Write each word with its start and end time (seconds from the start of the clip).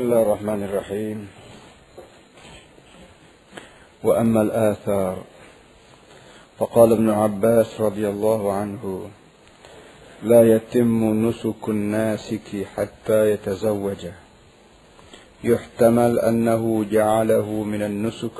بسم 0.00 0.08
الله 0.08 0.22
الرحمن 0.22 0.62
الرحيم. 0.64 1.28
وأما 4.04 4.42
الآثار 4.42 5.16
فقال 6.58 6.92
ابن 6.92 7.10
عباس 7.10 7.80
رضي 7.80 8.08
الله 8.08 8.52
عنه 8.52 9.10
لا 10.22 10.56
يتم 10.56 11.28
نسك 11.28 11.68
الناسك 11.68 12.66
حتى 12.76 13.30
يتزوج. 13.30 14.06
يحتمل 15.44 16.18
أنه 16.18 16.84
جعله 16.84 17.48
من 17.62 17.82
النسك 17.82 18.36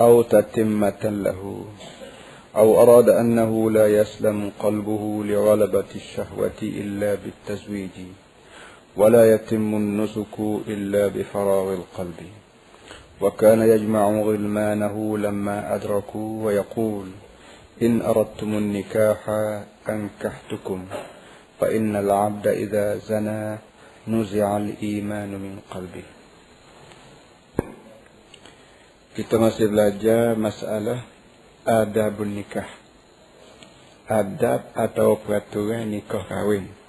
أو 0.00 0.22
تتمة 0.22 1.04
له 1.04 1.64
أو 2.56 2.82
أراد 2.82 3.08
أنه 3.08 3.70
لا 3.70 3.86
يسلم 3.86 4.52
قلبه 4.58 5.24
لغلبة 5.24 5.90
الشهوة 5.94 6.60
إلا 6.62 7.14
بالتزويج. 7.14 7.96
ولا 8.96 9.34
يتم 9.34 9.74
النسك 9.74 10.36
إلا 10.68 11.08
بفراغ 11.08 11.74
القلب 11.74 12.20
وكان 13.20 13.60
يجمع 13.60 14.10
غلمانه 14.10 15.18
لما 15.18 15.74
أدركوا 15.74 16.44
ويقول 16.44 17.06
إن 17.82 18.02
أردتم 18.02 18.54
النكاح 18.54 19.28
أنكحتكم 19.88 20.86
فإن 21.60 21.96
العبد 21.96 22.46
إذا 22.46 22.96
زنى 22.96 23.58
نزع 24.08 24.56
الإيمان 24.56 25.30
من 25.30 25.58
قلبه 25.70 26.04
Kita 29.10 29.42
masih 29.42 29.66
belajar 29.68 30.38
masalah 30.38 31.02
adab 31.66 32.22
nikah. 32.22 32.64
Adab 34.06 34.70
atau 34.72 35.18
peraturan 35.18 35.90
nikah 35.90 36.24
kahwin. 36.30 36.79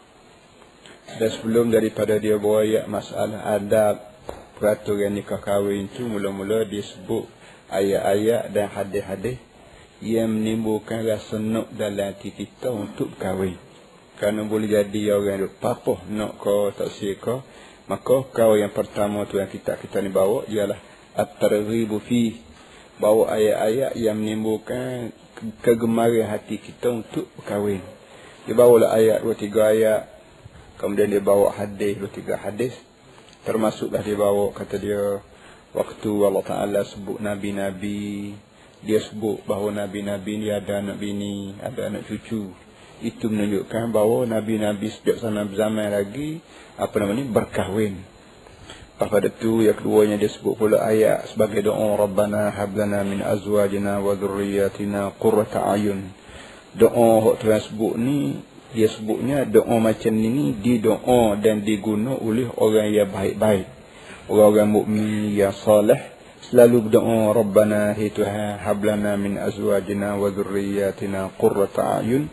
Dan 1.19 1.29
sebelum 1.31 1.73
daripada 1.73 2.15
dia 2.21 2.37
beroyak 2.39 2.87
masalah 2.87 3.55
adab 3.55 3.99
peraturan 4.55 5.17
nikah 5.17 5.41
kahwin 5.41 5.89
itu 5.89 6.05
mula-mula 6.05 6.63
dia 6.69 6.85
sebut 6.85 7.25
ayat-ayat 7.71 8.53
dan 8.53 8.67
hadis-hadis 8.69 9.37
yang 10.01 10.29
menimbulkan 10.33 11.05
rasa 11.05 11.37
nak 11.37 11.69
dalam 11.73 12.13
hati 12.13 12.33
kita 12.33 12.69
untuk 12.69 13.15
kahwin. 13.17 13.57
Kerana 14.17 14.45
boleh 14.45 14.69
jadi 14.69 15.17
orang 15.17 15.49
yang 15.49 15.53
papoh 15.57 15.97
nak 16.09 16.37
kau 16.37 16.69
tak 16.69 16.93
siapa 16.93 17.41
maka 17.89 18.23
kau 18.29 18.53
yang 18.53 18.69
pertama 18.69 19.25
tu 19.25 19.41
yang 19.41 19.49
kita 19.49 19.75
kita 19.75 19.99
ni 19.99 20.13
bawa 20.13 20.45
ialah 20.45 20.77
at-targhibu 21.17 21.99
fi 21.99 22.37
bawa 23.01 23.33
ayat-ayat 23.33 23.97
yang 23.97 24.15
menimbulkan 24.15 25.09
kegemaran 25.65 26.29
hati 26.29 26.61
kita 26.61 27.01
untuk 27.01 27.25
berkahwin. 27.35 27.81
Dia 28.45 28.53
bawa 28.53 28.75
lah 28.77 28.91
ayat 28.95 29.25
dua 29.25 29.35
tiga 29.35 29.73
ayat 29.73 30.07
kemudian 30.81 31.13
dia 31.13 31.21
bawa 31.21 31.53
hadis 31.53 32.01
dua 32.01 32.09
tiga 32.09 32.35
hadis 32.41 32.73
termasuklah 33.45 34.01
dia 34.01 34.17
bawa 34.17 34.49
kata 34.49 34.81
dia 34.81 35.21
waktu 35.77 36.11
Allah 36.25 36.43
Taala 36.43 36.81
sebut 36.83 37.21
nabi-nabi 37.21 38.33
dia 38.81 38.97
sebut 38.97 39.45
bahawa 39.45 39.85
nabi-nabi 39.85 40.41
ni 40.41 40.47
ada 40.49 40.81
anak 40.81 40.97
bini, 40.97 41.53
ada 41.61 41.93
anak 41.93 42.09
cucu. 42.09 42.49
Itu 43.01 43.29
menunjukkan 43.29 43.93
bahawa 43.93 44.25
nabi-nabi 44.25 44.89
sejak 44.89 45.21
zaman 45.21 45.53
lagi 45.93 46.41
apa 46.81 46.93
nama 46.97 47.13
ni 47.13 47.29
berkahwin. 47.29 48.01
Pada 48.97 49.33
itu 49.33 49.65
yang 49.65 49.77
keduanya 49.77 50.17
dia 50.21 50.29
sebut 50.29 50.57
pula 50.61 50.81
ayat 50.85 51.33
sebagai 51.33 51.65
doa 51.65 51.97
Rabbana 51.97 52.53
hablana 52.53 53.01
min 53.01 53.25
azwajina 53.25 53.97
wa 53.97 54.13
dhurriyyatina 54.13 55.17
qurrata 55.17 55.65
ayun. 55.73 56.13
Doa 56.77 57.21
hak 57.25 57.41
Tuhan 57.41 57.61
sebut 57.65 57.97
ni 57.97 58.41
dia 58.71 58.87
sebutnya 58.87 59.43
doa 59.43 59.77
macam 59.83 60.15
ni 60.15 60.55
di 60.55 60.79
doa 60.79 61.35
dan 61.35 61.67
diguna 61.67 62.15
oleh 62.15 62.47
orang 62.55 62.87
yang 62.87 63.11
baik-baik. 63.11 63.67
Orang-orang 64.31 64.69
mukmin 64.71 65.35
yang 65.35 65.51
soleh 65.51 65.99
selalu 66.47 66.87
berdoa 66.87 67.35
Rabbana 67.35 67.91
hi 67.91 68.07
Tuhan 68.07 68.63
hablana 68.63 69.19
min 69.19 69.35
azwajina 69.35 70.15
wa 70.15 70.31
dhurriyyatina 70.31 71.35
qurrata 71.35 71.99
ayun. 71.99 72.31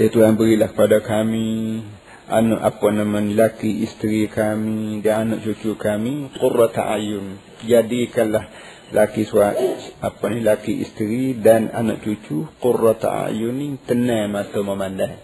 Ya 0.00 0.08
Tuhan 0.08 0.40
berilah 0.40 0.72
kepada 0.72 1.04
kami 1.04 1.84
anak 2.26 2.60
apa 2.64 2.86
nama 2.90 3.20
laki 3.20 3.84
isteri 3.84 4.26
kami 4.32 5.04
dan 5.04 5.30
anak 5.30 5.46
cucu 5.46 5.78
kami 5.78 6.32
qurrata 6.40 6.88
ayun 6.88 7.38
jadikanlah 7.62 8.50
laki 8.94 9.26
suami 9.26 9.78
apa 9.98 10.24
ni 10.30 10.38
laki 10.46 10.82
isteri 10.82 11.34
dan 11.34 11.74
anak 11.74 12.06
cucu 12.06 12.46
qurrata 12.62 13.26
ayun 13.26 13.54
ni 13.58 13.66
tenang 13.82 14.30
mata 14.30 14.62
memandang 14.62 15.18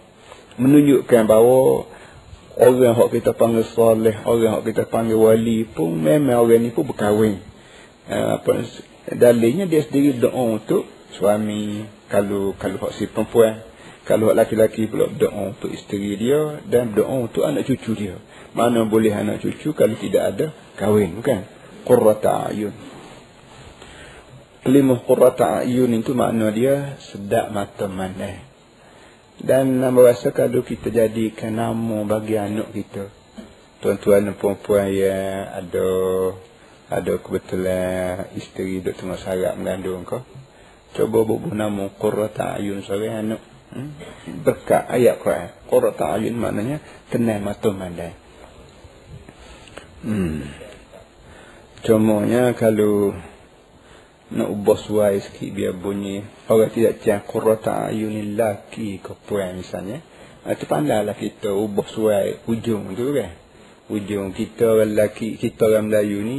menunjukkan 0.58 1.22
bahawa 1.30 1.86
orang 2.58 2.82
yang 2.82 3.10
kita 3.10 3.32
panggil 3.38 3.64
soleh 3.64 4.18
orang 4.26 4.42
yang 4.42 4.54
kita 4.66 4.84
panggil 4.90 5.18
wali 5.18 5.62
pun 5.62 5.94
memang 5.94 6.42
orang 6.42 6.62
ni 6.62 6.74
pun 6.74 6.84
berkahwin 6.90 7.38
uh, 8.10 8.42
apa 8.42 8.66
dalilnya 9.14 9.70
dia 9.70 9.86
sendiri 9.86 10.18
doa 10.18 10.58
untuk 10.58 10.86
suami 11.14 11.86
kalau 12.10 12.56
kalau 12.58 12.76
hak 12.82 12.92
si 12.98 13.06
perempuan 13.06 13.62
kalau 14.02 14.34
laki-laki 14.34 14.90
pula 14.90 15.06
doa 15.14 15.54
untuk 15.54 15.70
isteri 15.70 16.18
dia 16.18 16.58
dan 16.66 16.90
doa 16.90 17.22
untuk 17.22 17.46
anak 17.46 17.70
cucu 17.70 17.94
dia. 17.94 18.18
Mana 18.50 18.82
boleh 18.82 19.14
anak 19.14 19.46
cucu 19.46 19.70
kalau 19.78 19.94
tidak 19.94 20.22
ada 20.34 20.46
kahwin 20.74 21.22
kan? 21.22 21.46
Qurrata 21.86 22.50
ayun. 22.50 22.74
Kelimah 24.62 25.02
qurrata 25.02 25.66
ayun 25.66 25.90
itu 25.98 26.14
makna 26.14 26.54
dia 26.54 26.94
sedap 27.02 27.50
mata 27.50 27.90
mana. 27.90 28.46
Dan 29.42 29.82
nama 29.82 29.98
rasa 29.98 30.30
kalau 30.30 30.62
kita 30.62 30.94
jadikan 30.94 31.58
nama 31.58 32.06
bagi 32.06 32.38
anak 32.38 32.70
kita. 32.70 33.10
Tuan-tuan 33.82 34.30
dan 34.30 34.38
perempuan 34.38 34.86
yang 34.94 35.50
ada 35.50 35.88
ada 36.94 37.12
kebetulan 37.18 38.30
isteri 38.38 38.78
duk 38.78 38.94
tengah 38.94 39.18
sarap 39.18 39.58
mengandung 39.58 40.06
kau. 40.06 40.22
Coba 40.94 41.26
bubuh 41.26 41.50
nama 41.50 41.90
qurrata 41.90 42.54
ayun 42.54 42.86
seorang 42.86 43.26
anak 43.26 43.40
Hmm? 43.72 43.88
berkat 44.44 44.84
ayat 44.84 45.16
Quran. 45.16 45.48
Qurrata 45.64 46.20
ayun 46.20 46.36
maknanya 46.36 46.84
tenang 47.08 47.40
mata 47.40 47.72
mandai. 47.72 48.12
Hmm. 50.04 50.44
Contohnya 51.80 52.52
kalau 52.52 53.16
nak 54.32 54.48
ubah 54.48 54.78
suai 54.80 55.20
sikit 55.20 55.52
biar 55.52 55.76
bunyi 55.76 56.24
orang 56.48 56.72
tidak 56.72 57.04
cakap 57.04 57.28
qurrata 57.28 57.92
ayun 57.92 58.32
laki 58.32 58.98
ke 59.04 59.12
puan 59.28 59.60
misalnya. 59.60 60.00
Itu 60.42 60.66
pandailah 60.66 61.14
kita 61.14 61.54
ubah 61.54 61.86
suai 61.86 62.42
ujung 62.48 62.96
tu 62.96 63.14
kan. 63.14 63.30
Ujung 63.92 64.32
kita 64.32 64.72
lelaki, 64.82 65.36
kita 65.36 65.68
orang 65.68 65.92
Melayu 65.92 66.24
ni 66.24 66.38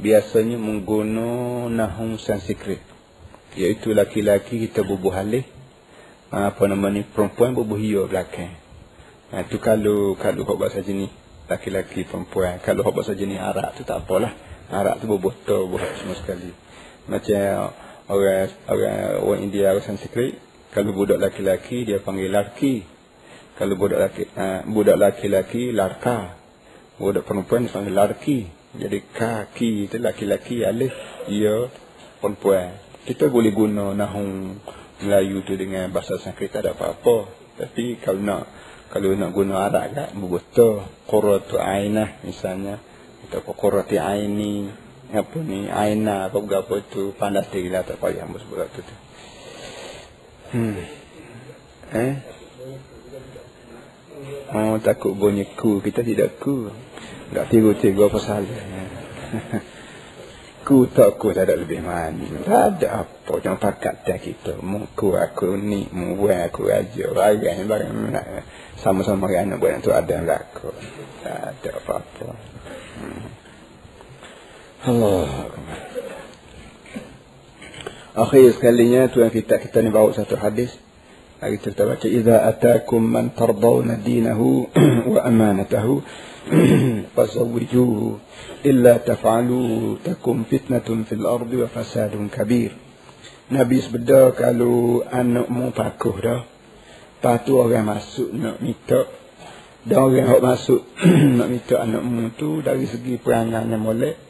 biasanya 0.00 0.58
menggunakan 0.58 1.70
nahum 1.70 2.18
sanskrit. 2.18 2.82
Iaitu 3.54 3.94
laki-laki 3.94 4.66
kita 4.68 4.82
bubuh 4.82 5.14
halih 5.14 5.46
apa 6.30 6.62
nama 6.70 6.86
ni 6.94 7.02
perempuan 7.02 7.54
berbuhio 7.58 8.06
belakang. 8.06 8.54
Ha, 9.34 9.46
tu 9.46 9.58
kalau 9.58 10.14
kalau 10.18 10.42
hok 10.46 10.58
bahasa 10.58 10.82
jenis 10.82 11.10
laki-laki 11.50 12.06
perempuan. 12.06 12.62
Kalau 12.62 12.86
hok 12.86 12.94
bahasa 12.94 13.14
jenis 13.18 13.38
Arab 13.42 13.74
tu 13.74 13.82
tak 13.82 14.06
apalah. 14.06 14.30
Arab 14.70 15.02
tu 15.02 15.10
berbotol 15.10 15.66
buat 15.66 15.86
semua 15.98 16.14
sekali. 16.14 16.54
Macam 17.10 17.74
orang 18.06 18.54
orang 18.70 18.98
orang 19.26 19.40
India 19.42 19.74
orang 19.74 19.82
Sanskrit 19.82 20.38
kalau 20.70 20.94
budak 20.94 21.18
laki-laki 21.18 21.82
dia 21.82 21.98
panggil 21.98 22.30
laki. 22.30 22.86
Kalau 23.58 23.74
budak 23.74 23.98
laki 23.98 24.22
uh, 24.38 24.62
budak 24.70 24.96
laki-laki 24.96 25.74
larka. 25.74 26.38
Budak 26.94 27.26
perempuan 27.26 27.66
dia 27.66 27.74
panggil 27.74 27.94
larki. 27.98 28.38
Jadi 28.78 28.98
kaki 29.10 29.90
itu 29.90 29.98
laki-laki 29.98 30.62
alif 30.62 30.94
ia 31.26 31.66
perempuan. 32.22 32.78
Kita 33.02 33.26
boleh 33.26 33.50
guna 33.50 33.90
nahung 33.98 34.62
Melayu 35.02 35.42
tu 35.42 35.58
dengan 35.58 35.90
bahasa 35.90 36.22
Sanskrit 36.22 36.54
tak 36.54 36.62
ada 36.62 36.78
apa-apa. 36.78 37.26
Tapi 37.58 37.98
kalau 37.98 38.22
nak 38.22 38.46
kalau 38.94 39.10
nak 39.18 39.34
guna 39.34 39.66
Arab 39.66 39.90
kan 39.90 40.14
betul 40.22 40.86
qurratu 41.10 41.58
ainah 41.58 42.22
misalnya 42.22 42.78
atau 43.26 43.42
qurrati 43.42 43.98
aini 43.98 44.70
apa 45.10 45.38
ni 45.42 45.66
aina 45.66 46.30
apa 46.30 46.38
apa 46.38 46.74
tu 46.86 47.10
pandas 47.18 47.50
diri 47.50 47.66
lah 47.66 47.82
tak 47.82 47.98
payah 47.98 48.26
sebut 48.26 48.66
tu 48.70 48.80
tu. 48.86 48.96
Hmm. 50.50 50.78
Eh? 51.90 52.14
Oh 54.50 54.78
takut 54.82 55.14
bunyi 55.14 55.46
ku 55.54 55.82
kita 55.82 56.02
tidak 56.06 56.38
ku. 56.38 56.70
Tak 57.30 57.46
tiru-tiru 57.50 58.10
pasal. 58.10 58.42
Ku 60.60 60.86
tak 60.86 61.16
ku 61.16 61.32
tak 61.32 61.48
ada 61.48 61.56
lebih 61.56 61.80
mani. 61.82 62.30
Tak 62.46 62.78
ada 62.78 63.02
apa. 63.02 63.32
Jangan 63.42 63.58
pakat 63.58 64.06
tak 64.06 64.22
kita. 64.22 64.60
Muku 64.60 65.16
aku 65.16 65.56
ni. 65.56 65.88
Muwe 65.90 66.46
aku 66.46 66.68
raja. 66.68 67.10
Raja 67.10 67.48
ni. 67.58 67.64
Sama-sama 68.76 69.26
nak 69.26 69.56
buat 69.56 69.80
itu 69.80 69.90
ada 69.90 70.20
laku. 70.20 70.70
Tak 71.24 71.58
ada 71.58 71.70
apa-apa. 71.74 72.49
Allah. 74.80 75.52
Akhir 78.16 78.56
sekalinya 78.56 79.12
yang 79.12 79.28
kita 79.28 79.60
kita 79.60 79.84
ni 79.84 79.92
bawa 79.92 80.16
satu 80.16 80.40
hadis. 80.40 80.72
Lagi 81.36 81.60
cerita 81.60 81.84
baca 81.84 82.08
idza 82.08 82.48
atakum 82.48 83.04
man 83.04 83.36
tardawna 83.36 84.00
dinahu 84.00 84.72
wa 85.12 85.20
amanatahu 85.20 86.00
fazawwijuhu 87.16 88.20
illa 88.64 89.04
taf'alu 89.04 90.00
takum 90.00 90.48
fitnatun 90.48 91.04
fil 91.04 91.28
ardi 91.28 91.60
wa 91.60 91.68
fasadun 91.68 92.32
kabir. 92.32 92.72
Nabi 93.52 93.84
sebeda 93.84 94.32
kalau 94.32 95.04
anakmu 95.04 95.76
pakuh 95.76 96.16
dah. 96.24 96.40
Patu 97.20 97.60
orang 97.60 97.84
masuk 97.84 98.32
nak 98.32 98.64
minta 98.64 99.04
dan 99.84 100.08
orang 100.08 100.24
yang 100.24 100.40
masuk 100.40 100.88
nak 101.36 101.48
minta 101.52 101.84
anakmu 101.84 102.32
tu 102.40 102.64
dari 102.64 102.88
segi 102.88 103.20
perangannya 103.20 103.76
molek 103.76 104.29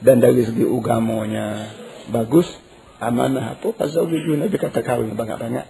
dan 0.00 0.20
dari 0.20 0.44
segi 0.44 0.64
ugamanya 0.64 1.72
bagus. 2.12 2.48
Amanah 2.96 3.60
apa? 3.60 3.76
Pasal 3.76 4.08
begitu 4.08 4.40
Nabi 4.40 4.56
kata 4.56 4.80
kahwin 4.80 5.12
banyak-banyak. 5.12 5.66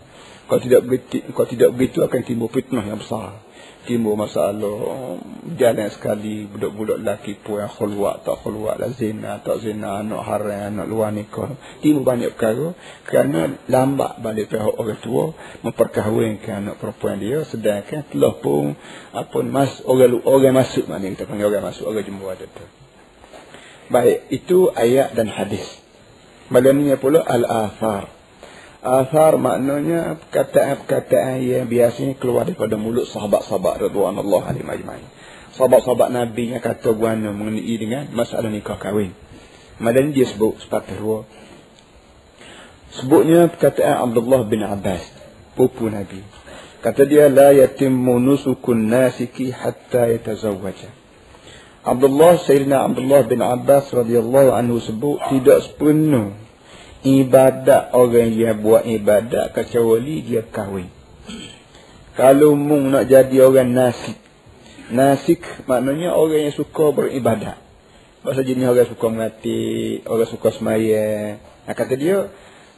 Kalau 0.46 0.60
tidak 0.62 0.86
begitu, 0.86 1.26
kalau 1.34 1.48
tidak 1.50 1.74
begitu 1.74 2.06
akan 2.06 2.20
timbul 2.22 2.46
fitnah 2.46 2.86
yang 2.86 3.02
besar 3.02 3.42
timbul 3.86 4.18
masalah 4.18 5.16
jalan 5.54 5.88
sekali 5.94 6.44
budak-budak 6.50 6.98
lelaki 7.00 7.38
pun 7.38 7.62
yang 7.62 7.70
khulwat 7.70 8.26
tak 8.26 8.42
khulwat 8.42 8.82
lah 8.82 8.90
zina 8.92 9.38
tak 9.40 9.62
zina 9.62 10.02
anak 10.02 10.26
haram 10.26 10.74
anak 10.74 10.86
luar 10.90 11.14
nikah 11.14 11.54
timbul 11.80 12.02
banyak 12.02 12.34
perkara 12.34 12.74
kerana 13.06 13.54
lambat 13.70 14.18
balik 14.20 14.50
pihak 14.50 14.66
orang 14.66 14.98
tua 15.00 15.32
memperkahwinkan 15.62 16.66
anak 16.66 16.76
perempuan 16.82 17.22
dia 17.22 17.46
sedangkan 17.46 18.10
telah 18.10 18.34
pun 18.42 18.74
apa 19.14 19.38
mas 19.46 19.78
orang 19.86 20.18
orang 20.26 20.52
masuk 20.52 20.90
mana 20.90 21.06
kita 21.06 21.24
panggil 21.24 21.46
orang 21.48 21.70
masuk 21.70 21.86
orang 21.86 22.04
jumpa 22.04 22.26
ada 22.34 22.46
tu 22.50 22.85
baik 23.92 24.30
itu 24.30 24.70
ayat 24.74 25.14
dan 25.14 25.30
hadis 25.30 25.66
malamnya 26.52 26.98
pula 26.98 27.22
al-athar 27.22 28.16
Asar 28.86 29.34
maknanya 29.34 30.14
perkataan-perkataan 30.14 31.42
yang 31.42 31.66
biasanya 31.66 32.14
keluar 32.22 32.46
daripada 32.46 32.78
mulut 32.78 33.10
sahabat-sahabat 33.10 33.82
Radwan 33.82 34.14
Allah 34.14 34.42
alaihi 34.46 34.62
majma'in. 34.62 35.02
Sahabat-sahabat 35.58 36.14
Nabi 36.14 36.54
yang 36.54 36.62
kata 36.62 36.94
guana 36.94 37.34
mengenai 37.34 37.74
dengan 37.82 38.06
masalah 38.14 38.46
nikah 38.46 38.78
kahwin. 38.78 39.10
Madan 39.82 40.14
dia 40.14 40.30
sebut 40.30 40.62
sepatah 40.62 40.94
dua. 41.02 41.26
Sebutnya 42.94 43.50
perkataan 43.50 44.06
Abdullah 44.06 44.46
bin 44.46 44.62
Abbas, 44.62 45.02
pupu 45.58 45.90
Nabi. 45.90 46.22
Kata 46.78 47.02
dia 47.10 47.26
la 47.26 47.50
yatimmu 47.50 48.22
nusukun 48.22 48.86
nasiki 48.86 49.50
hatta 49.50 50.14
yatazawwaja. 50.14 50.94
Abdullah 51.86 52.42
Sayyidina 52.42 52.82
Abdullah 52.82 53.22
bin 53.30 53.38
Abbas 53.38 53.94
radhiyallahu 53.94 54.50
anhu 54.50 54.82
sebut 54.82 55.22
tidak 55.30 55.70
sepenuh 55.70 56.34
ibadat 57.06 57.94
orang 57.94 58.34
yang 58.34 58.58
buat 58.58 58.82
ibadat 58.82 59.54
kecuali 59.54 60.26
dia 60.26 60.42
kahwin. 60.42 60.90
Kalau 62.18 62.58
mung 62.58 62.90
nak 62.90 63.06
jadi 63.06 63.46
orang 63.46 63.70
nasik. 63.70 64.18
Nasik 64.90 65.46
maknanya 65.70 66.18
orang 66.18 66.50
yang 66.50 66.54
suka 66.58 66.90
beribadat. 66.90 67.62
Bahasa 68.26 68.42
jenis 68.42 68.66
orang 68.66 68.90
suka 68.90 69.06
mengati, 69.06 70.02
orang 70.10 70.26
suka 70.26 70.48
semaya. 70.50 71.38
Nah, 71.38 71.74
kata 71.78 71.94
dia, 71.94 72.34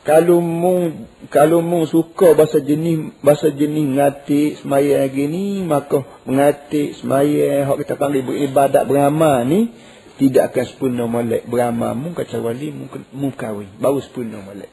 kalau 0.09 0.41
mung 0.41 1.05
kalau 1.29 1.61
mung 1.61 1.85
suka 1.85 2.33
bahasa 2.33 2.65
jenis 2.65 3.13
bahasa 3.21 3.53
jenis 3.53 3.93
ngati 3.93 4.57
semaya 4.57 5.05
gini 5.13 5.61
maka 5.69 6.01
mengati 6.25 6.97
semaya 6.97 7.69
hak 7.69 7.85
kita 7.85 8.01
panggil 8.01 8.25
beribadat 8.25 8.89
beramal 8.89 9.45
ni 9.45 9.69
tidak 10.17 10.51
akan 10.51 10.65
sempurna 10.65 11.05
molek. 11.05 11.45
Beramal 11.45 11.93
mu 11.93 12.17
kecuali 12.17 12.73
mu 13.13 13.29
kahwin. 13.37 13.69
Baru 13.77 14.01
sempurna 14.01 14.41
molek. 14.41 14.73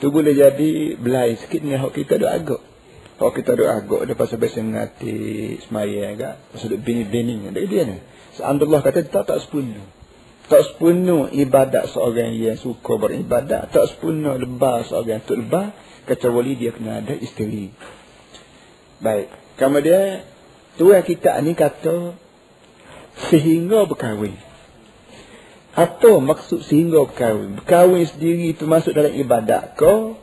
Tu 0.00 0.08
boleh 0.08 0.34
jadi 0.34 0.98
belai 0.98 1.36
sikit 1.36 1.60
ni 1.60 1.76
hak 1.76 1.92
kita 1.92 2.16
dok 2.16 2.32
agak. 2.32 2.62
Hak 3.20 3.32
kita 3.36 3.54
dok 3.54 3.70
agak 3.70 4.00
dia 4.08 4.16
pasal 4.16 4.40
biasa 4.40 4.58
ngati 4.58 5.16
semaya 5.68 6.16
agak 6.16 6.34
pasal 6.50 6.80
bini-bini 6.80 7.44
dia 7.52 7.62
dia 7.68 7.82
ni. 7.86 7.96
Allah 8.40 8.80
kata 8.80 9.04
tak 9.04 9.28
tak 9.28 9.38
sempurna 9.44 10.01
tak 10.52 10.68
sempurna 10.68 11.32
ibadat 11.32 11.88
seorang 11.88 12.36
yang 12.36 12.60
suka 12.60 13.00
beribadat 13.00 13.72
tak 13.72 13.88
sempurna 13.88 14.36
lebah 14.36 14.84
seorang 14.84 15.24
tu 15.24 15.32
lebah 15.32 15.72
kecuali 16.04 16.52
dia 16.60 16.76
kena 16.76 17.00
ada 17.00 17.16
isteri 17.16 17.72
baik 19.00 19.56
kemudian 19.56 20.28
tu 20.76 20.92
yang 20.92 21.04
kita 21.04 21.40
ni 21.40 21.56
kata 21.56 22.20
sehingga 23.28 23.84
berkahwin. 23.84 24.36
Apa 25.72 26.20
maksud 26.20 26.64
sehingga 26.68 27.04
berkahwin? 27.08 27.60
Berkahwin 27.60 28.04
sendiri 28.08 28.52
itu 28.52 28.64
masuk 28.68 28.92
dalam 28.92 29.12
ibadat 29.12 29.76
kau. 29.76 30.16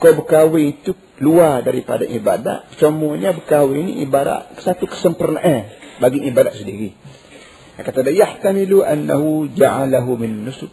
Kau 0.00 0.12
berkahwin 0.18 0.74
itu 0.76 0.92
luar 1.22 1.62
daripada 1.62 2.02
ibadat. 2.02 2.68
Semuanya 2.76 3.32
berkahwin 3.32 3.88
ini 3.88 3.92
ibarat 4.04 4.58
satu 4.60 4.88
kesempurnaan 4.88 5.70
bagi 6.02 6.24
ibadat 6.26 6.58
sendiri. 6.58 6.96
Kata 7.80 8.04
dia, 8.04 8.26
Yahtamilu 8.26 8.84
annahu 8.84 9.48
ja'alahu 9.48 10.20
min 10.20 10.44
nusuk. 10.44 10.68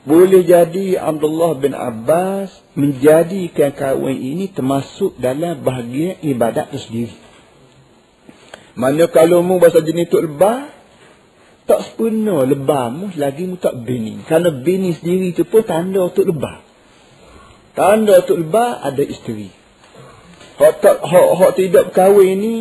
Boleh 0.00 0.46
jadi 0.48 0.96
Abdullah 0.96 1.60
bin 1.60 1.76
Abbas 1.76 2.48
menjadikan 2.72 3.76
kahwin 3.76 4.16
ini 4.16 4.48
termasuk 4.48 5.18
dalam 5.20 5.60
bahagian 5.60 6.16
ibadat 6.24 6.72
itu 6.72 6.80
sendiri. 6.80 7.16
Mana 8.80 9.12
kalau 9.12 9.44
mu 9.44 9.60
bahasa 9.60 9.84
jenis 9.84 10.08
tu 10.08 10.16
lebah, 10.24 10.72
tak 11.68 11.84
sempurna 11.84 12.48
lebah 12.48 12.88
mu 12.88 13.12
lagi 13.12 13.44
mu 13.44 13.60
tak 13.60 13.76
bini. 13.84 14.24
Kerana 14.24 14.50
bini 14.50 14.96
sendiri 14.96 15.36
tu 15.36 15.44
pun 15.44 15.60
tanda 15.68 16.08
tu 16.08 16.24
lebah. 16.24 16.64
Tanda 17.76 18.24
tu 18.24 18.40
lebah 18.40 18.80
ada 18.80 19.04
isteri. 19.04 19.52
Hak 20.56 20.74
tak 20.80 20.98
hak, 21.04 21.28
hak 21.36 21.52
tidak 21.60 21.92
berkahwin 21.92 22.34
ni 22.40 22.54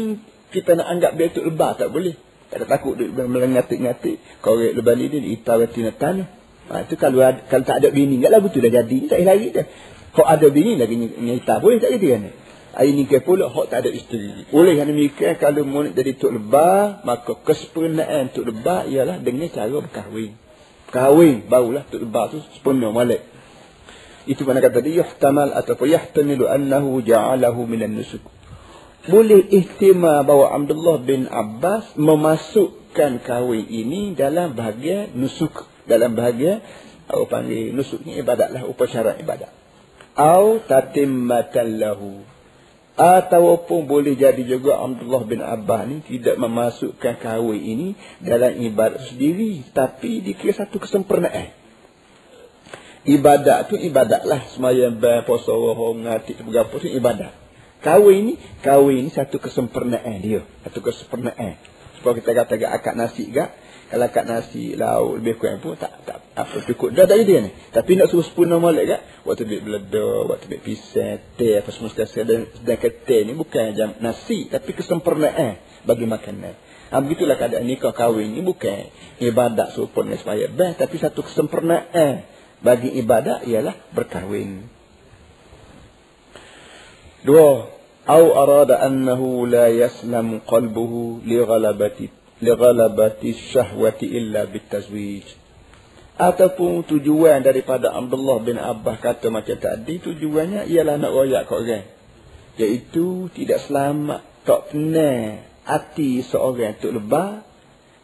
kita 0.51 0.75
nak 0.75 0.87
anggap 0.91 1.11
dia 1.15 1.31
tu 1.31 1.39
lebah 1.39 1.79
tak 1.79 1.87
boleh. 1.87 2.19
Tak 2.49 2.57
ada 2.61 2.65
takut 2.65 2.97
dia 2.97 3.09
melengatik-ngatik. 3.13 4.41
Kau 4.41 4.57
lebah 4.57 4.93
ni 4.97 5.05
dia 5.13 5.21
itar 5.21 5.61
tina 5.69 5.93
tanah. 5.93 6.27
Ha, 6.69 6.85
itu 6.85 6.97
kalau, 7.01 7.21
ada, 7.25 7.41
kalau 7.49 7.65
tak 7.65 7.81
ada 7.81 7.89
bini, 7.89 8.21
enggak 8.21 8.33
lagu 8.33 8.49
tu 8.53 8.61
dah 8.61 8.69
jadi. 8.69 8.97
Tak 9.09 9.17
lagi 9.25 9.47
dah. 9.53 9.65
Kau 10.13 10.25
ada 10.25 10.49
bini 10.49 10.73
lagi 10.77 10.97
nyita 10.97 11.61
boleh 11.61 11.77
tak 11.77 11.93
jadi 11.97 12.07
kan? 12.17 12.23
Air 12.69 12.93
nikah 12.93 13.21
pula 13.25 13.49
hak 13.49 13.65
tak 13.69 13.85
ada 13.85 13.89
isteri. 13.89 14.45
Oleh 14.53 14.77
kerana 14.77 14.93
nikah 14.93 15.33
kalau 15.41 15.65
mau 15.65 15.85
jadi 15.85 16.13
tok 16.17 16.31
lebah, 16.37 17.01
maka 17.05 17.33
kesempurnaan 17.37 18.33
tok 18.33 18.45
lebah 18.49 18.85
ialah 18.89 19.21
dengan 19.21 19.49
cara 19.49 19.69
berkahwin. 19.69 20.37
Kahwin 20.89 21.45
barulah 21.49 21.85
tok 21.89 22.01
lebah 22.05 22.33
tu 22.33 22.37
sempurna 22.53 22.89
malik. 22.93 23.25
Itu 24.29 24.45
mana 24.45 24.61
kata 24.61 24.85
dia 24.85 25.01
yuhtamal 25.01 25.49
ataupun 25.53 25.89
yahtamilu 25.89 26.45
annahu 26.45 27.01
ja'alahu 27.01 27.65
minan 27.65 27.97
nusuk. 27.97 28.21
Boleh 29.09 29.41
ihtimal 29.49 30.21
bahawa 30.21 30.53
Abdullah 30.53 31.01
bin 31.01 31.25
Abbas 31.25 31.97
memasukkan 31.97 33.25
kahwin 33.25 33.65
ini 33.65 34.13
dalam 34.13 34.53
bahagian 34.53 35.17
nusuk. 35.17 35.65
Dalam 35.89 36.13
bahagian, 36.13 36.61
apa 37.09 37.25
panggil 37.25 37.73
nusuk 37.73 38.05
ni 38.05 38.21
ibadatlah, 38.21 38.69
upacara 38.69 39.17
ibadat. 39.17 39.49
Au 40.13 40.61
tatimmatan 40.61 41.81
lahu 41.81 42.21
Ataupun 42.99 43.87
boleh 43.87 44.19
jadi 44.19 44.43
juga 44.43 44.75
Abdullah 44.83 45.23
bin 45.23 45.39
Abbas 45.39 45.87
ni 45.87 46.03
tidak 46.03 46.35
memasukkan 46.35 47.15
kahwin 47.23 47.63
ini 47.63 47.87
dalam 48.19 48.59
ibadat 48.59 49.07
sendiri. 49.07 49.63
Tapi 49.71 50.19
dikira 50.19 50.51
satu 50.51 50.83
kesempurnaan. 50.83 51.55
Ibadat 53.07 53.71
tu 53.71 53.79
ibadatlah. 53.79 54.51
Semayang 54.51 54.99
bayar 54.99 55.23
puasa 55.23 55.55
ngati 55.55 56.43
berapa 56.43 56.75
tu 56.75 56.91
ibadat. 56.91 57.38
Kahwin 57.79 58.15
ini, 58.27 58.33
kahwin 58.59 59.07
ini 59.07 59.09
satu 59.11 59.39
kesempurnaan 59.39 60.19
dia. 60.19 60.43
Satu 60.67 60.83
kesempurnaan. 60.83 61.55
Supaya 61.99 62.13
kita 62.19 62.31
kata 62.31 62.55
akad 62.55 62.95
nasi 62.95 63.27
gak 63.31 63.51
kalau 63.89 64.05
kat 64.13 64.25
nasi 64.29 64.77
lauk 64.77 65.17
lebih 65.17 65.41
kurang 65.41 65.65
pun 65.65 65.73
tak 65.73 66.05
tak 66.05 66.21
apa 66.37 66.61
cukup. 66.69 66.93
Dah 66.93 67.09
dari 67.09 67.25
dia 67.25 67.41
ni. 67.41 67.49
Tapi 67.73 67.97
nak 67.97 68.13
suruh 68.13 68.21
sepuluh 68.21 68.61
molek 68.61 68.85
kan 68.85 69.01
waktu 69.25 69.49
dia 69.49 69.59
beleda 69.65 70.29
waktu 70.29 70.45
dia 70.45 70.61
pisang 70.61 71.17
teh 71.33 71.57
apa 71.57 71.73
semua 71.73 71.89
sekali 71.89 72.21
dan 72.21 72.41
sedangkan 72.53 72.93
teh 73.09 73.19
ni 73.25 73.33
bukan 73.33 73.73
jam 73.73 73.97
nasi 73.97 74.45
tapi 74.45 74.77
kesempurnaan 74.77 75.57
bagi 75.89 76.05
makanan. 76.05 76.53
Ha, 76.93 77.01
begitulah 77.01 77.37
keadaan 77.37 77.65
nikah 77.65 77.93
kahwin 77.93 78.29
ni 78.33 78.45
bukan 78.45 78.93
ibadat 79.21 79.73
supaya 79.73 80.45
best 80.53 80.77
tapi 80.77 80.95
satu 81.01 81.25
kesempurnaan 81.25 82.29
bagi 82.61 82.93
ibadat 82.93 83.49
ialah 83.49 83.73
berkahwin 83.93 84.69
dua 87.23 87.71
au 88.09 88.25
arada 88.35 88.81
annahu 88.81 89.45
la 89.45 89.69
yaslam 89.69 90.41
qalbuhu 90.43 91.21
li 91.23 91.37
ghalabati 91.39 92.19
lighalabati 92.39 93.35
syahwati 93.35 94.07
illa 94.07 94.47
bitazwij. 94.47 95.27
Ataupun 96.19 96.83
tujuan 96.83 97.39
daripada 97.39 97.95
Abdullah 97.95 98.43
bin 98.43 98.59
Abbas 98.59 98.99
kata 98.99 99.31
macam 99.31 99.55
tadi 99.55 100.03
tujuannya 100.03 100.67
ialah 100.67 100.99
nak 100.99 101.11
royak 101.15 101.47
kat 101.47 101.57
orang. 101.63 101.85
Iaitu 102.59 103.31
tidak 103.31 103.63
selamat 103.63 104.19
tak 104.43 104.75
tenang 104.75 105.47
hati 105.63 106.19
seorang 106.27 106.75
tu 106.81 106.91
lebah 106.91 107.47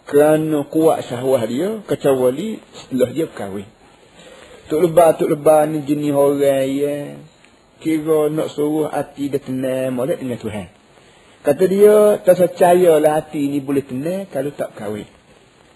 kerana 0.08 0.64
kuat 0.70 1.04
syahwah 1.12 1.44
dia 1.44 1.84
kecuali 1.84 2.62
setelah 2.72 3.10
dia 3.12 3.26
berkahwin. 3.28 3.68
Tuk 4.66 4.82
lebah, 4.82 5.20
tuk 5.20 5.30
lebah 5.30 5.68
ni 5.68 5.84
jenis 5.84 6.16
orang 6.16 6.66
yang 6.72 7.22
kira 7.82 8.32
nak 8.32 8.52
suruh 8.54 8.92
hati 8.92 9.32
dia 9.32 9.40
tenang 9.40 9.96
molek 9.96 10.22
dengan 10.22 10.40
Tuhan. 10.40 10.68
Kata 11.46 11.64
dia, 11.70 12.18
tak 12.26 12.42
percayalah 12.42 13.22
hati 13.22 13.46
ni 13.46 13.62
boleh 13.62 13.86
tenang 13.86 14.26
kalau 14.32 14.50
tak 14.50 14.74
kahwin. 14.74 15.06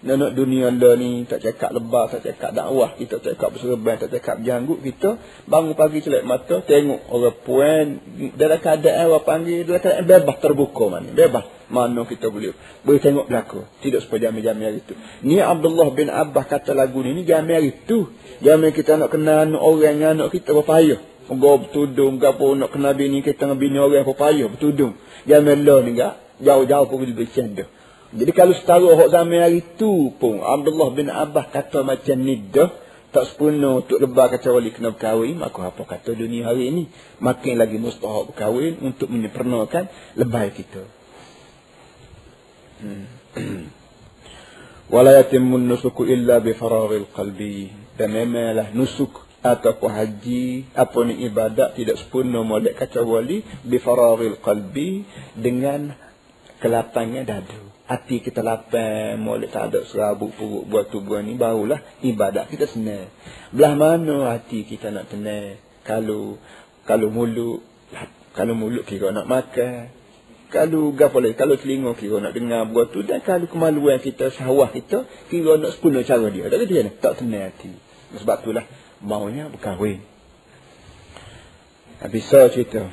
Nak 0.00 0.32
dunia 0.32 0.72
lah 0.72 0.96
ni 0.96 1.28
tak 1.28 1.44
cakap 1.44 1.76
lebar, 1.76 2.08
tak 2.08 2.24
cakap 2.24 2.56
dakwah, 2.56 2.96
kita 2.96 3.20
tak 3.20 3.36
cakap 3.36 3.52
berserban, 3.52 4.00
tak 4.00 4.08
cakap 4.16 4.40
janggut 4.40 4.80
kita. 4.80 5.20
Bangun 5.44 5.76
pagi 5.76 6.00
celak 6.00 6.24
mata, 6.24 6.64
tengok 6.64 7.04
orang 7.12 7.36
puan. 7.44 7.86
Dalam 8.32 8.58
keadaan 8.64 9.12
orang 9.12 9.28
panggil, 9.28 9.68
dalam 9.68 9.84
keadaan 9.84 10.08
bebas 10.08 10.36
terbuka 10.40 10.84
mana. 10.88 11.12
Bebas. 11.12 11.44
Mana 11.68 12.02
kita 12.08 12.32
boleh 12.32 12.56
boleh 12.80 12.98
tengok 12.98 13.28
belakang. 13.28 13.68
Tidak 13.84 14.00
supaya 14.00 14.32
jamir-jamir 14.32 14.72
itu. 14.80 14.96
Ni 15.20 15.36
Abdullah 15.36 15.92
bin 15.92 16.08
Abbas 16.08 16.48
kata 16.48 16.72
lagu 16.72 17.04
ni, 17.04 17.12
ni 17.12 17.28
jamir 17.28 17.60
itu. 17.60 18.08
Jamir 18.40 18.72
kita 18.72 18.96
nak 18.96 19.12
kenal 19.12 19.52
orang 19.52 20.00
yang 20.00 20.16
anak 20.16 20.32
kita 20.32 20.56
berpayah. 20.56 20.98
Gua 21.30 21.62
bertudung, 21.62 22.18
gapo 22.18 22.58
nak 22.58 22.74
kenal 22.74 22.98
bini 22.98 23.22
kita 23.22 23.46
dengan 23.46 23.54
bini 23.54 23.78
orang 23.78 24.02
berpayah, 24.02 24.50
bertudung. 24.50 24.98
Jamir 25.30 25.62
lah 25.62 25.78
ni 25.86 25.94
gak. 25.94 26.42
Jauh-jauh 26.42 26.90
pun 26.90 27.06
boleh 27.06 27.14
bercanda. 27.14 27.70
Jadi 28.10 28.32
kalau 28.34 28.50
setara 28.58 28.90
hok 28.90 29.14
zaman 29.14 29.38
hari 29.38 29.62
tu 29.78 30.10
pun 30.18 30.42
Abdullah 30.42 30.90
bin 30.90 31.06
Abbas 31.06 31.54
kata 31.54 31.86
macam 31.86 32.18
ni 32.18 32.42
dah 32.50 32.74
tak 33.10 33.26
sepenuh 33.26 33.82
untuk 33.82 33.98
lebar 33.98 34.30
kata 34.30 34.54
wali 34.54 34.70
kena 34.70 34.94
berkahwin 34.94 35.38
maka 35.38 35.70
apa 35.70 35.82
kata 35.82 36.14
dunia 36.14 36.46
hari 36.46 36.70
ini 36.70 36.82
makin 37.18 37.58
lagi 37.58 37.78
mustahak 37.78 38.30
berkahwin 38.30 38.78
untuk 38.82 39.10
menyempurnakan 39.10 39.90
lebay 40.14 40.54
kita 40.54 40.82
hmm. 42.82 43.04
wala 44.94 45.26
nusuku 45.26 46.06
illa 46.06 46.38
bi 46.38 46.54
faragil 46.54 47.10
qalbi 47.10 47.70
dan 47.98 48.14
memanglah 48.14 48.70
nusuk 48.74 49.26
atau 49.40 49.88
haji 49.88 50.68
apa 50.76 50.98
ni 51.08 51.24
ibadat 51.24 51.76
tidak 51.76 51.96
sepenuh 51.96 52.44
molek 52.44 52.76
kata 52.76 53.00
wali 53.00 53.40
bi 53.64 53.76
faragil 53.80 54.36
qalbi 54.40 55.08
dengan 55.32 55.96
kelapangan 56.60 57.24
dadu 57.24 57.70
hati 57.90 58.22
kita 58.22 58.46
lapar, 58.46 59.18
molek 59.18 59.50
tak 59.50 59.74
ada 59.74 59.82
serabut 59.82 60.30
perut 60.38 60.62
buat 60.70 60.86
tubuh 60.94 61.18
ni, 61.26 61.34
barulah 61.34 61.82
ibadat 62.06 62.46
kita 62.46 62.70
senang. 62.70 63.10
Belah 63.50 63.74
mana 63.74 64.30
hati 64.30 64.62
kita 64.62 64.94
nak 64.94 65.10
tenang? 65.10 65.58
Kalau 65.82 66.38
kalau 66.86 67.10
mulut, 67.10 67.66
kalau 68.30 68.54
mulut 68.54 68.86
kira 68.86 69.10
nak 69.10 69.26
makan, 69.26 69.90
kalau 70.54 70.94
gapo 70.94 71.18
lagi, 71.18 71.34
kalau 71.34 71.58
telinga 71.58 71.98
kira 71.98 72.22
nak 72.22 72.30
dengar 72.30 72.70
buat 72.70 72.94
tu, 72.94 73.02
dan 73.02 73.26
kalau 73.26 73.50
kemaluan 73.50 73.98
kita, 73.98 74.30
sawah 74.30 74.70
kita, 74.70 75.10
kira 75.26 75.58
nak 75.58 75.74
sepuluh 75.74 76.06
cara 76.06 76.30
dia. 76.30 76.46
Tak 76.46 76.62
dia 76.70 76.86
tak 76.94 77.18
tenang 77.18 77.50
hati. 77.50 77.74
Sebab 78.10 78.42
itulah 78.46 78.66
maunya 79.00 79.48
berkahwin. 79.48 80.04
Habis 82.00 82.32
cerita. 82.32 82.88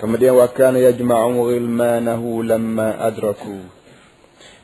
Kemudian 0.00 0.34
wakana 0.34 0.80
yajma'u 0.80 1.46
ghilmanahu 1.46 2.42
lamma 2.42 2.98
adraku. 2.98 3.68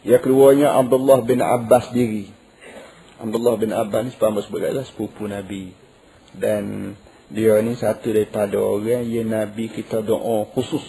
Yang 0.02 0.22
keluarnya 0.26 0.74
Abdullah 0.74 1.22
bin 1.22 1.44
Abbas 1.44 1.92
diri. 1.92 2.32
Abdullah 3.22 3.54
bin 3.60 3.70
Abbas 3.70 4.08
ni 4.08 4.10
sepama 4.14 4.42
sebagai 4.42 4.82
sepupu 4.88 5.28
Nabi. 5.28 5.76
Dan 6.34 6.96
dia 7.28 7.60
ni 7.60 7.76
satu 7.76 8.10
daripada 8.16 8.58
orang 8.58 9.04
yang 9.06 9.28
Nabi 9.28 9.68
kita 9.70 10.00
doa 10.00 10.48
khusus. 10.50 10.82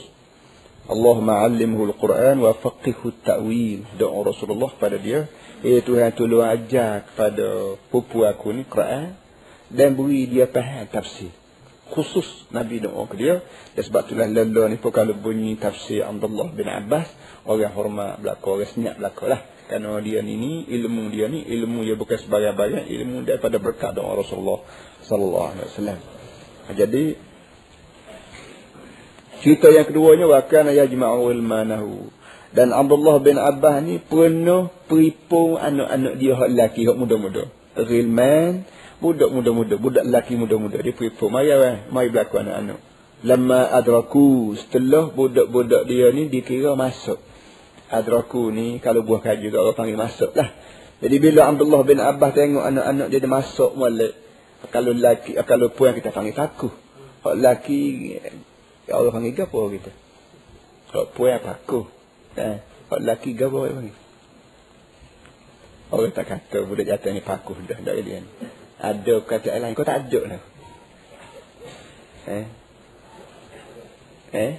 Allah 0.87 1.17
ma'allimhu 1.19 1.91
al-Quran 1.91 2.39
wa 2.39 2.55
faqihhu 2.55 3.11
ta'wil. 3.21 3.99
Doa 3.99 4.17
Rasulullah 4.23 4.71
pada 4.79 4.95
dia. 4.95 5.27
Eh 5.59 5.83
Tuhan 5.83 6.15
tolong 6.15 6.47
ajar 6.47 7.03
kepada 7.03 7.75
pupu 7.91 8.23
aku 8.23 8.55
ni 8.55 8.63
Quran. 8.63 9.26
Dan 9.67 9.99
beri 9.99 10.27
dia 10.31 10.47
faham 10.47 10.87
tafsir. 10.87 11.31
Khusus 11.87 12.47
Nabi 12.51 12.83
doa 12.83 13.07
ke 13.07 13.15
dia. 13.15 13.43
Dan 13.75 13.83
sebab 13.83 14.07
itulah 14.07 14.27
lelah 14.27 14.67
ni 14.71 14.77
pun 14.79 14.91
kalau 14.91 15.15
bunyi 15.15 15.55
tafsir 15.55 16.03
Abdullah 16.03 16.51
bin 16.51 16.67
Abbas 16.67 17.07
orang 17.47 17.73
hormat 17.73 18.19
belaka, 18.19 18.47
orang 18.47 18.69
senyap 18.71 18.99
belaka 18.99 19.23
lah. 19.27 19.41
Kerana 19.67 19.99
dia 19.99 20.23
ni, 20.23 20.39
ni 20.39 20.63
ilmu 20.63 21.11
dia 21.11 21.27
ni, 21.27 21.43
ilmu 21.43 21.83
dia 21.83 21.99
bukan 21.99 22.15
sebagai-bagai, 22.15 22.87
ilmu 22.87 23.27
daripada 23.27 23.59
berkat 23.59 23.99
doa 23.99 24.15
Rasulullah 24.15 24.63
sallallahu 25.03 25.47
alaihi 25.51 25.67
wasallam. 25.67 25.99
Jadi 26.71 27.03
cerita 29.43 29.67
yang 29.71 29.87
keduanya 29.87 30.25
wa 30.27 30.39
kana 30.47 30.71
yajma'u 30.71 31.31
ilmanahu. 31.35 32.15
Dan 32.55 32.71
Abdullah 32.71 33.19
bin 33.19 33.35
Abbas 33.35 33.83
ni 33.83 33.99
penuh 33.99 34.71
peripu 34.87 35.59
anak-anak 35.59 36.13
dia 36.15 36.35
lelaki 36.47 36.87
hak 36.87 36.95
muda-muda. 36.95 37.51
Rilman 37.75 38.63
budak 38.97 39.29
muda-muda, 39.29 39.75
budak 39.77 40.03
lelaki 40.05 40.33
muda-muda 40.37 40.81
dia 40.81 40.93
peripu. 40.93 41.29
Mari 41.29 41.53
weh, 41.53 41.75
mari 41.93 42.07
berlaku 42.09 42.41
anak-anak. 42.41 42.79
Lama 43.25 43.61
adraku 43.73 44.53
setelah 44.57 45.09
budak-budak 45.09 45.89
dia 45.89 46.13
ni 46.13 46.29
dikira 46.29 46.77
masuk 46.77 47.17
adraku 47.87 48.51
ni 48.51 48.77
kalau 48.83 49.01
buah 49.03 49.23
kayu 49.23 49.49
juga 49.49 49.63
orang 49.63 49.77
panggil 49.77 49.97
masuk 49.97 50.31
lah. 50.35 50.51
Jadi 50.97 51.15
bila 51.21 51.47
Abdullah 51.47 51.81
bin 51.85 52.01
Abbas 52.01 52.33
tengok 52.33 52.65
anak-anak 52.65 53.07
dia, 53.13 53.21
dia 53.21 53.29
masuk 53.29 53.71
balik. 53.77 54.13
Kalau 54.73 54.91
lelaki, 54.91 55.37
kalau 55.45 55.69
puan 55.69 55.93
kita 55.93 56.09
panggil 56.09 56.33
takut. 56.33 56.73
Kalau 57.21 57.37
lelaki, 57.37 58.17
Allah 58.89 59.13
panggil 59.13 59.37
apa 59.37 59.59
kita? 59.77 59.91
Kalau 60.89 61.05
puan 61.13 61.37
takut. 61.37 61.85
Eh, 62.33 62.57
kalau 62.89 63.01
lelaki, 63.05 63.29
apa 63.37 63.55
orang 63.55 63.75
panggil? 63.77 63.97
Orang 65.87 66.11
tak 66.11 66.25
kata 66.27 66.57
budak 66.65 66.85
jatuh 66.89 67.13
ni 67.13 67.21
pakuh 67.21 67.55
dah. 67.63 67.77
Tak 67.77 67.93
dia 68.01 68.19
ni. 68.19 68.29
Ada 68.77 69.15
kata 69.25 69.57
lain. 69.57 69.73
Kau 69.73 69.87
tak 69.87 70.05
ada 70.05 70.19
lah. 70.37 70.41
Eh? 72.27 72.45
Eh? 74.35 74.53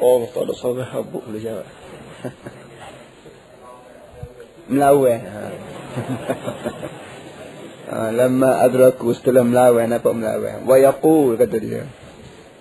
Oh, 0.00 0.24
tak 0.28 0.44
ada 0.48 0.52
seorang 0.56 0.88
habuk 0.88 1.24
boleh 1.24 1.42
jawab. 1.42 1.66
melawan. 4.70 5.20
Ha. 5.22 5.40
ha. 7.90 7.96
Lama 8.12 8.50
adraku 8.62 9.14
setelah 9.14 9.46
melawan 9.46 9.90
apa 9.90 10.10
melawan. 10.10 10.66
Wa 10.66 10.76
yaqul 10.78 11.38
kata 11.38 11.56
dia. 11.58 11.86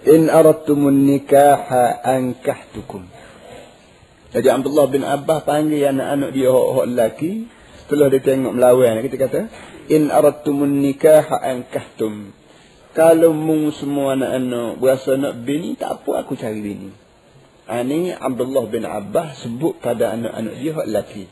In 0.06 0.30
aradtumun 0.30 1.10
nikaha 1.10 1.98
ankahtukum. 2.06 3.10
Jadi 4.36 4.48
Abdullah 4.52 4.86
bin 4.92 5.02
Abbas 5.02 5.48
panggil 5.48 5.96
anak-anak 5.96 6.30
dia 6.36 6.52
hok-hok 6.52 6.86
lelaki. 6.92 7.48
Setelah 7.86 8.08
dia 8.14 8.22
tengok 8.22 8.54
melawan. 8.54 9.02
Kita 9.02 9.18
kata. 9.18 9.42
In 9.86 10.10
aradtumun 10.10 10.82
nikaha 10.82 11.46
ankahtum. 11.46 12.34
Kalau 12.96 13.36
mung 13.38 13.70
semua 13.76 14.18
anak-anak 14.18 14.82
berasa 14.82 15.14
nak 15.14 15.46
bini, 15.46 15.78
tak 15.78 16.02
apa 16.02 16.26
aku 16.26 16.34
cari 16.34 16.58
bini. 16.58 16.90
Ini 17.66 18.18
Abdullah 18.18 18.66
bin 18.66 18.86
Abbas 18.86 19.46
sebut 19.46 19.78
pada 19.78 20.14
anak-anak 20.18 20.54
dia 20.58 20.72
hak 20.74 20.88
lelaki. 20.90 21.26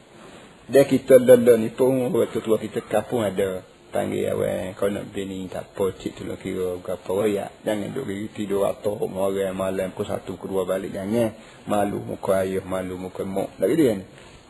Dia 0.69 0.83
kita 0.85 1.17
lala 1.21 1.57
ni 1.61 1.69
pun 1.73 2.09
waktu 2.13 2.41
tua 2.41 2.57
kita 2.57 2.81
kapung 2.85 3.21
ada 3.21 3.61
panggil 3.93 4.33
awak 4.33 4.73
kau 4.81 4.89
nak 4.89 5.13
bini 5.13 5.45
tak 5.45 5.69
apa 5.69 5.93
cik 5.93 6.17
tu 6.17 6.25
kira 6.25 6.81
berapa 6.81 7.09
royak. 7.09 7.49
Jangan 7.61 7.93
duduk 7.93 8.33
tidur 8.33 8.65
atau 8.65 8.97
orang 8.97 9.53
malam 9.53 9.93
pukul 9.93 10.09
satu 10.09 10.33
kedua 10.37 10.65
balik. 10.65 10.93
Jangan 10.93 11.37
malu 11.69 12.01
muka 12.01 12.41
ayah, 12.41 12.65
malu 12.65 12.97
muka 12.97 13.21
mak. 13.25 13.53
Tak 13.61 13.69
gitu 13.69 13.83
kan? 13.93 13.99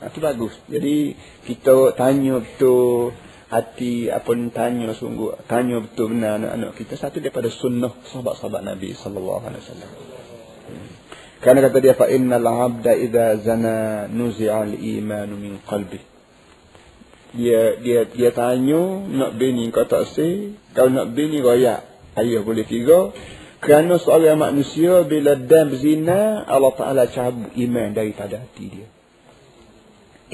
Itu 0.07 0.19
bagus. 0.23 0.53
Jadi 0.71 1.15
kita 1.47 1.95
tanya 1.99 2.39
betul 2.39 3.11
hati 3.53 4.09
apa 4.09 4.33
tanya 4.49 4.89
sungguh 4.97 5.45
tanya 5.45 5.77
betul 5.85 6.09
benar 6.09 6.41
anak-anak 6.41 6.73
kita 6.73 6.97
satu 6.97 7.21
daripada 7.21 7.53
sunnah 7.53 7.93
sahabat-sahabat 8.09 8.65
Nabi 8.65 8.97
sallallahu 8.97 9.45
alaihi 9.45 9.61
wasallam. 9.61 9.91
Karena 11.43 11.59
kata 11.67 11.77
dia 11.83 11.93
fa 11.93 12.07
innal 12.07 12.47
'abda 12.47 12.91
idza 12.97 13.27
zana 13.43 14.07
nuzi'a 14.09 14.63
al-iman 14.63 15.29
min 15.35 15.59
qalbi. 15.61 15.99
Dia 17.35 17.77
dia 17.77 18.07
dia 18.07 18.29
tanya 18.31 19.03
nak 19.09 19.35
bini 19.35 19.67
kau 19.73 19.83
tak 19.83 20.13
sih, 20.13 20.55
kalau 20.71 20.93
nak 20.93 21.11
bini 21.11 21.43
royak, 21.43 21.83
ayah 22.17 22.41
boleh 22.41 22.63
tiga. 22.63 23.11
Kerana 23.63 23.95
seorang 23.95 24.35
manusia 24.39 25.07
bila 25.07 25.39
dam 25.39 25.71
zina, 25.79 26.43
Allah 26.43 26.73
Taala 26.75 27.03
cabut 27.07 27.47
iman 27.55 27.95
daripada 27.95 28.43
hati 28.43 28.65
dia. 28.67 28.87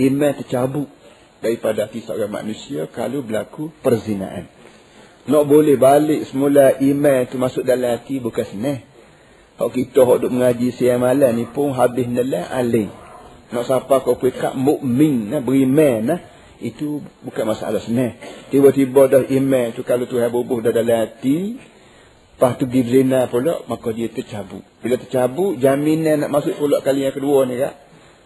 Iman 0.02 0.34
tercabut 0.34 0.90
daripada 1.40 1.88
hati 1.88 2.04
seorang 2.04 2.32
manusia 2.32 2.88
kalau 2.92 3.24
berlaku 3.24 3.72
perzinaan. 3.84 4.48
Nak 5.30 5.44
boleh 5.46 5.76
balik 5.76 6.28
semula 6.32 6.80
iman 6.80 7.28
tu 7.28 7.36
masuk 7.36 7.64
dalam 7.64 7.96
hati 7.96 8.20
bukan 8.24 8.46
senang. 8.48 8.80
Kalau 9.60 9.72
kita 9.76 10.00
hok 10.08 10.18
duk 10.24 10.32
mengaji 10.32 10.72
siang 10.72 11.04
malam 11.04 11.36
ni 11.36 11.44
pun 11.48 11.76
habis 11.76 12.08
nelah 12.08 12.48
alim. 12.52 12.88
Nak 13.52 13.64
siapa 13.66 14.06
kau 14.06 14.16
pekat 14.16 14.56
mukmin 14.56 15.34
nah 15.34 15.42
beriman 15.44 15.98
nah 16.06 16.20
itu 16.64 17.04
bukan 17.24 17.44
masalah 17.44 17.84
senang. 17.84 18.16
Tiba-tiba 18.52 19.12
dah 19.12 19.24
iman 19.28 19.76
tu 19.76 19.84
kalau 19.84 20.08
Tuhan 20.08 20.32
bubuh 20.32 20.64
dah 20.64 20.72
dalam 20.72 21.08
hati 21.08 21.60
Lepas 22.40 22.56
tu 22.56 22.72
pergi 22.72 23.04
pula, 23.04 23.68
maka 23.68 23.92
dia 23.92 24.08
tercabut. 24.08 24.64
Bila 24.80 24.96
tercabut, 24.96 25.60
jaminan 25.60 26.24
nak 26.24 26.32
masuk 26.32 26.56
pula 26.56 26.80
kali 26.80 27.04
yang 27.04 27.12
kedua 27.12 27.44
ni 27.44 27.60
kak. 27.60 27.76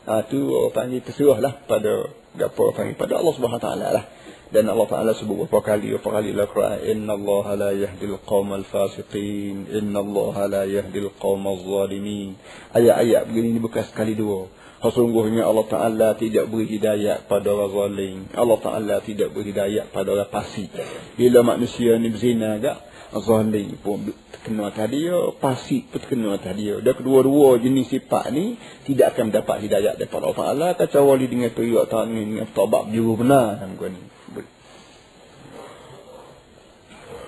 Ha, 0.04 0.28
tu 0.28 0.52
orang 0.52 0.76
panggil 0.76 1.00
terserah 1.00 1.40
lah 1.40 1.54
pada 1.64 2.12
apa 2.36 2.64
panggil 2.76 2.96
pada 3.00 3.24
Allah 3.24 3.34
Subhanahu 3.40 3.64
Taala 3.64 3.88
lah. 3.96 4.06
dan 4.54 4.70
Allah 4.70 4.86
Taala 4.86 5.12
sebut 5.16 5.48
beberapa 5.48 5.64
kali 5.64 5.96
beberapa 5.96 6.20
kali 6.20 6.36
dalam 6.36 6.50
Quran 6.52 6.78
inna 6.86 7.14
Allah 7.16 7.46
la 7.56 7.72
yahdil 7.72 8.20
qaumal 8.28 8.68
fasiqin 8.68 9.72
inna 9.72 10.04
Allah 10.04 10.36
la 10.52 10.64
yahdil 10.68 11.08
qaumaz 11.18 11.64
zalimin 11.64 12.36
ayat-ayat 12.76 13.32
begini 13.32 13.58
ini 13.58 13.60
bukan 13.64 13.84
sekali 13.88 14.14
dua 14.14 14.52
Sesungguhnya 14.84 15.48
Allah 15.48 15.64
Ta'ala 15.72 16.10
tidak 16.20 16.52
beri 16.52 16.76
hidayah 16.76 17.24
pada 17.24 17.56
orang 17.56 17.72
zalim. 17.72 18.18
Allah 18.36 18.60
Ta'ala 18.60 18.96
tidak 19.00 19.32
beri 19.32 19.56
hidayah 19.56 19.88
pada 19.88 20.12
orang 20.12 20.28
pasi. 20.28 20.68
Bila 21.16 21.40
manusia 21.40 21.96
ni 21.96 22.12
berzina 22.12 22.60
agak, 22.60 22.84
zalim 23.22 23.78
pun 23.78 24.10
terkena 24.34 24.74
tadi 24.74 25.06
ya, 25.06 25.30
pasi 25.38 25.86
pun 25.86 26.02
terkena 26.02 26.42
tadi 26.42 26.74
ya. 26.74 26.82
Dan 26.82 26.98
kedua-dua 26.98 27.62
jenis 27.62 27.94
sifat 27.94 28.34
ni 28.34 28.58
tidak 28.90 29.14
akan 29.14 29.30
mendapat 29.30 29.58
hidayah 29.62 29.94
daripada 29.94 30.34
Allah 30.34 30.40
Ta'ala. 30.42 30.68
Kecuali 30.74 31.26
dengan 31.30 31.54
teriak 31.54 31.86
tangan 31.92 32.10
dengan 32.10 32.48
tobat 32.50 32.90
juru 32.90 33.22
benar. 33.22 33.62
Ni. 33.70 34.02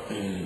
Hmm. 0.06 0.44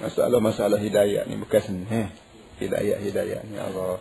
Masalah-masalah 0.00 0.80
hidayah 0.80 1.28
ni 1.28 1.36
bukan 1.36 1.60
senang. 1.60 2.08
Hidayah-hidayah 2.56 3.40
ni 3.44 3.56
Allah. 3.60 4.00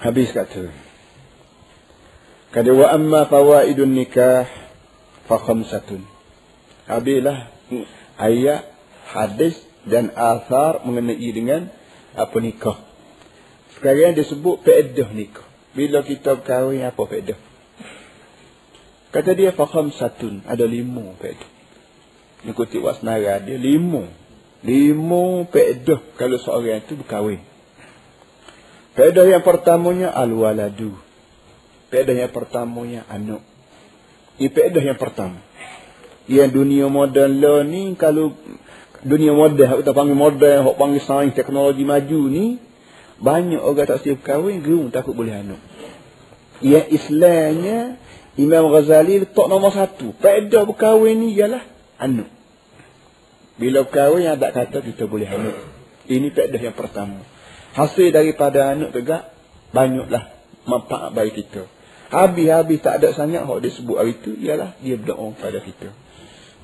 Habis 0.00 0.32
kata. 0.32 0.72
Kata 2.50 2.70
wa 2.72 2.86
amma 2.88 3.28
fawaidun 3.28 3.92
nikah 3.92 4.48
fa 5.28 5.36
khamsatun. 5.36 6.02
Habislah 6.88 7.59
ayat, 8.18 8.68
hadis 9.10 9.56
dan 9.86 10.12
asar 10.12 10.84
mengenai 10.84 11.30
dengan 11.32 11.72
apa 12.14 12.36
nikah. 12.42 12.78
Sekarang 13.78 14.12
dia 14.12 14.26
sebut 14.26 14.60
faedah 14.60 15.08
nikah. 15.14 15.46
Bila 15.72 16.02
kita 16.02 16.36
berkahwin 16.36 16.84
apa 16.84 17.02
faedah? 17.06 17.38
Kata 19.10 19.30
dia 19.34 19.50
fa 19.54 19.66
khamsatun, 19.66 20.46
ada 20.46 20.66
lima 20.66 21.14
faedah. 21.18 21.50
Ikuti 22.46 22.80
wasnara 22.80 23.40
dia 23.42 23.56
lima. 23.56 24.08
Lima 24.60 25.48
faedah 25.48 26.00
kalau 26.20 26.36
seorang 26.36 26.84
itu 26.84 27.00
berkahwin. 27.00 27.40
Faedah 28.98 29.24
yang 29.24 29.42
pertamanya 29.46 30.12
al-waladu. 30.12 30.98
Faedah 31.88 32.14
yang 32.26 32.32
pertamanya 32.34 33.06
anak. 33.08 33.40
Ini 34.36 34.48
faedah 34.50 34.82
yang 34.82 34.98
pertama. 35.00 35.40
Yang 36.30 36.62
dunia 36.62 36.86
moden 36.86 37.42
lo 37.42 37.66
ni 37.66 37.98
kalau 37.98 38.38
dunia 39.02 39.34
moden 39.34 39.66
kita 39.82 39.90
panggil 39.90 40.14
moden, 40.14 40.62
hok 40.62 40.78
panggil 40.78 41.02
sains 41.02 41.34
teknologi 41.34 41.82
maju 41.82 42.20
ni 42.30 42.62
banyak 43.18 43.58
orang 43.58 43.84
tak 43.90 44.06
siap 44.06 44.22
kahwin 44.22 44.62
gerung 44.62 44.94
takut 44.94 45.12
boleh 45.12 45.42
anak. 45.42 45.60
Yang 46.62 46.86
Islamnya 46.94 47.98
Imam 48.38 48.70
Ghazali 48.70 49.26
letak 49.26 49.46
nombor 49.50 49.74
satu. 49.74 50.14
Faedah 50.22 50.62
berkahwin 50.64 51.18
ni 51.18 51.34
ialah 51.34 51.66
anak. 51.98 52.30
Bila 53.58 53.82
berkahwin 53.82 54.30
ada 54.30 54.54
kata 54.54 54.86
kita 54.86 55.10
boleh 55.10 55.26
anak. 55.26 55.58
Ini 56.06 56.30
faedah 56.30 56.62
yang 56.62 56.78
pertama 56.78 57.20
hasil 57.74 58.10
daripada 58.10 58.74
anak 58.74 58.90
tegak 58.90 59.30
banyaklah 59.70 60.26
manfaat 60.66 61.14
bagi 61.14 61.42
kita 61.42 61.70
habis-habis 62.10 62.82
tak 62.82 62.98
ada 63.02 63.14
sangat 63.14 63.46
hak 63.46 63.58
dia 63.62 63.70
sebut 63.70 63.96
hari 64.02 64.18
itu 64.18 64.34
ialah 64.42 64.74
dia 64.82 64.98
berdoa 64.98 65.30
pada 65.38 65.62
kita 65.62 65.94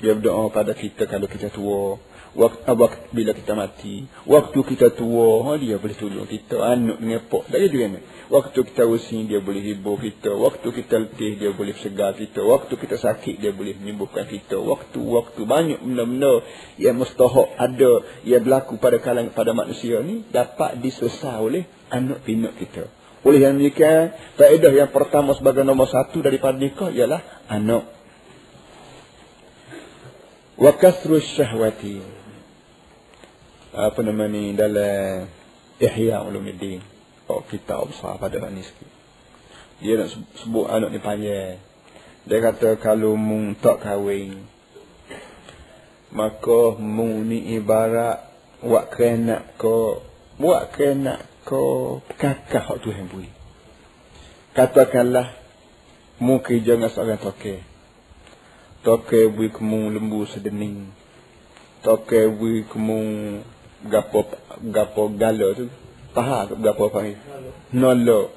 dia 0.00 0.12
berdoa 0.12 0.52
pada 0.52 0.76
kita 0.76 1.08
kalau 1.08 1.28
kita 1.28 1.48
tua. 1.48 1.96
Waktu, 2.36 2.68
waktu 2.68 3.16
bila 3.16 3.32
kita 3.32 3.56
mati. 3.56 4.04
Waktu 4.28 4.60
kita 4.60 4.92
tua 4.92 5.40
ha, 5.48 5.50
dia 5.56 5.80
boleh 5.80 5.96
tolong 5.96 6.28
kita. 6.28 6.60
Anak 6.60 7.00
dengan 7.00 7.24
pok 7.32 7.48
tak 7.48 7.64
gitu 7.64 7.80
kan 7.80 7.96
waktu 8.28 8.58
kita 8.66 8.82
usin 8.84 9.24
dia 9.30 9.40
boleh 9.40 9.62
hibur 9.62 9.96
kita. 9.96 10.36
Waktu 10.36 10.68
kita 10.68 10.94
letih 11.00 11.40
dia 11.40 11.50
boleh 11.56 11.72
segar 11.80 12.12
kita. 12.12 12.44
Waktu 12.44 12.76
kita 12.76 13.00
sakit 13.00 13.40
dia 13.40 13.56
boleh 13.56 13.72
menyembuhkan 13.80 14.28
kita. 14.28 14.60
Waktu-waktu 14.60 15.40
banyak 15.48 15.80
benda-benda 15.80 16.44
yang 16.76 17.00
mustahak 17.00 17.56
ada 17.56 18.04
yang 18.28 18.44
berlaku 18.44 18.76
pada 18.76 19.00
kalangan 19.00 19.32
pada 19.32 19.56
manusia 19.56 20.04
ni 20.04 20.26
dapat 20.28 20.76
diselesai 20.84 21.40
oleh 21.40 21.64
anak 21.88 22.20
pinak 22.26 22.52
kita. 22.60 22.92
Oleh 23.24 23.42
yang 23.42 23.58
demikian 23.58 24.12
faedah 24.36 24.70
yang 24.76 24.90
pertama 24.92 25.34
sebagai 25.34 25.64
nombor 25.64 25.88
satu 25.88 26.22
daripada 26.22 26.60
nikah 26.60 26.92
ialah 26.92 27.24
anak 27.48 27.95
wa 30.56 30.72
kasru 30.72 31.20
syahwati. 31.20 32.00
Apa 33.76 34.00
nama 34.00 34.24
ni 34.24 34.56
dalam 34.56 35.28
ihya 35.76 36.24
ulumuddin. 36.24 36.80
Oh 37.28 37.44
kita 37.44 37.84
besar 37.84 38.16
pada 38.16 38.40
ni 38.48 38.64
sikit. 38.64 38.90
Dia 39.84 40.00
nak 40.00 40.08
sebut 40.40 40.66
anak 40.72 40.96
ni 40.96 41.00
panjang. 41.04 41.60
Dia 42.24 42.38
kata 42.40 42.80
kalau 42.80 43.14
mung 43.14 43.52
tak 43.54 43.84
kahwin 43.84 44.56
maka 46.16 46.78
mung 46.80 47.28
ni 47.28 47.60
ibarat 47.60 48.24
wak 48.64 48.96
kena 48.96 49.44
ko 49.60 50.00
buat 50.40 50.72
kena 50.72 51.20
ko 51.44 52.00
kakak 52.16 52.64
hak 52.64 52.78
Tuhan 52.80 53.12
beri. 53.12 53.28
Katakanlah 54.56 55.36
mu 56.16 56.40
kerja 56.40 56.80
dengan 56.80 56.88
seorang 56.88 57.20
toke 57.20 57.75
toke 58.86 59.34
beri 59.34 59.50
kemu 59.50 59.98
lembu 59.98 60.22
sedening. 60.30 60.94
Toke 61.82 62.30
beri 62.38 62.62
kemu 62.70 62.98
gapo 63.90 64.30
gapo 64.62 65.02
galo 65.10 65.48
tu. 65.58 65.66
Taha 66.14 66.54
gapo 66.54 66.94
panggil 66.94 67.18
nolo. 67.74 68.30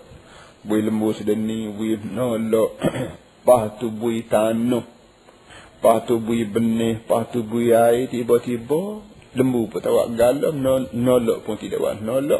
Bui 0.65 0.81
lembu 0.81 1.13
sedeni 1.13 1.69
bui 1.69 2.01
nolo. 2.01 2.73
Pah 3.45 3.77
tu 3.77 3.93
bui 3.93 4.25
tanah 4.25 4.97
pah 5.79 6.03
tu 6.03 6.19
bui 6.19 6.43
benih 6.43 6.99
pah 7.07 7.23
tu 7.23 7.39
bui 7.39 7.71
air 7.71 8.11
tiba-tiba 8.11 8.99
lembu 9.31 9.71
pun 9.71 9.79
tak 9.79 9.95
pun 11.45 11.55
tidak 11.55 11.79
buat 11.79 12.03
nolo. 12.03 12.39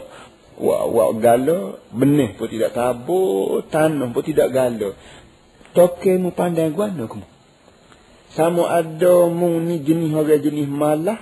Wak 0.59 0.83
wak 0.91 1.11
galo 1.23 1.79
benih 1.95 2.35
pun 2.35 2.51
tidak 2.51 2.75
tabur 2.75 3.63
tanah 3.71 4.11
pun 4.11 4.23
tidak 4.27 4.51
galo. 4.51 4.91
Toke 5.71 6.19
mu 6.19 6.35
pandai 6.35 6.67
guano 6.75 7.07
kamu 7.07 7.28
sama 8.37 8.69
ada 8.69 9.29
mung 9.31 9.65
ni 9.65 9.81
jenis 9.81 10.13
orang 10.13 10.41
jenis 10.41 10.69
malah 10.69 11.19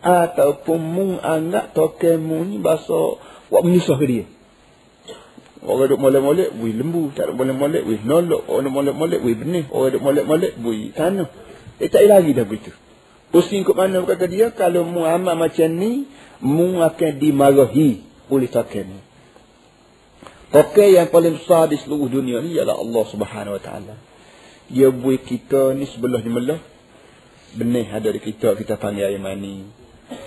ataupun 0.00 0.78
mung 0.80 1.12
anggap 1.20 1.76
toke 1.76 2.16
mung 2.16 2.48
ni 2.48 2.56
bahasa 2.62 3.20
buat 3.50 3.62
menyusah 3.62 3.96
ke 3.98 4.06
dia. 4.06 4.24
Orang 5.66 5.90
duk 5.90 5.98
molek-molek, 5.98 6.54
wui 6.62 6.70
lembu. 6.70 7.10
Tak 7.10 7.34
duk 7.34 7.36
molek-molek, 7.42 7.82
wui 7.82 7.98
nolok. 8.06 8.46
Orang 8.46 8.70
duk 8.70 8.74
molek-molek, 8.78 9.18
wui 9.18 9.34
benih. 9.34 9.64
Orang 9.74 9.98
duk 9.98 10.02
molek-molek, 10.06 10.52
wui 10.62 10.94
tanah. 10.94 11.26
Eh, 11.82 11.90
tak 11.90 12.06
lagi 12.06 12.30
dah 12.38 12.46
begitu. 12.46 12.70
Pusing 13.34 13.66
ke 13.66 13.74
mana 13.74 13.98
berkata 14.06 14.30
dia, 14.30 14.54
kalau 14.54 14.86
mu 14.86 15.02
amat 15.02 15.34
macam 15.34 15.68
ni, 15.74 16.06
mu 16.38 16.78
akan 16.78 17.12
dimarahi 17.18 18.06
oleh 18.30 18.46
toke 18.46 18.80
ni. 18.86 19.02
Toke 20.54 20.86
yang 20.94 21.10
paling 21.10 21.42
besar 21.42 21.66
di 21.66 21.76
seluruh 21.82 22.06
dunia 22.06 22.38
ni 22.38 22.54
ialah 22.54 22.78
Allah 22.78 23.04
subhanahu 23.10 23.58
wa 23.58 23.62
ta'ala. 23.62 23.94
Dia 24.66 24.90
buat 24.90 25.22
kita 25.22 25.74
ni 25.78 25.86
sebelah 25.86 26.20
ni 26.22 26.30
melah. 26.30 26.60
Benih 27.56 27.86
ada 27.88 28.10
di 28.10 28.20
kita, 28.20 28.58
kita 28.58 28.76
panggil 28.76 29.06
air 29.06 29.22
mani. 29.22 29.64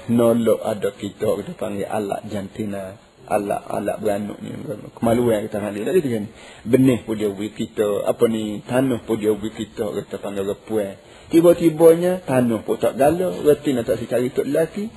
Nolok 0.09 0.63
ada 0.65 0.89
kita 0.95 1.37
kita 1.43 1.51
panggil 1.59 1.85
alat 1.85 2.25
jantina. 2.31 2.97
Alat 3.29 3.61
alat 3.69 4.01
beranuk 4.01 4.41
ni. 4.41 4.49
Kemaluan 4.97 5.45
kita 5.45 5.61
panggil. 5.61 5.85
Tak 5.85 5.93
gitu 6.01 6.09
kan? 6.09 6.25
Benih 6.65 7.05
pun 7.05 7.13
dia 7.19 7.29
beri 7.29 7.53
kita. 7.53 8.09
Apa 8.09 8.25
ni? 8.25 8.65
Tanah 8.65 9.05
pun 9.05 9.21
dia 9.21 9.35
beri 9.37 9.53
kita. 9.53 9.85
Kita 9.93 10.17
panggil 10.17 10.49
repuan. 10.49 10.97
Tiba-tibanya 11.29 12.25
tanah 12.25 12.65
pun 12.65 12.81
tak 12.81 12.97
gala. 12.97 13.29
Reti 13.45 13.77
nak 13.77 13.85
tak 13.85 14.01
si 14.01 14.09
cari 14.09 14.33
tok 14.33 14.49
lelaki. 14.49 14.89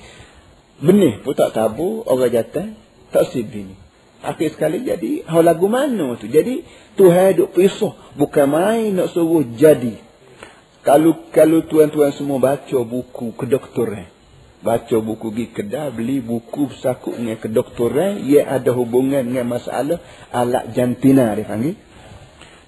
Benih 0.81 1.21
pun 1.21 1.37
tak 1.37 1.53
tabur. 1.53 2.09
Orang 2.09 2.33
jatuh. 2.33 2.73
Tak 3.13 3.29
si 3.29 3.45
bini 3.45 3.83
akhir 4.23 4.55
sekali 4.55 4.87
jadi 4.87 5.27
hal 5.27 5.43
lagu 5.43 5.67
mana 5.67 6.15
tu? 6.15 6.31
Jadi 6.31 6.63
Tuhan 6.93 7.37
duk 7.37 7.57
pisah 7.57 7.93
bukan 8.13 8.47
main 8.49 8.93
nak 8.93 9.13
suruh 9.13 9.45
jadi. 9.57 9.97
Kalau 10.83 11.31
kalau 11.31 11.63
tuan-tuan 11.63 12.11
semua 12.11 12.37
baca 12.43 12.79
buku 12.83 13.31
kedoktoran 13.39 14.13
baca 14.63 14.95
buku 15.03 15.27
pergi 15.29 15.45
kedai 15.51 15.91
beli 15.91 16.23
buku 16.23 16.71
sakut 16.79 17.19
dengan 17.19 17.35
kedoktoran 17.35 18.23
ia 18.23 18.47
ada 18.47 18.71
hubungan 18.71 19.27
dengan 19.27 19.59
masalah 19.59 19.99
alat 20.31 20.71
jantina 20.71 21.35
dia 21.35 21.43
panggil. 21.43 21.75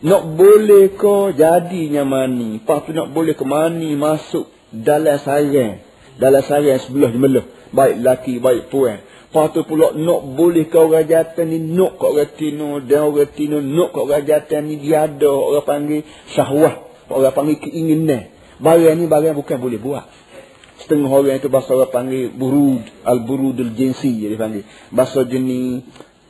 Nak 0.04 0.24
boleh 0.36 0.92
ke 0.92 1.16
jadinya 1.40 2.04
mani. 2.04 2.60
Lepas 2.60 2.84
tu 2.84 2.92
nak 2.92 3.16
boleh 3.16 3.34
ke 3.34 3.48
mani 3.48 3.96
masuk 3.96 4.52
dalam 4.76 5.16
sarang 5.24 5.80
dalam 6.20 6.44
sarang 6.44 6.80
sebelah 6.84 7.10
jemelah 7.16 7.46
baik 7.72 7.96
laki 8.04 8.34
baik 8.44 8.68
puan 8.68 9.00
lepas 9.36 9.52
tu 9.52 9.68
pula 9.68 9.92
nak 9.92 10.32
boleh 10.40 10.72
ke 10.72 10.80
orang 10.80 11.04
jatuh 11.04 11.44
ni 11.44 11.60
nak 11.60 12.00
ke 12.00 12.08
orang 12.08 12.32
tino 12.40 12.80
dan 12.80 13.12
orang 13.12 13.28
tino 13.36 13.60
nak 13.60 13.92
ke 13.92 14.00
orang 14.00 14.24
jatuh 14.24 14.64
ni 14.64 14.80
dia 14.80 15.12
ada 15.12 15.28
orang 15.28 15.68
panggil 15.68 16.08
syahwah. 16.32 16.88
Orang 17.12 17.36
panggil 17.36 17.60
keinginan. 17.60 18.32
Barang 18.64 18.96
ni 18.96 19.12
barang 19.12 19.36
bukan 19.36 19.60
boleh 19.60 19.76
buat. 19.76 20.08
Setengah 20.80 21.12
orang 21.12 21.44
itu 21.44 21.52
bahasa 21.52 21.76
orang 21.76 21.92
panggil 21.92 22.32
burud 22.32 22.80
al-burudul 23.04 23.76
jinsi 23.76 24.24
dia 24.24 24.40
panggil. 24.40 24.64
Bahasa 24.96 25.28
jenis 25.28 25.84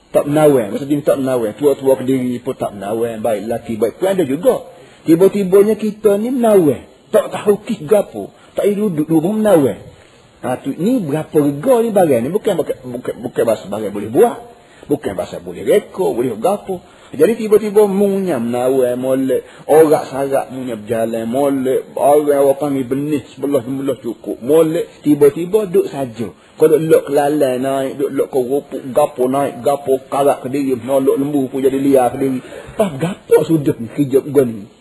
tak 0.10 0.26
menawan. 0.26 0.74
Bahasa 0.74 0.90
jenis 0.90 1.06
tak 1.06 1.22
menawan. 1.22 1.54
Tua-tua 1.62 2.02
kediri 2.02 2.42
pun 2.42 2.58
tak 2.58 2.74
menawan. 2.74 3.22
Baik 3.22 3.46
laki 3.46 3.78
baik 3.78 4.02
pun 4.02 4.18
ada 4.18 4.26
juga. 4.26 4.66
Tiba-tibanya 5.06 5.78
kita 5.78 6.18
ni 6.18 6.34
menawar. 6.34 6.90
Tak 7.14 7.30
tahu 7.30 7.62
kis 7.70 7.86
gapo. 7.86 8.34
Tak 8.58 8.66
duduk 8.66 9.06
duduk 9.06 9.30
menawar. 9.38 9.94
Ha, 10.44 10.60
tu, 10.60 10.76
ni 10.76 11.00
berapa 11.00 11.32
rega 11.32 11.76
ni 11.84 11.90
barang 11.96 12.20
ni. 12.26 12.30
Bukan, 12.34 12.54
bukan, 12.60 12.76
bukan, 12.84 13.14
bukan 13.24 13.44
bahasa 13.48 13.66
barang 13.72 13.94
boleh 13.94 14.10
buat. 14.12 14.38
Bukan 14.86 15.18
bahasa 15.18 15.42
boleh 15.42 15.66
rekod, 15.66 16.14
boleh 16.14 16.38
gapo. 16.38 16.84
Jadi 17.16 17.48
tiba-tiba 17.48 17.88
munya 17.88 18.38
menawar 18.44 19.00
molek. 19.00 19.48
Orang 19.72 20.06
sarak 20.10 20.52
munya 20.52 20.76
berjalan 20.76 21.26
molek. 21.26 21.96
Orang 21.96 22.28
orang 22.44 22.60
panggil 22.60 22.86
benih 22.86 23.24
sebelah-sebelah 23.34 23.98
cukup. 24.04 24.38
Molek. 24.44 25.02
Tiba-tiba 25.02 25.70
duduk 25.70 25.88
saja. 25.88 26.28
Kau 26.60 26.68
duduk 26.68 26.92
lok 26.92 27.04
kelalai 27.08 27.62
naik. 27.62 27.92
Duduk 27.98 28.12
lok 28.14 28.36
rupuk 28.36 28.82
gapo 28.92 29.32
naik. 29.32 29.64
Gapo 29.64 30.02
karak 30.12 30.44
ke 30.44 30.48
diri. 30.52 30.76
Nolok 30.76 31.16
lembu 31.16 31.48
pun 31.48 31.64
jadi 31.64 31.80
liar 31.80 32.12
ke 32.12 32.18
diri. 32.20 32.40
Pas 32.76 32.92
gapo 33.00 33.48
sudah 33.48 33.78
ni 33.80 33.88
kerja 33.96 34.20
ni. 34.44 34.75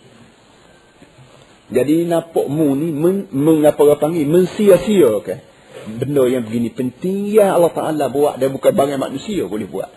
Jadi 1.75 2.07
nampak 2.07 2.47
mu 2.47 2.79
ni 2.79 2.95
men, 2.95 3.27
mengapa 3.35 3.83
orang 3.83 3.99
panggil 3.99 4.31
mensia-sia 4.31 5.11
kan. 5.27 5.43
Benda 5.85 6.25
yang 6.31 6.47
begini 6.47 6.71
penting 6.73 7.35
ya 7.35 7.59
Allah 7.59 7.75
Taala 7.75 8.07
buat 8.09 8.39
dan 8.39 8.55
bukan 8.55 8.73
barang 8.73 8.97
manusia 8.97 9.45
boleh 9.45 9.67
buat. 9.67 9.91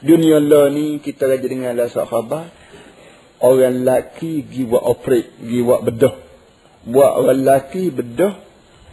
Dunia 0.00 0.40
lah 0.40 0.72
ni 0.72 0.96
kita 0.98 1.28
raja 1.28 1.44
dengan 1.44 1.76
lah 1.76 1.92
sahabat. 1.92 2.48
Orang 3.40 3.84
lelaki 3.84 4.44
pergi 4.44 4.64
buat 4.68 4.84
operate, 4.84 5.28
pergi 5.36 5.60
buat 5.60 5.80
bedah. 5.84 6.14
Buat 6.88 7.12
orang 7.20 7.38
lelaki 7.44 7.92
bedah, 7.92 8.32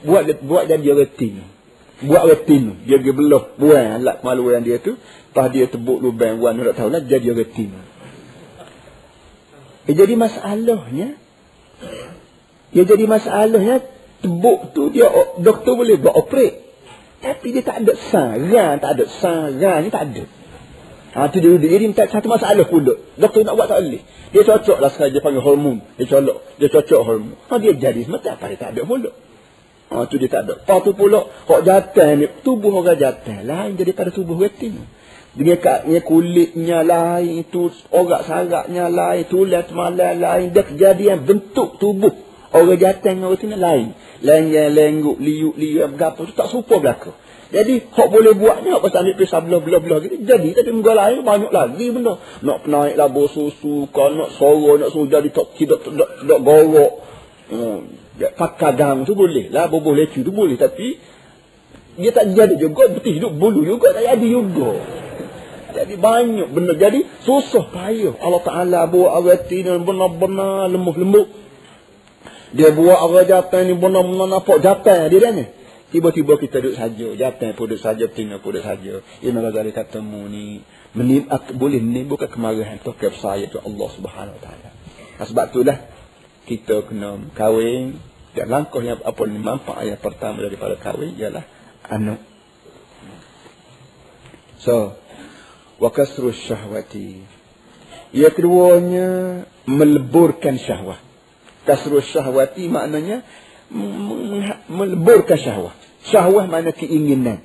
buat 0.03 0.23
buat 0.43 0.63
jadi 0.67 0.87
retin. 0.91 1.47
Buat 1.97 2.23
retin, 2.29 2.85
dia 2.85 3.01
pergi 3.01 3.13
belah, 3.15 3.57
buang 3.57 3.87
alat 3.97 4.21
malu 4.21 4.53
yang 4.53 4.61
dia 4.61 4.77
tu. 4.77 4.99
Pas 5.33 5.49
dia 5.49 5.65
tebuk 5.65 5.97
lubang, 5.97 6.37
buang 6.37 6.59
tak 6.61 6.77
tahu 6.77 6.93
lah, 6.93 7.01
jadi 7.01 7.33
retin. 7.33 7.73
Eh, 9.87 9.95
jadi 9.95 10.13
masalahnya, 10.13 11.17
dia 12.77 12.85
jadi 12.85 13.09
masalahnya 13.09 13.81
tebuk 14.21 14.69
tu 14.77 14.93
dia 14.93 15.09
doktor 15.41 15.73
boleh 15.73 15.97
buat 15.97 16.13
operate. 16.13 16.61
Tapi 17.17 17.49
dia 17.49 17.65
tak 17.65 17.81
ada 17.81 17.97
sarang, 17.97 18.77
tak 18.77 18.91
ada 18.93 19.05
sarang 19.09 19.81
ni 19.81 19.89
tak 19.89 20.13
ada. 20.13 20.23
Ha, 21.17 21.33
tu 21.33 21.41
dia, 21.41 21.57
dia, 21.57 21.73
jadi 21.73 21.89
minta 21.89 22.05
satu 22.05 22.29
masalah 22.29 22.69
pula. 22.69 22.93
Doktor 23.17 23.41
nak 23.41 23.57
buat 23.57 23.65
tak 23.65 23.81
boleh. 23.81 24.05
Dia 24.29 24.45
cocok 24.45 24.77
lah 24.77 24.93
sekarang 24.93 25.17
dia 25.17 25.21
panggil 25.25 25.41
hormon. 25.41 25.81
Dia 25.97 26.05
colok. 26.05 26.37
Dia 26.61 26.69
cocok 26.69 27.01
hormon. 27.01 27.33
Ha, 27.49 27.57
dia 27.57 27.73
jadi 27.73 28.05
semata 28.05 28.37
apa 28.37 28.45
dia 28.53 28.61
tak 28.61 28.77
ada 28.77 28.81
pula. 28.85 29.09
Ha, 29.89 30.05
tu 30.05 30.21
dia 30.21 30.29
tak 30.29 30.41
ada. 30.45 30.61
Lepas 30.61 30.79
tu 30.85 30.93
pula, 30.93 31.25
kok 31.25 31.61
jatuh 31.65 32.09
ni, 32.13 32.29
tubuh 32.45 32.69
orang 32.69 33.01
jatuh. 33.01 33.41
Lain 33.41 33.73
daripada 33.73 34.13
tubuh 34.13 34.37
retin. 34.37 34.77
Dengan 35.33 35.57
katnya 35.57 36.05
kulitnya 36.05 36.85
lain, 36.85 37.41
tu 37.49 37.73
orang 37.89 38.21
saraknya 38.21 38.85
lain, 38.85 39.25
tulang 39.25 39.65
malam 39.73 40.21
lain. 40.21 40.53
Dia 40.53 40.61
kejadian 40.61 41.25
bentuk 41.25 41.81
tubuh 41.81 42.26
Orang 42.55 42.79
jatuh 42.79 43.03
dengan 43.03 43.27
orang 43.27 43.39
sini 43.43 43.57
lain. 43.59 43.87
Lengang, 44.23 44.71
lengguk, 44.71 45.17
liuk, 45.19 45.55
liuk, 45.59 45.87
berapa 45.99 46.19
tu 46.23 46.33
tak 46.33 46.47
serupa 46.47 46.79
belakang. 46.79 47.15
Jadi, 47.47 47.79
hak 47.79 48.07
boleh 48.11 48.35
buat 48.35 48.59
ni, 48.63 48.75
hak 48.75 48.83
pasal 48.83 49.07
ambil 49.07 49.15
pisah 49.23 49.39
belah-belah 49.39 49.99
gitu. 50.03 50.15
Jadi, 50.19 50.51
tapi 50.51 50.71
muka 50.75 50.91
lain 50.91 51.23
banyak 51.23 51.51
lagi 51.51 51.85
benda. 51.95 52.19
Nak 52.43 52.67
naik 52.67 52.95
labur 52.99 53.31
susu, 53.31 53.87
kau 53.87 54.11
nak 54.11 54.35
sorok, 54.35 54.83
nak 54.83 54.89
suruh 54.91 55.07
jadi 55.07 55.31
tak, 55.31 55.55
tidak, 55.55 55.79
tidak, 55.83 56.09
tidak 56.23 56.39
gorok. 56.43 56.93
Hmm. 57.47 57.79
Pakai 58.17 58.75
gang 58.75 59.05
tu 59.07 59.13
boleh 59.15 59.47
lah, 59.53 59.71
boboh 59.71 59.95
lecu 59.95 60.27
tu 60.27 60.35
boleh. 60.35 60.59
Tapi, 60.59 60.99
dia 61.97 62.11
tak 62.11 62.35
jadi 62.35 62.55
juga, 62.59 62.91
betul 62.91 63.15
hidup 63.15 63.31
bulu 63.31 63.63
juga, 63.63 63.95
tak 63.95 64.03
jadi 64.03 64.27
juga. 64.27 64.71
Jadi 65.77 65.93
banyak 65.93 66.49
benda. 66.51 66.73
Jadi 66.73 67.05
susah 67.21 67.69
payah. 67.69 68.17
Allah 68.17 68.41
Ta'ala 68.41 68.79
buat 68.89 69.13
arati 69.13 69.61
benar-benar 69.61 70.73
lemah-lemah. 70.73 71.36
Dia 72.55 72.71
buat 72.71 72.95
orang 72.95 73.27
jatuh 73.27 73.59
ni 73.67 73.75
benar-benar 73.75 74.39
nampak 74.39 74.63
jatuh 74.63 75.11
dia 75.11 75.29
ni. 75.35 75.45
Tiba-tiba 75.87 76.35
kita 76.35 76.59
duduk 76.59 76.75
saja, 76.75 77.07
jatuh 77.15 77.55
pun 77.55 77.71
duduk 77.71 77.79
saja, 77.79 78.05
tina 78.11 78.39
pun 78.39 78.55
duduk 78.55 78.63
saja. 78.63 79.03
Imam 79.23 79.43
Ghazali 79.43 79.71
kata 79.71 80.03
mu 80.03 80.27
ni 80.27 80.63
menim, 80.95 81.27
boleh 81.55 81.79
menimbulkan 81.79 82.27
kemarahan 82.27 82.79
ke 82.79 83.07
saya 83.19 83.47
tu 83.47 83.59
Allah 83.59 83.87
Subhanahu 83.95 84.35
Wa 84.39 84.43
Taala. 84.43 84.69
Sebab 85.23 85.45
itulah 85.51 85.77
kita 86.47 86.87
kena 86.87 87.31
kahwin 87.35 87.99
dan 88.35 88.47
langkah 88.51 88.83
yang 88.83 88.99
apa 88.99 89.21
ni 89.27 89.39
manfaat 89.39 89.83
yang 89.87 89.99
pertama 89.99 90.43
daripada 90.43 90.75
kahwin 90.75 91.15
ialah 91.15 91.47
anak. 91.87 92.19
So, 94.59 94.95
wa 95.79 95.89
kasru 95.91 96.35
syahwati. 96.35 97.23
Yang 98.11 98.33
keduanya 98.39 99.07
meleburkan 99.67 100.59
syahwat 100.59 101.06
kasrul 101.67 101.99
syahwati 101.99 102.71
maknanya 102.71 103.27
meleburkan 104.71 105.35
syahwat. 105.35 105.75
Syahwat 106.07 106.47
mana 106.47 106.71
keinginan. 106.71 107.43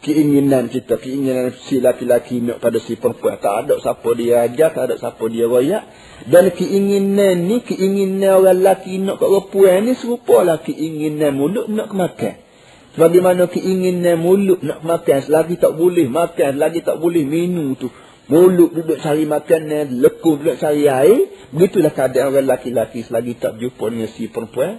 Keinginan 0.00 0.72
kita, 0.72 0.96
keinginan 0.96 1.52
si 1.68 1.76
laki-laki 1.76 2.40
nak 2.40 2.64
pada 2.64 2.80
si 2.80 2.96
perempuan. 2.96 3.36
Tak 3.36 3.68
ada 3.68 3.76
siapa 3.84 4.08
dia 4.16 4.48
ajar, 4.48 4.72
tak 4.72 4.84
ada 4.88 4.94
siapa 4.96 5.20
dia 5.28 5.44
royak. 5.44 5.84
Dan 6.24 6.48
keinginan 6.56 7.44
ni, 7.44 7.60
keinginan 7.60 8.40
orang 8.40 8.64
lelaki 8.64 8.96
nak 8.96 9.20
ke 9.20 9.28
perempuan 9.28 9.84
ni 9.84 9.92
serupalah 9.92 10.64
keinginan 10.64 11.36
mulut 11.36 11.68
nak 11.68 11.92
makan. 11.92 12.40
Bagaimana 12.96 13.44
keinginan 13.52 14.24
mulut 14.24 14.64
nak 14.64 14.80
makan 14.80 15.18
selagi 15.20 15.60
tak 15.60 15.76
boleh 15.76 16.08
makan, 16.08 16.56
selagi 16.56 16.80
tak 16.80 16.96
boleh 16.96 17.22
minum 17.28 17.76
tu. 17.76 17.92
Mulut 18.30 18.70
duduk 18.70 19.02
cari 19.02 19.26
makanan, 19.26 19.98
lekuk 19.98 20.38
duduk 20.38 20.54
cari 20.62 20.86
air. 20.86 21.34
Begitulah 21.50 21.90
keadaan 21.90 22.30
orang 22.30 22.46
laki-laki 22.46 23.02
selagi 23.02 23.34
tak 23.34 23.58
jumpa 23.58 23.90
dengan 23.90 24.06
si 24.06 24.30
perempuan. 24.30 24.78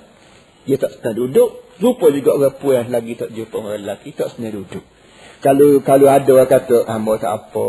Dia 0.64 0.80
tak 0.80 0.96
senang 0.96 1.20
duduk. 1.20 1.60
Rupa 1.84 2.16
juga 2.16 2.40
orang 2.40 2.56
perempuan 2.56 2.88
selagi 2.88 3.14
tak 3.20 3.30
jumpa 3.36 3.56
orang 3.60 3.84
lelaki, 3.84 4.16
tak 4.16 4.32
senang 4.32 4.56
duduk. 4.56 4.88
Kalau 5.44 5.84
kalau 5.84 6.08
ada 6.08 6.32
orang 6.32 6.48
kata, 6.48 6.88
hamba 6.88 7.14
tak 7.20 7.32
apa. 7.36 7.68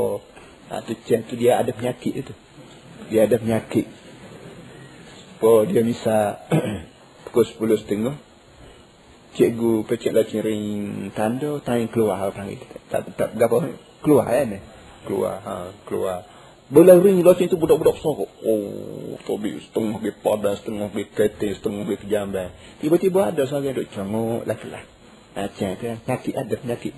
Ha, 0.71 0.87
tu, 0.87 0.95
dia 1.35 1.59
ada 1.59 1.75
penyakit 1.75 2.14
itu. 2.14 2.33
Dia 3.11 3.27
ada 3.27 3.42
penyakit. 3.42 3.90
Oh, 5.42 5.66
dia 5.66 5.83
bisa 5.83 6.47
pukul 7.27 7.42
sepuluh 7.42 7.75
setengah. 7.75 8.14
Cikgu 9.35 9.83
pecik 9.90 10.14
lah 10.14 10.31
ciring 10.31 10.64
tanda, 11.11 11.59
tanya 11.59 11.90
keluar. 11.90 12.31
Panggil. 12.31 12.62
Tak, 12.87 13.18
tak, 13.18 13.35
tak, 13.35 13.51
apa, 13.51 13.75
keluar 13.99 14.31
kan? 14.31 14.62
Keluar 15.05 15.37
ha, 15.43 15.55
keluar. 15.85 16.25
Boleh 16.73 16.97
ring 17.05 17.21
lah 17.21 17.37
itu 17.37 17.61
budak-budak 17.61 18.01
sorok 18.01 18.33
oh 18.49 19.21
tobi 19.29 19.61
setengah 19.61 20.01
pergi 20.01 20.12
padas 20.25 20.57
setengah 20.65 20.88
pergi 20.88 21.05
kereta 21.12 21.49
setengah 21.53 21.85
pergi 21.85 22.01
kejamban 22.01 22.49
tiba-tiba 22.81 23.29
ada 23.29 23.45
seorang 23.45 23.77
duduk 23.77 23.93
cengok 23.93 24.49
laki-laki 24.49 24.88
macam 25.33 25.69
tu 25.77 25.85
nyakit 26.09 26.35
ada 26.37 26.55
penyakit 26.57 26.95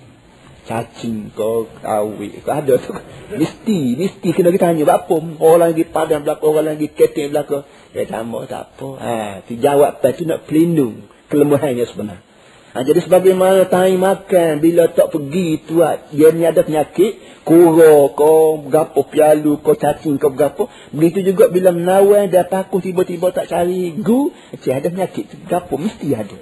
cacing 0.65 1.29
kau 1.37 1.69
awi 1.85 2.41
kau 2.41 2.51
ada 2.57 2.75
tu. 2.81 2.91
Mesti 3.37 3.95
mesti 3.95 4.27
kena 4.33 4.49
kita 4.49 4.73
tanya 4.73 4.83
apa 4.97 5.15
orang 5.39 5.71
lagi 5.71 5.85
padan 5.85 6.25
belakang 6.25 6.49
orang 6.49 6.65
lagi 6.75 6.87
kereta 6.89 7.29
belakang. 7.29 7.63
Ya 7.93 8.03
sama 8.09 8.49
tak 8.49 8.75
apa. 8.75 8.89
Ha, 8.99 9.13
tu 9.45 9.55
jawab 9.55 10.01
tu 10.01 10.23
nak 10.25 10.49
pelindung 10.49 11.05
kelemahannya 11.29 11.85
sebenarnya 11.85 12.34
Ha, 12.75 12.83
jadi 12.83 13.07
sebagaimana 13.07 13.71
tahi 13.71 13.95
makan 13.95 14.59
bila 14.59 14.91
tak 14.91 15.07
pergi 15.15 15.63
tuat 15.63 16.11
dia 16.11 16.35
ni 16.35 16.43
ada 16.43 16.59
penyakit 16.59 17.23
kuro 17.47 18.11
ko 18.11 18.67
gapo 18.67 19.07
pialu 19.07 19.63
ko 19.63 19.79
cacing 19.79 20.19
ko 20.19 20.35
gapo 20.35 20.67
begitu 20.91 21.31
juga 21.31 21.47
bila 21.47 21.71
menawan 21.71 22.27
dia 22.27 22.43
takut 22.43 22.83
tiba-tiba 22.83 23.31
tak 23.31 23.47
cari 23.47 23.95
gu 23.95 24.27
cik 24.59 24.75
ada 24.75 24.87
penyakit 24.91 25.23
gapo 25.47 25.79
mesti 25.79 26.07
ada. 26.19 26.35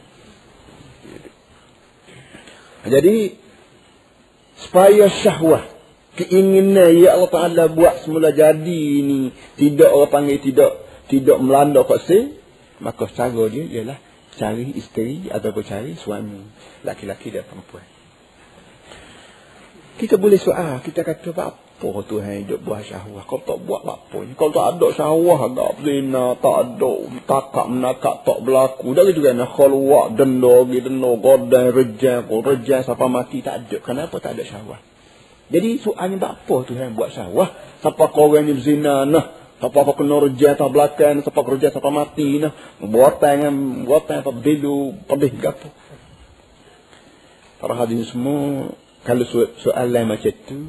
Ha, 2.81 2.89
jadi 2.89 3.37
supaya 4.57 5.13
syahwah 5.13 5.69
keinginan 6.17 6.97
ya 6.97 7.13
Allah 7.13 7.29
Taala 7.29 7.63
buat 7.69 8.01
semula 8.01 8.33
jadi 8.33 8.81
ni 9.05 9.29
tidak 9.61 9.93
orang 9.93 10.09
panggil 10.09 10.41
tidak 10.41 10.81
tidak 11.13 11.37
melanda 11.37 11.85
kat 11.85 12.09
maka 12.81 13.05
cara 13.05 13.45
dia 13.53 13.69
ialah 13.69 14.01
cari 14.35 14.73
isteri 14.75 15.29
ataupun 15.29 15.63
cari 15.63 15.91
suami 15.97 16.41
laki-laki 16.83 17.29
dan 17.29 17.45
perempuan. 17.45 17.85
Kita 19.93 20.17
boleh 20.17 20.41
soal, 20.41 20.81
kita 20.81 21.05
kata 21.05 21.29
apa 21.37 21.89
Tuhan 22.09 22.47
hidup 22.47 22.65
buah 22.65 22.81
syahwah. 22.81 23.27
Kau 23.29 23.43
tak 23.45 23.61
buat 23.61 23.85
apa 23.85 24.25
ni? 24.25 24.33
Kau 24.33 24.49
tak 24.49 24.77
ada 24.77 24.87
syahwah, 24.89 25.51
tak 25.53 25.85
zina, 25.85 26.33
tak 26.39 26.57
ada 26.65 26.93
takak 27.29 27.67
menakak, 27.69 28.15
tak 28.25 28.37
berlaku. 28.41 28.97
Dah 28.97 29.03
gitu 29.05 29.21
kan, 29.21 29.43
keluar 29.53 30.15
denda, 30.15 30.65
denda, 30.65 31.11
godang, 31.19 31.67
rejang, 31.75 32.25
kau 32.25 32.41
rejang 32.41 32.81
siapa 32.81 33.05
mati, 33.05 33.45
tak 33.45 33.67
ada. 33.67 33.77
Kenapa 33.83 34.17
tak 34.17 34.39
ada 34.39 34.43
syahwah? 34.47 34.81
Jadi 35.53 35.69
soalnya 35.77 36.39
apa 36.39 36.55
Tuhan 36.65 36.97
buat 36.97 37.13
syahwah? 37.13 37.53
Siapa 37.83 38.03
kau 38.09 38.31
orang 38.33 38.49
ni 38.49 38.57
berzina, 38.57 39.05
nah, 39.05 39.42
Belakang, 39.71 41.23
siapa 41.23 41.41
kerja, 41.45 41.67
siapa 41.71 41.89
mati. 41.93 42.41
Nah. 42.43 42.51
Buat 42.83 43.23
tangan, 43.23 43.87
buat 43.87 44.03
tangan, 44.09 44.27
apa 44.27 44.33
belu, 44.35 44.97
pedih 45.07 45.31
ke 45.39 45.47
apa. 45.47 45.69
Para 47.63 47.79
hadirin 47.79 48.03
semua, 48.03 48.75
kalau 49.07 49.23
soalan 49.59 50.03
macam 50.03 50.35
tu, 50.43 50.67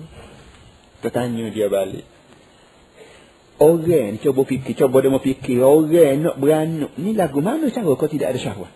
kita 1.03 1.11
tanya 1.11 1.51
dia 1.51 1.67
balik. 1.67 2.07
Orang 3.59 4.19
cuba 4.19 4.43
fikir, 4.47 4.75
cuba 4.75 5.03
dia 5.03 5.15
fikir. 5.15 5.63
Orang 5.63 6.23
nak 6.23 6.37
beranak. 6.39 6.91
Ni 6.99 7.15
lagu 7.15 7.39
mana 7.43 7.71
cara 7.71 7.91
kau 7.95 8.11
tidak 8.11 8.35
ada 8.35 8.39
syahwat? 8.39 8.73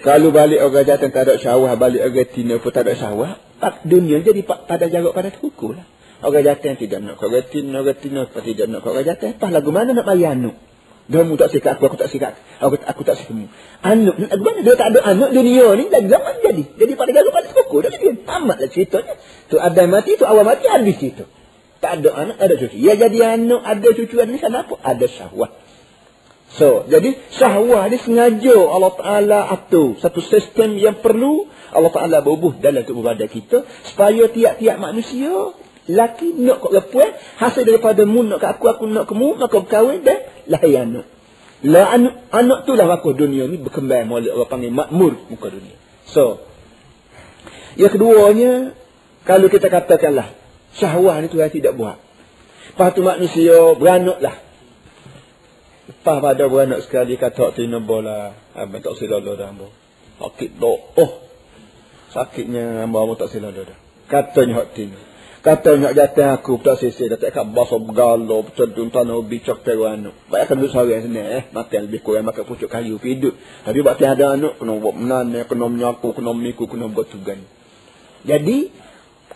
Kalau 0.00 0.32
balik 0.32 0.64
orang 0.64 0.84
jatuh 0.88 1.12
tak 1.12 1.28
ada 1.28 1.36
syahwat, 1.36 1.76
balik 1.76 2.00
orang 2.08 2.28
tina 2.32 2.56
pun 2.56 2.72
tak 2.72 2.88
ada 2.88 2.96
syahwat. 2.96 3.36
Dunia 3.84 4.24
jadi 4.24 4.40
pada 4.44 4.88
jarak 4.88 5.12
pada 5.12 5.28
terkukur 5.28 5.76
lah. 5.76 5.84
Orang 6.20 6.44
jatuh 6.44 6.76
tidak 6.76 7.00
nak. 7.00 7.16
Orang 7.16 7.44
tina, 7.48 7.80
orang 7.80 7.96
pun 8.28 8.42
tidak 8.44 8.66
nak. 8.68 8.84
Orang 8.84 9.04
jatuh, 9.08 9.32
pas 9.40 9.48
lagu 9.48 9.72
mana 9.72 9.96
nak 9.96 10.04
bagi 10.04 10.28
anak? 10.28 10.56
Kamu 11.10 11.34
tak 11.34 11.50
sikat 11.50 11.74
aku, 11.74 11.90
aku 11.90 11.98
tak 11.98 12.06
sikat. 12.06 12.38
Aku, 12.62 12.78
aku 12.78 13.02
tak 13.02 13.18
kamu. 13.26 13.50
Anak, 13.82 14.14
mana 14.30 14.58
dia 14.62 14.74
tak 14.78 14.94
ada 14.94 15.00
anak 15.10 15.34
dunia 15.34 15.74
ni, 15.74 15.90
dan 15.90 16.06
zaman 16.06 16.38
jadi. 16.38 16.64
Jadi 16.78 16.92
pada 16.94 17.10
jarak 17.10 17.32
pada 17.34 17.46
terkukur. 17.50 17.82
Dah 17.82 17.90
jadi. 17.90 18.14
Tamatlah 18.22 18.70
ceritanya. 18.70 19.14
Tu 19.50 19.58
ada 19.58 19.82
mati, 19.90 20.14
tu 20.14 20.22
awal 20.22 20.46
mati, 20.46 20.70
habis 20.70 21.02
itu. 21.02 21.26
Tak 21.82 22.04
ada 22.04 22.10
anak, 22.14 22.36
ada 22.38 22.54
cucu. 22.60 22.76
Ya 22.78 22.94
jadi 22.94 23.40
anak, 23.40 23.60
ada 23.64 23.88
cucu, 23.90 24.14
ada 24.20 24.30
ni 24.30 24.38
kenapa? 24.38 24.78
Ada 24.84 25.08
syahwat. 25.08 25.50
So, 26.50 26.86
jadi 26.86 27.18
syahwat 27.34 27.90
ni 27.90 27.98
sengaja 27.98 28.58
Allah 28.70 28.92
Ta'ala 28.94 29.38
atur. 29.50 29.98
Satu 29.98 30.22
sistem 30.22 30.78
yang 30.78 30.98
perlu 30.98 31.50
Allah 31.74 31.90
Ta'ala 31.90 32.22
berbuh 32.22 32.58
dalam 32.58 32.86
tubuh 32.86 33.02
badan 33.02 33.26
kita. 33.26 33.66
Supaya 33.86 34.30
tiap-tiap 34.30 34.76
manusia, 34.78 35.56
laki 35.90 36.38
nak 36.38 36.62
kok 36.62 36.72
lepuan, 36.72 37.10
hasil 37.38 37.66
daripada 37.66 38.06
mu 38.06 38.22
nak 38.22 38.38
ke 38.38 38.46
aku, 38.46 38.64
aku 38.70 38.84
nak 38.86 39.10
ke 39.10 39.14
mu, 39.18 39.34
maka 39.34 39.60
berkahwin 39.60 40.06
dan 40.06 40.22
lahir 40.46 40.86
anak. 40.86 41.06
Lah 41.60 41.92
anak, 41.92 42.14
anak 42.32 42.58
tu 42.64 42.72
lah 42.78 42.88
waktu 42.88 43.12
dunia 43.18 43.44
ni 43.50 43.60
berkembang 43.60 44.08
oleh 44.08 44.32
orang 44.32 44.48
panggil 44.48 44.72
makmur 44.72 45.12
muka 45.28 45.52
dunia. 45.52 45.76
So, 46.08 46.40
yang 47.76 47.92
keduanya, 47.92 48.74
kalau 49.28 49.52
kita 49.52 49.68
katakanlah, 49.68 50.32
Syahwah 50.74 51.18
ni 51.20 51.28
Tuhan 51.28 51.50
tidak 51.50 51.74
buat. 51.74 51.98
Lepas 52.70 52.94
tu 52.94 53.02
manusia 53.02 53.74
beranaklah. 53.74 54.38
Lepas 55.90 56.16
pada 56.22 56.44
beranak 56.46 56.86
sekali 56.86 57.18
kata 57.18 57.50
tina 57.58 57.82
bola. 57.82 58.32
Abang 58.54 58.78
tak 58.78 58.94
sila 58.94 59.18
dah. 59.18 59.50
Sakit 60.22 60.50
dok. 60.56 60.80
Oh. 60.96 61.12
Sakitnya 62.14 62.86
ambo 62.86 63.18
tak 63.18 63.34
sila 63.34 63.50
dah. 63.50 63.66
Katanya 64.06 64.62
hak 64.62 64.78
tina. 65.40 65.56
Katanya 65.56 65.88
jatuh 65.96 66.36
aku 66.36 66.60
tak 66.60 66.78
sisi 66.78 67.08
dah 67.08 67.16
tak 67.16 67.32
basa 67.56 67.80
begalo 67.80 68.44
bercedung 68.44 68.92
tanah 68.92 69.24
bicok 69.24 69.64
teruanu. 69.64 70.12
Baik 70.28 70.46
akan 70.46 70.56
duduk 70.60 70.72
sore 70.72 71.00
sini 71.00 71.20
eh 71.20 71.42
makan 71.52 71.88
lebih 71.88 72.00
kurang 72.04 72.28
makan 72.28 72.44
pucuk 72.44 72.68
kayu 72.68 73.00
hidup. 73.00 73.34
Tapi 73.64 73.78
buat 73.80 73.96
tiada 73.96 74.36
anak 74.36 74.60
kena 74.60 74.72
buat 74.76 74.94
menane, 74.94 75.40
kena 75.48 75.66
menyaku, 75.66 76.12
kena 76.12 76.30
meniku, 76.36 76.68
kena 76.68 76.92
buat 76.92 77.08
tugan. 77.08 77.40
Jadi 78.28 78.70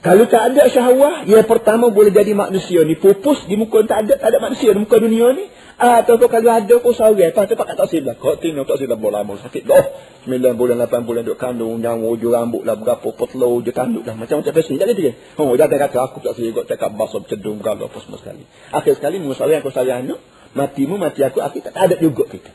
kalau 0.05 0.29
tak 0.29 0.53
ada 0.53 0.69
syahwah, 0.69 1.25
yang 1.25 1.49
pertama 1.49 1.89
boleh 1.89 2.13
jadi 2.13 2.37
manusia 2.37 2.85
ni 2.85 2.93
pupus 2.93 3.49
di 3.49 3.57
muka 3.57 3.89
tak 3.89 4.05
ada 4.05 4.21
tak 4.21 4.29
ada 4.37 4.39
manusia 4.45 4.77
di 4.77 4.81
muka 4.85 5.01
dunia 5.01 5.33
ni. 5.33 5.49
Ataupun 5.75 6.31
kalau 6.31 6.55
ada 6.55 6.75
pun 6.79 6.95
sahaja. 6.95 7.35
Lepas 7.35 7.51
tu 7.51 7.59
pakai 7.59 7.75
tak 7.75 7.91
silap. 7.91 8.17
Kau 8.23 8.39
tinggal 8.39 8.63
tak 8.63 8.79
silap 8.79 8.99
bola 9.03 9.27
lama 9.27 9.35
sakit. 9.43 9.67
Dah. 9.67 9.85
9 10.25 10.55
bulan, 10.55 10.79
8 10.79 11.03
bulan 11.03 11.27
duk 11.27 11.35
kandung. 11.35 11.83
Nyawa 11.83 12.07
ujung 12.15 12.31
rambut 12.31 12.63
lah. 12.63 12.79
Berapa 12.79 13.03
potlo 13.11 13.59
ujung 13.59 13.75
tanduk 13.75 14.07
lah. 14.07 14.15
Macam-macam 14.15 14.53
fashion. 14.55 14.79
Tak 14.79 14.95
kata 14.95 15.13
Oh, 15.43 15.51
dah 15.59 15.67
kata 15.67 15.99
aku 15.99 16.23
tak 16.23 16.39
silap. 16.39 16.63
Kau 16.63 16.65
cakap 16.71 16.91
basah 16.95 17.23
cedung 17.27 17.59
galau 17.59 17.91
apa 17.91 17.99
semua 18.07 18.23
sekali. 18.23 18.47
Akhir 18.71 18.95
sekali, 19.03 19.19
musawir 19.19 19.59
aku 19.59 19.75
sayang 19.75 20.07
anak. 20.07 20.23
Matimu, 20.55 20.95
mati 20.95 21.27
aku. 21.27 21.43
Aku 21.43 21.59
tak 21.59 21.75
ada 21.75 21.99
juga 21.99 22.31
kita. 22.31 22.55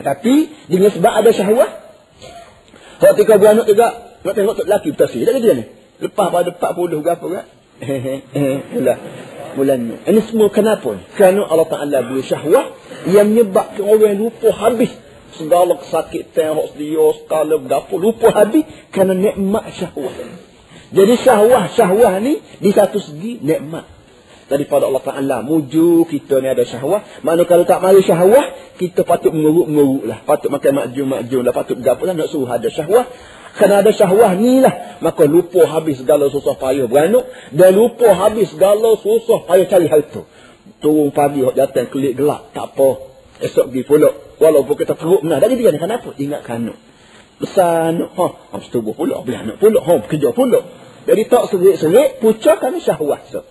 Tapi, 0.00 0.48
dengan 0.70 0.94
sebab 0.94 1.12
ada 1.12 1.30
syahwah. 1.34 1.70
Kalau 3.02 3.14
tiga 3.18 3.34
beranak 3.36 3.66
juga. 3.66 4.14
Nak 4.20 4.34
tengok 4.36 4.54
tu 4.54 4.62
lelaki 4.62 4.94
tak 4.94 5.10
silap. 5.10 5.34
Tak 5.34 5.42
kata 5.42 5.50
ni. 5.58 5.64
Lepas 6.00 6.26
pada 6.30 6.50
40 6.54 7.02
berapa 7.02 7.26
kan? 7.26 7.46
Itulah. 7.82 8.98
Bulan 9.54 10.06
Ini 10.06 10.20
semua 10.30 10.48
kenapa? 10.48 10.98
Kerana 11.18 11.46
Allah 11.46 11.68
Ta'ala 11.68 11.98
beri 12.06 12.22
syahwah 12.22 12.70
yang 13.10 13.34
menyebabkan 13.34 13.84
orang 13.84 14.18
lupa 14.18 14.54
habis. 14.54 14.92
Segala 15.34 15.78
kesakitan, 15.78 16.58
hos 16.58 16.74
dia, 16.74 17.06
skala 17.22 17.56
berapa, 17.62 17.94
lupa 17.96 18.34
habis 18.34 18.66
kerana 18.90 19.14
nikmat 19.14 19.72
syahwah. 19.72 20.12
Jadi 20.90 21.14
syahwah, 21.22 21.70
syahwah 21.70 22.18
ni 22.18 22.42
di 22.58 22.70
satu 22.74 22.98
segi 22.98 23.38
nikmat. 23.38 23.99
Daripada 24.50 24.90
Allah 24.90 24.98
Ta'ala, 25.06 25.46
muju 25.46 26.10
kita 26.10 26.42
ni 26.42 26.50
ada 26.50 26.66
syahwah. 26.66 27.06
Mana 27.22 27.46
kalau 27.46 27.62
tak 27.62 27.78
mari 27.78 28.02
syahwah, 28.02 28.74
kita 28.82 29.06
patut 29.06 29.30
menguruk-menguruk 29.30 30.10
lah. 30.10 30.26
Patut 30.26 30.50
makan 30.50 30.74
makjum-makjum 30.74 31.46
lah. 31.46 31.54
Patut 31.54 31.78
berapa 31.78 32.02
lah 32.02 32.14
nak 32.18 32.34
suruh 32.34 32.50
ada 32.50 32.66
syahwah. 32.66 33.06
Kerana 33.54 33.86
ada 33.86 33.94
syahwah 33.94 34.34
ni 34.34 34.58
lah. 34.58 34.98
Maka 35.06 35.30
lupa 35.30 35.70
habis 35.70 36.02
segala 36.02 36.26
susah 36.34 36.58
payah 36.58 36.90
beranak. 36.90 37.30
Dan 37.54 37.78
lupa 37.78 38.10
habis 38.10 38.50
segala 38.50 38.98
susah 38.98 39.46
payah 39.46 39.70
cari 39.70 39.86
hal 39.86 40.02
tu. 40.10 40.26
Turun 40.82 41.14
pagi, 41.14 41.46
datang 41.54 41.86
kelik 41.86 42.18
gelap. 42.18 42.50
Tak 42.50 42.74
apa. 42.74 43.06
Esok 43.46 43.70
pergi 43.70 43.86
pulak. 43.86 44.14
Walaupun 44.42 44.74
kita 44.74 44.98
teruk 44.98 45.22
benar. 45.22 45.38
Dari 45.38 45.54
dia 45.62 45.70
kenapa? 45.78 46.10
Ingat 46.18 46.42
kanuk. 46.42 46.78
Besar 47.38 47.94
anak. 47.94 48.10
Ha, 48.18 48.26
harus 48.50 48.66
tubuh 48.74 48.98
pulak. 48.98 49.22
Boleh 49.22 49.46
anak 49.46 49.62
pulak. 49.62 49.86
Ha, 49.86 49.94
kerja 50.10 50.34
pulak. 50.34 50.66
Jadi 51.06 51.22
tak 51.30 51.54
serik-serik. 51.54 52.18
Pucak 52.18 52.58
kerana 52.58 52.82
syahwah. 52.82 53.22
So. 53.30 53.46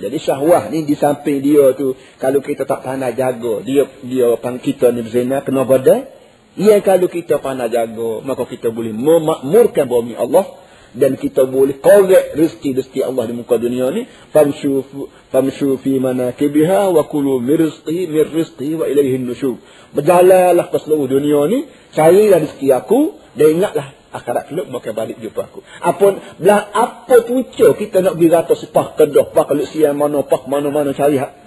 Jadi 0.00 0.16
syahwah 0.16 0.72
ni 0.72 0.88
di 0.88 0.96
samping 0.96 1.44
dia 1.44 1.76
tu. 1.76 1.94
Kalau 2.16 2.40
kita 2.40 2.64
tak 2.64 2.80
pandai 2.82 3.12
jaga. 3.12 3.60
Dia 3.60 3.84
dia 4.00 4.34
kita 4.40 4.90
ni 4.96 5.04
berzina. 5.04 5.44
Kena 5.44 5.68
badai. 5.68 6.08
Ya 6.56 6.80
kalau 6.82 7.06
kita 7.06 7.38
pandai 7.38 7.70
jaga, 7.70 8.24
maka 8.26 8.48
kita 8.48 8.74
boleh 8.74 8.90
memakmurkan 8.90 9.86
bumi 9.86 10.18
Allah 10.18 10.48
dan 10.90 11.14
kita 11.14 11.46
boleh 11.46 11.78
korek 11.78 12.34
rezeki-rezeki 12.34 13.06
Allah 13.06 13.30
di 13.30 13.34
muka 13.38 13.54
dunia 13.60 13.94
ni. 13.94 14.10
Famshu 14.34 14.82
famshu 15.30 15.78
fi 15.78 16.02
manakibiha 16.02 16.90
wa 16.90 17.06
kulu 17.06 17.38
mir 17.38 17.70
rizqi 17.70 18.74
wa 18.74 18.84
ilaihi 18.90 19.22
nusyur. 19.22 19.62
Berjalanlah 19.94 20.70
ke 20.70 20.78
seluruh 20.82 21.06
dunia 21.06 21.46
ni, 21.46 21.70
carilah 21.94 22.42
rezeki 22.42 22.68
aku 22.74 23.14
dan 23.38 23.48
ingatlah 23.54 23.99
akhirat 24.10 24.50
kelak 24.50 24.66
maka 24.70 24.90
balik 24.90 25.18
jumpa 25.22 25.50
aku. 25.50 25.62
Apa 25.62 26.06
belah 26.38 26.62
apa 26.70 27.16
punca 27.24 27.66
kita 27.74 28.02
nak 28.02 28.18
pergi 28.18 28.28
rata 28.30 28.54
sepah 28.58 28.86
kedah, 28.98 29.30
pak 29.30 29.44
kalau 29.50 29.64
siang 29.66 29.96
mana, 29.98 30.26
pak 30.26 30.50
mana-mana 30.50 30.90
cari 30.94 31.18
hak. 31.18 31.40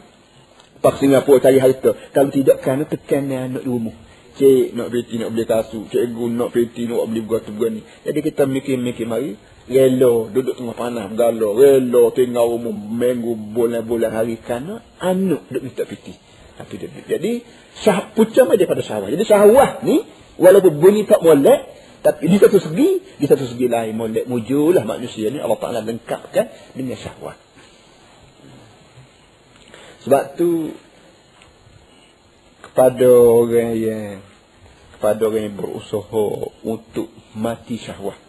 Pak 0.84 1.00
Singapura 1.00 1.40
cari 1.40 1.64
hal 1.64 1.80
itu. 1.80 1.96
Kalau 2.12 2.28
tidak 2.28 2.60
kerana 2.60 2.84
tekan 2.84 3.32
anak 3.32 3.64
rumah. 3.64 3.96
Cik 4.36 4.76
nak 4.76 4.92
peti 4.92 5.16
nak 5.16 5.32
beli 5.32 5.48
kasut. 5.48 5.88
Cikgu 5.88 6.26
nak 6.36 6.52
peti 6.52 6.92
nak 6.92 7.08
beli 7.08 7.24
buat 7.24 7.48
tu 7.48 7.56
ni. 7.56 7.80
Jadi 8.04 8.20
kita 8.20 8.44
mikir-mikir 8.44 9.08
mari. 9.08 9.40
Relo 9.64 10.28
duduk 10.28 10.60
tengah 10.60 10.76
panas 10.76 11.08
galau. 11.16 11.56
Relo 11.56 12.12
tinggal 12.12 12.52
umum 12.52 12.76
minggu 12.76 13.56
bulan-bulan 13.56 14.12
hari. 14.12 14.36
Kerana 14.44 14.84
anak 15.00 15.48
duduk 15.48 15.72
minta 15.72 15.88
peti. 15.88 16.12
Tapi 16.54 16.74
dia, 16.78 16.86
jadi 17.18 17.42
syah, 17.82 18.14
pucam 18.14 18.52
aja 18.52 18.68
pada 18.70 18.84
syahwah. 18.86 19.10
Jadi 19.10 19.24
syahwah 19.26 19.82
ni 19.88 20.04
walaupun 20.36 20.84
bunyi 20.84 21.08
tak 21.08 21.24
molek. 21.24 21.64
Tapi 22.04 22.28
di 22.28 22.36
satu 22.36 22.60
segi, 22.60 23.00
di 23.16 23.26
satu 23.26 23.48
segi 23.48 23.72
lain 23.72 23.96
molek 23.96 24.28
mujulah 24.28 24.84
manusia 24.84 25.32
ni. 25.32 25.40
Allah 25.40 25.56
Ta'ala 25.56 25.80
lengkapkan 25.80 26.76
dengan 26.76 27.00
syahwat. 27.00 27.40
Sebab 30.04 30.36
tu 30.36 30.76
kepada 32.60 33.08
orang 33.08 33.72
yang 33.80 34.20
kepada 35.00 35.32
orang 35.32 35.48
yang 35.48 35.56
berusaha 35.56 36.26
untuk 36.68 37.08
mati 37.40 37.80
syahwat. 37.80 38.20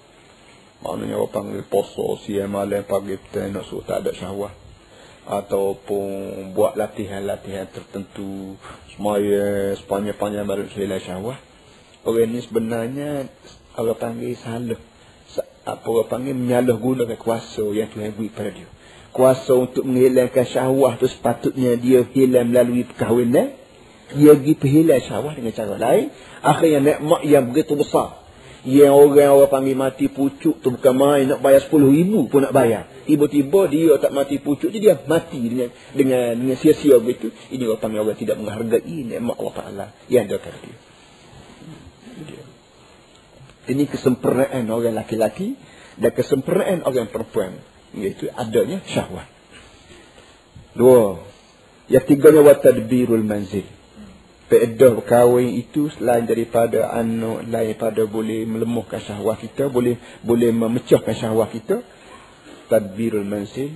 Maknanya 0.86 1.18
orang 1.18 1.34
panggil 1.34 1.62
poso, 1.66 2.20
siang 2.22 2.54
malam, 2.54 2.86
pagi, 2.86 3.18
petang, 3.18 3.50
nak 3.56 3.66
suruh 3.66 3.82
tak 3.82 4.06
ada 4.06 4.14
syahwat. 4.14 4.54
Ataupun 5.24 6.52
buat 6.52 6.76
latihan-latihan 6.76 7.72
tertentu, 7.72 8.60
semaya, 8.92 9.72
sepanjang-panjang 9.80 10.44
baru 10.44 10.68
hilang 10.70 11.00
syahwat. 11.00 11.40
Orang 12.04 12.28
ini 12.28 12.44
sebenarnya, 12.44 13.32
orang 13.78 13.98
panggil 13.98 14.34
salah. 14.38 14.80
Apa 15.64 15.86
orang 15.88 16.08
panggil 16.12 16.34
menyalah 16.36 16.76
gunakan 16.76 17.16
kuasa 17.16 17.64
yang 17.72 17.88
Tuhan 17.88 18.12
beri 18.14 18.28
pada 18.28 18.52
dia. 18.52 18.68
Kuasa 19.14 19.54
untuk 19.56 19.86
menghilangkan 19.86 20.44
syahwat 20.44 21.00
tu 21.00 21.06
sepatutnya 21.08 21.78
dia 21.78 22.02
hilang 22.02 22.50
melalui 22.50 22.82
perkahwinan 22.84 23.64
dia 24.12 24.36
pergi 24.36 24.54
perhilang 24.54 25.00
syahwat 25.00 25.40
dengan 25.40 25.52
cara 25.56 25.74
lain. 25.80 26.12
Akhirnya 26.44 26.80
nekmat 26.84 27.24
yang 27.24 27.50
begitu 27.50 27.74
besar. 27.74 28.20
Yang 28.64 28.96
orang-orang 28.96 29.52
panggil 29.52 29.76
mati 29.76 30.06
pucuk 30.08 30.64
tu 30.64 30.68
bukan 30.72 30.94
main 30.96 31.28
nak 31.28 31.44
bayar 31.44 31.68
10 31.68 31.84
ribu 31.84 32.32
pun 32.32 32.48
nak 32.48 32.56
bayar. 32.56 32.88
Tiba-tiba 33.04 33.68
dia 33.68 34.00
tak 34.00 34.12
mati 34.16 34.40
pucuk 34.40 34.72
je 34.72 34.80
dia 34.80 34.96
mati 35.04 35.36
dengan 35.36 35.68
dengan 35.92 36.32
dengan 36.32 36.56
sia-sia 36.56 36.96
begitu. 36.96 37.28
Ini 37.52 37.68
orang 37.68 37.80
panggil 37.80 38.00
orang 38.00 38.16
tidak 38.16 38.36
menghargai 38.40 38.96
nekmat 39.04 39.36
Allah 39.36 39.54
Ta'ala 39.56 39.86
yang 40.08 40.24
ada 40.24 40.40
pada 40.40 40.56
dia. 40.64 40.76
Ini 43.64 43.88
kesempurnaan 43.88 44.68
orang 44.68 44.94
laki-laki 44.96 45.56
dan 45.96 46.10
kesempurnaan 46.12 46.84
orang 46.84 47.08
perempuan. 47.08 47.56
Iaitu 47.94 48.28
adanya 48.34 48.82
syahwat. 48.84 49.30
Dua. 50.74 51.22
Yang 51.88 52.04
tiganya 52.16 52.40
watadbirul 52.42 53.24
manzil 53.24 53.68
peedah 54.44 55.00
berkahwin 55.00 55.56
itu 55.56 55.88
selain 55.88 56.28
daripada 56.28 56.92
anak 56.92 57.48
lain 57.48 57.72
daripada 57.72 58.04
boleh 58.04 58.44
melemahkan 58.44 59.00
syahwat 59.00 59.40
kita 59.40 59.72
boleh 59.72 59.96
boleh 60.20 60.52
memecahkan 60.52 61.16
syahwat 61.16 61.48
kita 61.48 61.80
tadbirul 62.68 63.24
mansil 63.24 63.72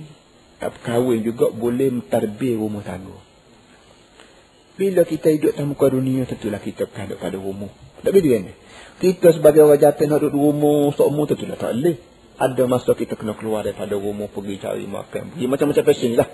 kahwin 0.67 1.23
juga 1.23 1.47
boleh 1.55 1.87
mentarbih 1.87 2.59
rumah 2.59 2.83
tangga. 2.83 3.15
Bila 4.75 5.03
kita 5.03 5.31
hidup 5.31 5.55
dalam 5.55 5.75
muka 5.75 5.91
dunia, 5.91 6.23
tentulah 6.23 6.59
kita 6.59 6.87
akan 6.87 7.15
pada 7.19 7.35
rumah. 7.35 7.71
Tak 8.03 8.11
boleh 8.15 8.31
kan? 8.31 8.55
Kita 8.99 9.31
sebagai 9.31 9.63
orang 9.63 9.79
jatuh 9.79 10.05
nak 10.11 10.19
duduk 10.27 10.43
rumah, 10.43 10.91
seumur 10.91 11.23
tentulah 11.23 11.55
tak 11.55 11.71
boleh. 11.71 11.95
Ada 12.39 12.63
masa 12.67 12.91
kita 12.95 13.15
kena 13.15 13.35
keluar 13.35 13.63
daripada 13.63 13.95
rumah, 13.95 14.27
pergi 14.27 14.59
cari 14.59 14.83
makan. 14.87 15.35
Pergi 15.35 15.45
macam-macam 15.47 15.83
fashion 15.87 16.19
lah. 16.19 16.27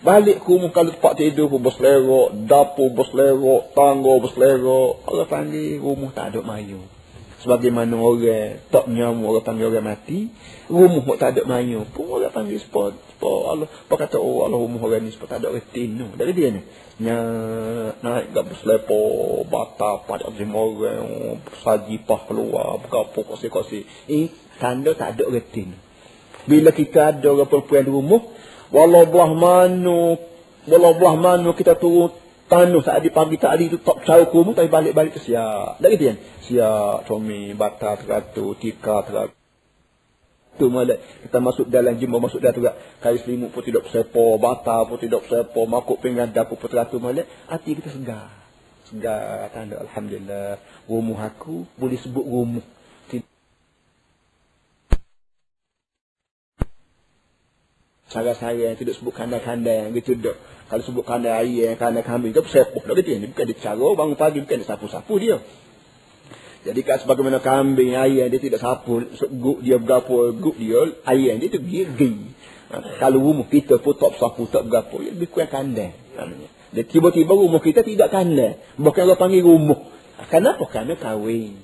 Balik 0.00 0.40
ke 0.40 0.48
rumah 0.48 0.72
kalau 0.72 0.96
tempat 0.96 1.12
tidur 1.20 1.52
pun 1.52 1.60
berselerok, 1.60 2.48
dapur 2.48 2.88
berselerok, 2.96 3.76
tangga 3.76 4.12
berselerok. 4.16 4.92
Orang 5.04 5.28
panggil 5.28 5.76
rumah 5.76 6.08
tak 6.16 6.32
ada 6.32 6.40
mayu 6.40 6.80
sebagaimana 7.40 7.96
orang 7.96 8.60
tak 8.68 8.84
nyamu 8.92 9.32
orang 9.32 9.44
panggil 9.44 9.72
orang 9.72 9.96
mati 9.96 10.28
rumah 10.68 11.16
tak 11.16 11.36
ada 11.36 11.48
mayu 11.48 11.88
pun 11.88 12.20
orang 12.20 12.28
panggil 12.28 12.60
sport 12.60 12.92
sport 13.16 13.42
Allah 13.48 13.68
apa 13.68 13.94
kata 13.96 14.20
oh 14.20 14.44
Allah 14.44 14.60
rumah 14.60 14.80
orang 14.84 15.08
ni 15.08 15.10
sport 15.10 15.32
tak 15.32 15.40
ada 15.40 15.56
retin 15.56 15.96
no. 15.96 16.12
dari 16.12 16.36
dia 16.36 16.52
ni 16.52 16.60
nya 17.00 17.16
naik 18.04 18.36
gak 18.36 18.44
berselepo 18.44 19.00
bata 19.48 20.04
pada 20.04 20.28
orang 20.28 21.40
saji 21.64 21.96
pah 22.04 22.28
keluar 22.28 22.76
berapa 22.84 23.16
kosi-kosi 23.24 23.88
ini 24.12 24.28
tanda 24.60 24.92
tak 24.92 25.16
ada 25.16 25.32
retin 25.32 25.72
bila 26.44 26.76
kita 26.76 27.16
ada 27.16 27.24
orang 27.32 27.48
perempuan 27.48 27.88
di 27.88 27.92
rumah 27.92 28.22
walau 28.68 29.08
belah 29.08 29.32
mana 29.32 30.20
walau 30.68 30.92
belah 30.92 31.16
mana 31.16 31.56
kita 31.56 31.72
turun 31.80 32.12
Tanah 32.50 32.82
saat 32.82 33.06
di 33.06 33.14
pagi 33.14 33.38
tadi 33.38 33.70
itu 33.70 33.78
tak 33.78 34.02
percaya 34.02 34.26
kumu 34.26 34.58
tapi 34.58 34.66
balik-balik 34.66 35.14
ke 35.14 35.22
siap. 35.22 35.78
Gitu 35.78 36.02
kan? 36.02 36.18
Siap, 36.50 37.06
Tommy, 37.06 37.54
Bata, 37.54 37.94
Teratur, 37.94 38.58
Tika, 38.58 39.06
Teratur. 39.06 39.38
Tu 40.58 40.66
malah 40.68 40.98
kita 40.98 41.38
masuk 41.38 41.70
dalam 41.70 41.94
jumpa 41.96 42.20
masuk 42.20 42.42
dah 42.42 42.52
juga 42.52 42.76
kali 43.00 43.22
selimut 43.22 43.48
pun 43.54 43.64
tidak 43.64 43.86
sepo, 43.88 44.36
bata 44.36 44.84
pun 44.84 45.00
tidak 45.00 45.24
sepo, 45.24 45.64
makuk 45.64 46.02
pinggan 46.04 46.34
dapur 46.36 46.60
pun 46.60 46.68
teratur 46.68 47.00
malah 47.00 47.24
hati 47.48 47.78
kita 47.78 47.88
segar. 47.88 48.28
Segar 48.84 49.48
tanda 49.56 49.80
alhamdulillah. 49.80 50.60
Rumah 50.84 51.20
aku 51.32 51.64
boleh 51.78 51.96
sebut 51.96 52.26
rumah. 52.26 52.66
Cara 58.10 58.34
saya 58.34 58.74
yang 58.74 58.76
tidak 58.76 58.98
sebut 58.98 59.14
kandai-kandai 59.14 59.86
yang 59.86 59.94
gitu 59.94 60.18
dok. 60.18 60.34
Kalau 60.66 60.82
sebut 60.82 61.06
kandai 61.06 61.30
ayam, 61.30 61.78
kandai 61.78 62.02
kambing, 62.02 62.34
itu 62.34 62.42
sepuh. 62.42 62.82
Tak 62.82 62.98
gitu. 62.98 63.22
Ini 63.22 63.30
bukan 63.30 63.44
dia 63.46 63.56
cara 63.62 63.86
bangun 63.94 64.18
pagi, 64.18 64.42
bukan 64.42 64.60
dia 64.60 64.66
sapu-sapu 64.66 65.14
dia. 65.22 65.38
Jadi 66.60 66.80
kan 66.84 67.00
sebagaimana 67.00 67.40
kambing, 67.40 67.96
ayam 67.96 68.28
dia 68.28 68.36
tidak 68.36 68.60
sapu, 68.60 69.08
guk 69.16 69.64
dia 69.64 69.80
berapa, 69.80 70.36
guk 70.36 70.56
dia, 70.60 70.92
ayam 71.08 71.40
dia 71.40 71.48
itu 71.48 71.60
gigi. 71.64 72.12
Ha, 72.68 73.00
kalau 73.00 73.24
rumah 73.24 73.48
kita 73.48 73.80
pun 73.80 73.96
tak 73.96 74.20
sapu, 74.20 74.44
tak 74.44 74.68
berapa, 74.68 74.92
dia 75.00 75.10
lebih 75.16 75.32
kurang 75.32 75.48
kandai. 75.48 75.96
Jadi 76.70 76.86
tiba-tiba 76.86 77.32
rumah 77.32 77.64
kita 77.64 77.80
tidak 77.80 78.12
kandai. 78.12 78.60
Bukan 78.76 79.08
orang 79.08 79.18
panggil 79.18 79.42
rumah. 79.42 79.80
Kenapa? 80.28 80.68
Kerana 80.68 80.94
kahwin. 81.00 81.56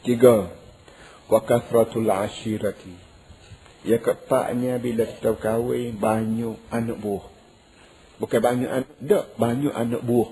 Tiga 0.00 0.48
wa 1.26 1.40
kathratul 1.42 2.06
ashirati 2.06 2.94
ya 3.82 3.98
keempatnya 3.98 4.78
bila 4.78 5.06
kita 5.06 5.34
kahwin 5.38 5.98
banyak 5.98 6.58
anak 6.70 6.98
buah 7.02 7.26
bukan 8.22 8.40
banyak 8.42 8.70
anak 8.70 8.96
dak 9.02 9.24
banyak 9.34 9.74
anak 9.74 10.02
buah 10.06 10.30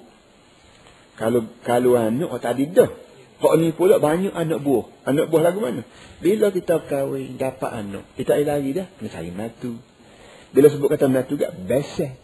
kalau 1.15 1.47
kalau 1.63 1.95
anak 1.95 2.29
oh, 2.31 2.43
tadi 2.43 2.67
dah 2.71 3.05
Hak 3.45 3.61
ni 3.61 3.77
pula 3.77 4.01
banyak 4.01 4.33
anak 4.33 4.65
buah. 4.65 4.89
Anak 5.05 5.29
buah 5.29 5.43
lagu 5.51 5.61
mana? 5.61 5.85
Bila 6.25 6.49
kita 6.49 6.81
kahwin, 6.87 7.37
dapat 7.37 7.71
anak. 7.77 8.09
Kita 8.17 8.41
tak 8.41 8.47
lagi 8.47 8.71
dah. 8.73 8.87
Kena 8.97 9.09
cari 9.13 9.31
matu. 9.35 9.77
Bila 10.57 10.73
sebut 10.73 10.89
kata 10.89 11.13
matu 11.13 11.37
kat, 11.37 11.53
besar. 11.53 12.17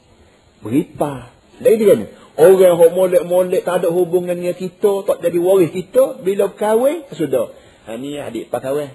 Beripah. 0.65 1.29
Lagi 1.61 1.77
dia 1.77 1.95
ni. 1.99 2.07
Orang 2.41 2.57
yang 2.57 2.95
molek-molek 2.97 3.69
tak 3.69 3.85
ada 3.85 3.93
hubungan 3.93 4.33
dengan 4.33 4.57
kita, 4.57 5.05
tak 5.05 5.21
jadi 5.21 5.37
waris 5.37 5.75
kita, 5.77 6.25
bila 6.25 6.49
kahwin, 6.57 7.05
sudah. 7.13 7.53
Ha, 7.85 8.01
ni 8.01 8.17
adik 8.17 8.49
pak 8.49 8.65
kahwin. 8.65 8.95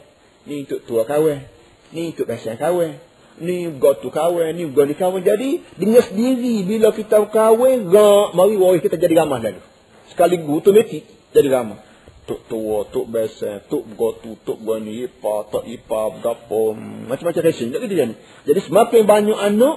Ni 0.49 0.65
untuk 0.65 0.81
tua 0.87 1.05
kahwin. 1.05 1.45
Ni 1.93 2.09
untuk 2.09 2.25
biasa 2.25 2.57
kahwin. 2.57 2.97
Ni 3.37 3.69
gotu 3.75 4.09
kahwin. 4.09 4.57
Ni 4.57 4.65
goni 4.73 4.97
kahwin. 4.97 5.21
Jadi, 5.21 5.61
dengan 5.77 6.01
sendiri 6.01 6.65
bila 6.65 6.89
kita 6.89 7.21
kahwin, 7.29 7.91
gak, 7.93 8.33
mari 8.33 8.57
waris 8.57 8.81
kita 8.81 8.97
jadi 8.97 9.21
ramah 9.21 9.45
lalu. 9.45 9.74
Sekali 10.11 10.41
gu, 10.41 10.51
otomatik 10.59 11.03
jadi 11.33 11.49
ramah. 11.49 11.79
Tuk 12.25 12.41
tua, 12.49 12.89
tuk 12.89 13.05
biasa, 13.05 13.69
tuk 13.69 13.85
gotu, 13.93 14.33
tuk 14.41 14.57
goni, 14.65 15.05
ipa, 15.05 15.45
tok 15.45 15.61
ipa, 15.69 16.09
berapa, 16.09 16.61
macam-macam 17.05 17.41
resin. 17.45 17.69
Jadi, 17.69 17.85
jadi, 17.85 18.13
jadi 18.49 18.59
semakin 18.65 19.05
banyak 19.05 19.37
anak, 19.37 19.75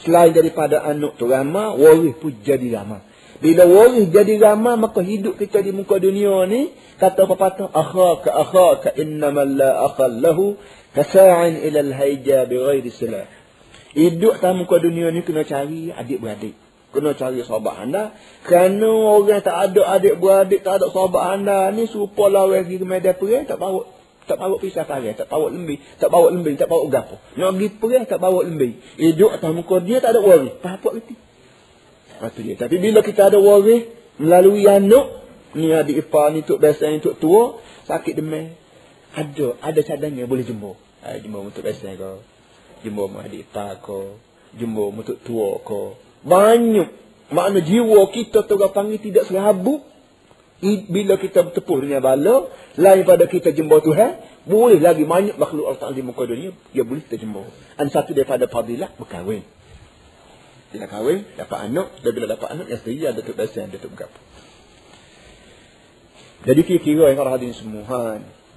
selain 0.00 0.32
daripada 0.32 0.80
anak 0.80 1.20
tu 1.20 1.28
ramah, 1.28 1.76
waris 1.76 2.16
pun 2.16 2.32
jadi 2.40 2.80
ramah. 2.80 3.04
Bila 3.44 3.68
waris 3.68 4.08
jadi 4.08 4.40
ramah, 4.40 4.80
maka 4.80 5.04
hidup 5.04 5.36
kita 5.36 5.60
di 5.60 5.76
muka 5.76 6.00
dunia 6.00 6.48
ni, 6.48 6.72
kata 6.96 7.28
pepatah, 7.28 7.68
akhaka 7.68 8.32
akhaka 8.32 8.88
innamal 8.96 9.44
la 9.44 9.84
akhal 9.84 10.24
lahu, 10.24 10.56
kasa'in 10.96 11.68
ilal 11.68 11.92
hayja 11.92 12.48
bighairi 12.48 12.88
silah. 12.88 13.28
Hidup 13.92 14.40
dalam 14.40 14.64
muka 14.64 14.80
dunia 14.80 15.12
ni 15.12 15.20
kena 15.20 15.44
cari 15.44 15.92
adik-beradik. 15.92 16.63
Kena 16.94 17.10
cari 17.18 17.42
sahabat 17.42 17.74
anda. 17.82 18.14
Kerana 18.46 18.86
orang 18.86 19.42
tak 19.42 19.56
ada 19.58 19.98
adik-beradik, 19.98 20.62
tak 20.62 20.78
ada 20.78 20.86
sahabat 20.94 21.42
anda 21.42 21.74
ni, 21.74 21.90
serupa 21.90 22.30
lawan 22.30 22.62
pergi 22.62 22.78
ke 22.78 22.86
medan 22.86 23.14
perang, 23.18 23.44
tak 23.50 23.58
bawa 23.58 23.82
tak 24.24 24.40
bawa 24.40 24.56
pisah 24.56 24.88
karya, 24.88 25.12
tak 25.12 25.28
bawa 25.28 25.52
lebih, 25.52 25.82
tak 26.00 26.08
bawa 26.08 26.32
lebih, 26.32 26.56
tak 26.56 26.72
bawa 26.72 26.88
gapo. 26.88 27.20
Nak 27.36 27.60
pergi 27.60 27.68
perang, 27.76 28.04
tak 28.08 28.18
bawa 28.22 28.40
lebih. 28.40 28.80
Hidup 28.96 29.36
atas 29.36 29.50
muka 29.52 29.84
dia 29.84 30.00
tak 30.00 30.16
ada 30.16 30.20
waris. 30.24 30.54
Apa 30.64 30.88
itu? 30.96 31.14
Lepas 32.14 32.32
dia. 32.40 32.54
Tapi 32.56 32.76
bila 32.80 33.04
kita 33.04 33.28
ada 33.28 33.36
waris 33.36 33.90
melalui 34.16 34.64
anak, 34.64 35.06
ni 35.52 35.70
adik 35.76 36.08
ipar, 36.08 36.32
ni 36.32 36.40
tuk 36.40 36.56
biasa, 36.62 36.88
ni 36.88 37.04
tuk 37.04 37.20
tua, 37.20 37.60
sakit 37.84 38.14
demam. 38.16 38.54
Ada, 39.14 39.60
ada 39.60 39.80
cadangnya 39.84 40.26
boleh 40.26 40.42
jumbo. 40.42 40.74
Ha, 41.04 41.20
jumbo 41.20 41.44
untuk 41.44 41.62
biasa 41.62 41.94
ko. 42.00 42.24
Jumbo 42.82 43.06
mu 43.12 43.20
adik 43.20 43.46
ipar 43.46 43.78
ko. 43.84 44.18
Jumbo 44.56 44.90
mu 44.90 45.04
tuk 45.04 45.20
tua 45.22 45.60
ko. 45.62 46.00
Banyak. 46.24 46.88
Makna 47.32 47.60
jiwa 47.60 48.08
kita 48.12 48.44
tu 48.48 48.56
panggil 48.56 49.00
tidak 49.00 49.28
selabu. 49.28 49.84
Bila 50.64 51.20
kita 51.20 51.44
bertepuk 51.44 51.84
dengan 51.84 52.00
bala, 52.00 52.48
lain 52.80 53.04
pada 53.04 53.28
kita 53.28 53.52
jumbo 53.52 53.84
Tuhan, 53.84 54.16
boleh 54.48 54.80
lagi 54.80 55.04
banyak 55.04 55.36
makhluk 55.36 55.68
Allah 55.68 55.80
Ta'ala 55.80 55.92
di 55.92 56.00
muka 56.00 56.24
dunia, 56.24 56.56
dia 56.72 56.84
boleh 56.88 57.04
jumbo. 57.04 57.44
Dan 57.76 57.92
satu 57.92 58.16
daripada 58.16 58.48
fadilah, 58.48 58.88
berkahwin. 58.96 59.44
Bila 60.72 60.88
kahwin, 60.88 61.28
dapat 61.36 61.58
anak. 61.68 62.00
Dan 62.00 62.10
bila 62.16 62.26
dapat 62.32 62.48
anak, 62.56 62.66
yang 62.72 62.80
sendiri 62.80 63.04
ada 63.12 63.20
Datuk 63.20 63.36
Basin, 63.36 63.68
Datuk 63.68 63.92
Begap. 63.92 64.10
Jadi 66.48 66.60
kira-kira 66.64 67.12
yang 67.12 67.20
orang 67.20 67.34
hadir 67.36 67.52
semua. 67.52 67.84
Ha, 67.84 68.00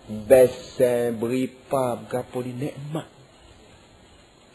Basin, 0.07 1.19
beripa, 1.19 1.99
Begapa 1.99 2.37
ni 2.47 2.51
nikmat. 2.55 3.07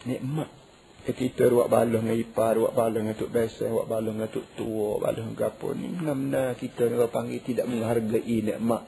Nikmat. 0.09 0.62
Kita 1.02 1.50
ruak 1.50 1.66
balong 1.66 2.06
dengan 2.06 2.14
ipar, 2.14 2.54
ruak 2.62 2.78
balong 2.78 3.10
dengan 3.10 3.18
Tok 3.18 3.30
Basin, 3.34 3.74
ruak 3.74 3.90
balong 3.90 4.22
dengan 4.22 4.30
Tok 4.30 4.46
Tua, 4.54 5.02
balong 5.02 5.34
dengan 5.34 5.34
Begapa 5.34 5.68
ni. 5.74 5.88
Benar-benar 5.98 6.48
kita 6.54 6.82
orang 6.86 7.10
panggil 7.10 7.40
tidak 7.42 7.66
menghargai 7.66 8.38
nikmat 8.38 8.82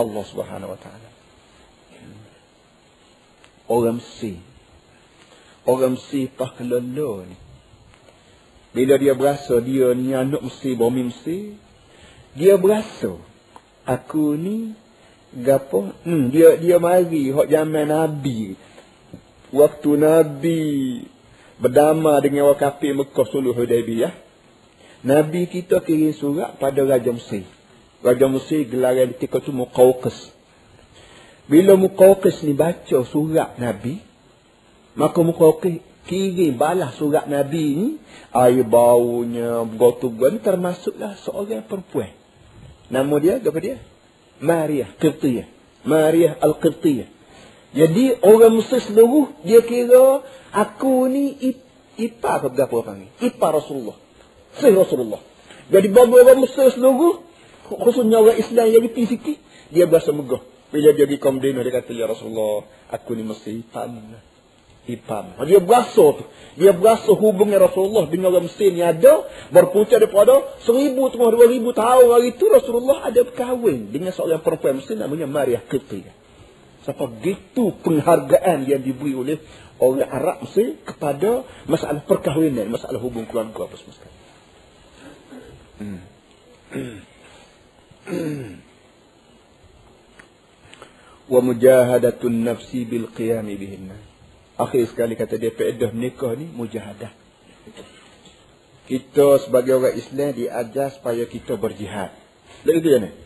Allah 0.00 0.22
Subhanahu 0.24 0.72
Wa 0.72 0.80
Taala. 0.80 1.10
Orang 3.68 4.00
Mesir. 4.00 4.40
Orang 5.68 6.00
Mesir 6.00 6.32
pah 6.32 6.48
kelolo 6.56 7.28
ni. 7.28 7.36
Bila 8.72 8.96
dia 8.96 9.12
berasa 9.12 9.60
dia 9.60 9.92
ni 9.92 10.16
anak 10.16 10.40
mesti 10.40 10.72
bumi 10.74 11.12
mesti, 11.12 11.54
dia 12.34 12.56
berasa 12.56 13.20
aku 13.84 14.34
ni 14.34 14.72
gapo? 15.30 15.94
Hmm, 16.08 16.32
dia 16.32 16.56
dia 16.56 16.80
mari 16.80 17.30
hok 17.30 17.46
zaman 17.46 17.86
Nabi. 17.86 18.58
Waktu 19.54 19.90
Nabi 19.94 20.62
berdama 21.64 22.20
dengan 22.20 22.52
orang 22.52 22.60
kafir 22.60 22.92
Mekah 22.92 23.24
suluh 23.32 23.56
Hudaybiyah. 23.56 24.12
Nabi 25.00 25.48
kita 25.48 25.80
kirim 25.80 26.12
surat 26.12 26.60
pada 26.60 26.84
Raja 26.84 27.08
Mesir. 27.08 27.48
Raja 28.04 28.28
Mesir 28.28 28.68
gelaran 28.68 29.16
ketika 29.16 29.40
tu 29.40 29.56
Muqawqis. 29.56 30.32
Bila 31.48 31.72
Muqawqis 31.80 32.44
ni 32.44 32.52
baca 32.52 32.98
surat 33.08 33.56
Nabi, 33.56 34.04
maka 34.92 35.24
Muqawqis 35.24 35.80
kirim 36.04 36.60
balas 36.60 37.00
surat 37.00 37.24
Nabi 37.28 37.64
ni, 37.72 37.88
air 38.32 38.64
baunya, 38.68 39.64
gotu-gotu 39.64 40.44
termasuklah 40.44 41.16
seorang 41.24 41.64
perempuan. 41.64 42.12
Nama 42.92 43.14
dia, 43.16 43.34
apa 43.40 43.58
dia? 43.64 43.80
Maria 44.44 44.84
Qirtiyah. 45.00 45.48
Maria 45.88 46.36
Al-Qirtiyah. 46.36 47.08
Jadi 47.74 48.22
orang 48.22 48.62
Mesir 48.62 48.78
seluruh, 48.78 49.34
dia 49.42 49.58
kira, 49.66 50.22
aku 50.54 51.10
ni 51.10 51.34
ipar 51.98 52.46
ke 52.46 52.48
berapa 52.54 52.70
orang 52.70 53.02
ni? 53.02 53.08
Ipar 53.18 53.58
Rasulullah. 53.58 53.98
Sih 54.54 54.70
Rasulullah. 54.70 55.18
Jadi 55.74 55.90
bagi 55.90 56.14
orang 56.14 56.38
Mesir 56.38 56.70
seluruh, 56.70 57.26
khususnya 57.66 58.22
orang 58.22 58.38
Islam 58.38 58.70
yang 58.70 58.86
lebih 58.86 59.10
sikit, 59.10 59.38
dia 59.74 59.90
berasa 59.90 60.14
megah. 60.14 60.38
Bila 60.70 60.94
dia 60.94 61.06
pergi 61.06 61.18
kaum 61.18 61.42
Dino, 61.42 61.66
dia 61.66 61.74
kata, 61.74 61.90
Ya 61.90 62.06
Rasulullah, 62.06 62.66
aku 62.94 63.18
ni 63.18 63.26
mesti 63.26 63.62
ipam. 63.62 64.22
Ipam. 64.86 65.34
Dia 65.42 65.58
berasa 65.58 66.04
tu. 66.14 66.24
Dia 66.54 66.70
berasa 66.76 67.10
hubungnya 67.10 67.58
Rasulullah 67.58 68.06
dengan 68.06 68.30
orang 68.30 68.46
Mesir 68.46 68.70
ni 68.70 68.86
ada. 68.86 69.26
Berpunca 69.50 69.98
daripada 69.98 70.46
seribu 70.62 71.10
tengah 71.10 71.30
dua 71.34 71.46
ribu 71.50 71.74
tahun 71.74 72.06
hari 72.06 72.38
itu 72.38 72.44
Rasulullah 72.46 73.08
ada 73.08 73.22
berkahwin 73.26 73.90
dengan 73.90 74.14
seorang 74.14 74.44
perempuan 74.44 74.78
Mesir 74.78 74.94
namanya 74.94 75.26
Maria 75.26 75.58
Qibtiyah. 75.64 76.23
Siapa 76.84 77.04
gitu 77.24 77.72
penghargaan 77.80 78.68
yang 78.68 78.84
diberi 78.84 79.16
oleh 79.16 79.40
orang 79.80 80.04
Arab 80.04 80.36
Mesir 80.44 80.76
kepada 80.84 81.48
masalah 81.64 82.04
perkahwinan, 82.04 82.68
masalah 82.68 83.00
hubung 83.00 83.24
keluarga 83.24 83.64
apa 83.64 83.74
semua 83.80 83.96
sekali. 83.96 84.16
Hmm. 85.74 86.00
wa 91.24 91.40
mujahadatun 91.40 92.44
nafsi 92.44 92.84
bil 92.84 93.08
qiyam 93.10 93.48
bihinna. 93.48 93.96
Akhir 94.60 94.86
sekali 94.86 95.16
kata 95.16 95.40
dia 95.40 95.50
faedah 95.50 95.90
nikah 95.90 96.36
ni 96.36 96.46
mujahadah. 96.52 97.10
Kita 98.84 99.40
sebagai 99.40 99.80
orang 99.80 99.96
Islam 99.96 100.36
diajar 100.36 100.92
supaya 100.92 101.24
kita 101.24 101.56
berjihad. 101.56 102.12
Lalu 102.68 102.80
dia 102.84 102.96
ni. 103.00 103.23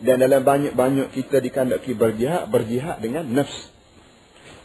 Dan 0.00 0.16
dalam 0.24 0.40
banyak-banyak 0.40 1.12
kita 1.12 1.44
dikandaki 1.44 1.92
berjihad, 1.92 2.48
berjihad 2.48 3.04
dengan 3.04 3.28
nafs. 3.28 3.68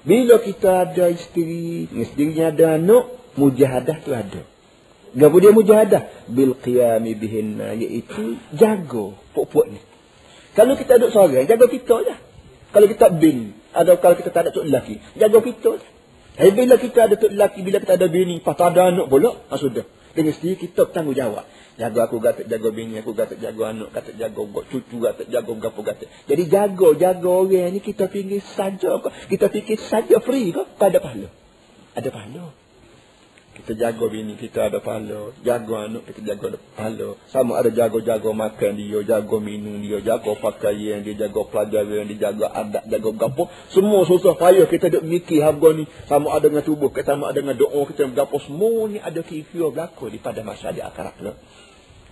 Bila 0.07 0.39
kita 0.39 0.88
ada 0.88 1.11
isteri, 1.11 1.91
isteri 1.91 2.39
ada 2.39 2.79
anak, 2.79 3.36
mujahadah 3.36 3.97
tu 4.05 4.15
ada. 4.15 4.41
Gapo 5.15 5.39
dia 5.39 5.51
mujahadah? 5.51 6.27
Bil 6.31 6.55
qiyami 6.59 7.15
bihinna, 7.15 7.75
iaitu 7.75 8.39
jaga 8.55 9.15
pokok 9.36 9.65
ni. 9.71 9.79
Kalau 10.55 10.79
kita 10.79 10.99
duduk 10.99 11.11
seorang, 11.11 11.47
jaga 11.47 11.65
kita 11.67 11.95
je. 12.07 12.15
Kalau 12.71 12.88
kita 12.88 13.07
bin, 13.11 13.55
atau 13.71 13.95
kalau 13.99 14.15
kita 14.15 14.31
tak 14.31 14.47
ada 14.47 14.49
tok 14.55 14.67
lelaki, 14.67 14.99
jaga 15.19 15.39
kita. 15.39 15.71
Tapi 16.36 16.51
bila 16.51 16.75
kita 16.75 16.99
ada 17.07 17.15
tok 17.15 17.31
lelaki, 17.31 17.59
bila 17.63 17.77
kita 17.79 17.95
ada 17.95 18.07
bini, 18.11 18.43
pas 18.43 18.55
tak 18.55 18.75
ada 18.75 18.91
anak 18.91 19.07
pula, 19.07 19.36
ah 19.51 19.59
sudah. 19.59 19.88
Dengan 20.15 20.31
sendiri 20.36 20.67
kita 20.67 20.88
bertanggungjawab. 20.88 21.43
Jaga 21.76 22.07
aku 22.07 22.23
kata 22.23 22.47
jaga 22.47 22.71
bini, 22.71 23.03
aku 23.03 23.11
kata 23.11 23.36
jaga 23.36 23.76
anak, 23.76 23.91
kata 23.91 24.15
jaga 24.15 24.41
cucu, 24.71 24.95
kata 24.95 25.28
jaga 25.28 25.53
gapo 25.59 25.84
kata. 25.84 26.07
Jadi 26.23 26.43
jaga, 26.47 26.95
jaga 26.95 27.28
orang 27.28 27.76
ni 27.76 27.80
kita 27.84 28.07
fikir 28.07 28.39
saja 28.55 29.03
Kita 29.03 29.51
fikir 29.51 29.76
saja 29.84 30.23
free 30.23 30.55
ke? 30.55 30.63
Pada 30.80 31.03
pahala. 31.03 31.28
Ada 31.91 32.09
pahala. 32.15 32.55
Kita 33.55 33.71
jaga 33.71 34.07
bini 34.11 34.39
kita 34.39 34.71
ada 34.71 34.80
pahala. 34.80 35.36
Jaga 35.43 35.91
anak 35.91 36.07
kita 36.07 36.23
jaga 36.23 36.55
pahala. 36.80 37.19
Sama 37.28 37.59
ada 37.59 37.67
jaga-jaga 37.67 38.32
makan 38.32 38.71
dia, 38.80 38.99
jaga 39.03 39.38
minum 39.43 39.76
dia, 39.80 39.99
jaga 39.99 40.32
pakaian 40.32 41.03
dia, 41.03 41.15
jaga 41.15 41.43
pelajaran 41.43 42.07
dia, 42.07 42.32
jaga 42.32 42.55
adat, 42.55 42.84
jaga 42.88 43.09
gapo. 43.15 43.51
Semua 43.71 44.07
susah 44.07 44.39
payah 44.39 44.63
kita 44.67 44.91
duk 44.95 45.03
mikir 45.03 45.43
harga 45.43 45.76
ni. 45.76 45.88
Sama 46.07 46.36
ada 46.36 46.47
dengan 46.47 46.63
tubuh 46.63 46.91
kita, 46.91 47.19
sama 47.19 47.32
ada 47.32 47.39
dengan 47.43 47.59
doa 47.59 47.84
kita, 47.84 48.11
gapo 48.15 48.39
semua 48.43 48.88
ni 48.88 48.99
ada 48.99 49.19
kifir 49.19 49.71
berlaku 49.71 50.07
di 50.07 50.23
pada 50.23 50.39
masa 50.39 50.71
di 50.71 50.80
akhirat. 50.80 51.19
Lah. 51.19 51.36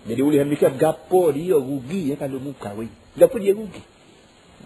Jadi 0.03 0.19
boleh 0.19 0.43
mikir 0.43 0.75
gapo 0.75 1.31
dia 1.31 1.55
rugi 1.55 2.11
ya 2.11 2.15
kalau 2.19 2.43
muka 2.43 2.71
kahwin. 2.71 2.91
Gapo 3.15 3.39
dia 3.39 3.55
rugi. 3.55 3.79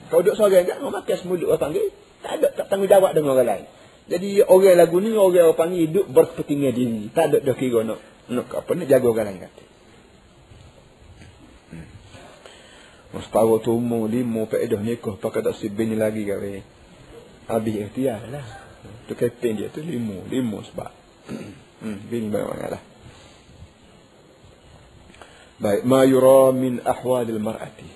Kau 0.10 0.26
duduk 0.26 0.34
seorang 0.40 0.66
tak 0.66 0.80
mau 0.82 0.90
makan 0.90 1.16
semua 1.20 1.36
duduk 1.38 1.54
panggil. 1.62 1.94
Tak 2.26 2.42
ada 2.42 2.48
tak 2.58 2.66
tanggungjawab 2.74 3.14
dengan 3.14 3.38
orang 3.38 3.48
lain. 3.48 3.66
Jadi 4.08 4.42
orang 4.42 4.76
lagu 4.80 4.98
ni 4.98 5.14
orang 5.14 5.54
orang 5.54 5.60
panggil 5.60 5.82
hidup 5.86 6.06
berkepentingan 6.10 6.74
diri. 6.74 7.02
Tak 7.14 7.24
ada 7.30 7.38
dah 7.44 7.56
kira 7.60 7.86
nak 7.86 8.00
nak 8.34 8.48
apa 8.50 8.72
nak 8.74 8.88
jaga 8.90 9.08
orang 9.14 9.26
lain 9.30 9.40
kata. 9.46 9.64
Hmm. 11.70 11.88
Mustawa 13.14 13.62
tu 13.62 13.78
umur 13.78 14.10
lima 14.10 14.50
nikah 14.82 15.16
pakai 15.22 15.46
tak 15.46 15.54
si 15.60 15.70
bini 15.70 15.94
lagi 15.94 16.26
kali. 16.26 16.66
Habis 17.46 17.76
ikhtiar 17.86 18.26
lah. 18.34 18.48
Tu 19.06 19.14
keping 19.14 19.54
dia 19.62 19.70
tu 19.70 19.86
lima. 19.86 20.18
Lima 20.26 20.66
sebab. 20.66 20.92
hmm, 21.84 22.10
bini 22.10 22.34
banyak 22.34 22.74
lah. 22.74 22.82
Baik. 25.58 25.82
Ma 25.86 26.05
yura 26.05 26.53
min 26.53 26.82
ahwadil 26.82 27.41
mar'ati. 27.41 27.89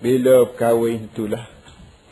Bila 0.00 0.48
kahwin 0.52 1.08
itulah. 1.12 1.44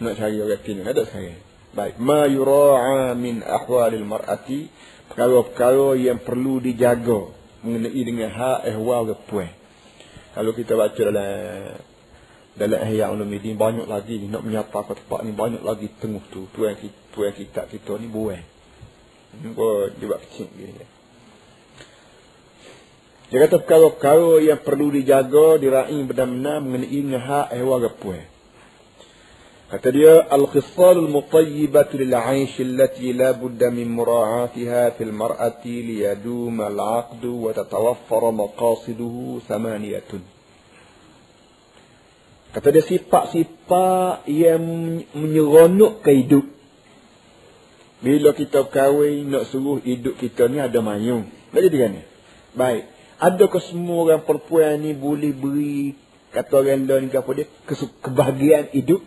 Nak 0.01 0.15
cari 0.19 0.41
orang 0.41 0.63
kini. 0.65 0.83
Ada 0.83 1.05
sekarang. 1.07 1.45
Baik, 1.75 1.99
ma 1.99 2.23
yura'a 2.31 3.19
min 3.19 3.43
ahwalil 3.43 4.07
mar'ati 4.07 4.71
perkara-perkara 5.11 5.99
yang 5.99 6.23
perlu 6.23 6.63
dijaga 6.63 7.35
mengenai 7.67 8.03
dengan 8.07 8.31
hak 8.31 8.71
ehwal 8.71 9.11
perempuan. 9.11 9.51
Kalau 10.39 10.55
kita 10.55 10.79
baca 10.79 11.03
dalam 11.03 11.31
dalam 12.55 12.79
Ihya 12.87 13.11
Ulumuddin 13.11 13.59
banyak 13.59 13.91
lagi 13.91 14.23
nak 14.31 14.47
menyapa 14.47 14.87
ke 14.87 15.03
tempat 15.03 15.27
ni 15.27 15.35
banyak 15.35 15.67
lagi 15.67 15.91
tengah 15.99 16.23
tu 16.31 16.47
tuan 16.55 16.79
kita 16.79 16.95
tuan 17.11 17.35
kita 17.35 17.67
kita 17.67 17.93
ni 17.99 18.07
buai. 18.07 18.39
Ni 19.43 19.51
gua 19.51 19.91
dia 19.91 20.07
buat 20.07 20.23
kecil 20.23 20.47
gini. 20.55 20.94
Dia 23.33 23.39
kata 23.49 23.65
perkara-perkara 23.65 24.45
yang 24.45 24.61
perlu 24.61 24.93
dijaga 24.93 25.57
diraih 25.57 26.05
benar-benar 26.05 26.61
mengenai 26.61 27.19
hak 27.19 27.47
ehwal 27.57 27.81
perempuan. 27.81 28.25
Kata 29.65 29.89
dia 29.91 30.29
al-khisal 30.31 31.03
al-mutayyibah 31.03 31.89
lil 31.99 32.15
'aish 32.15 32.63
allati 32.63 33.11
la 33.11 33.35
budda 33.35 33.75
min 33.75 33.91
mura'atiha 33.91 34.95
fil 34.95 35.11
mar'ati 35.11 35.83
liyadum 35.83 36.63
al-'aqd 36.63 37.25
wa 37.27 37.51
tatawaffar 37.51 38.23
maqasiduhu 38.31 39.43
thamaniyatun. 39.49 40.23
Kata 42.55 42.71
dia 42.71 42.87
sifat-sifat 42.87 44.31
yang 44.31 44.63
menyeronok 45.11 46.07
ke 46.07 46.23
hidup. 46.23 46.47
Bila 47.99 48.31
kita 48.31 48.71
kahwin 48.71 49.33
nak 49.33 49.51
suruh 49.51 49.83
hidup 49.83 50.23
kita 50.23 50.47
ni 50.47 50.63
ada 50.63 50.79
mayung. 50.79 51.27
Jadi 51.51 51.67
dia 51.67 51.91
ni. 51.91 52.07
Baik. 52.55 52.94
Adakah 53.25 53.63
semua 53.65 54.05
orang 54.05 54.23
perempuan 54.29 54.85
ni 54.85 54.93
boleh 54.93 55.33
beri 55.33 55.97
kata 56.29 56.61
orang 56.61 56.85
lain 56.85 57.09
ke 57.09 57.17
apa 57.17 57.31
dia 57.33 57.47
kebahagiaan 58.05 58.69
hidup? 58.77 59.01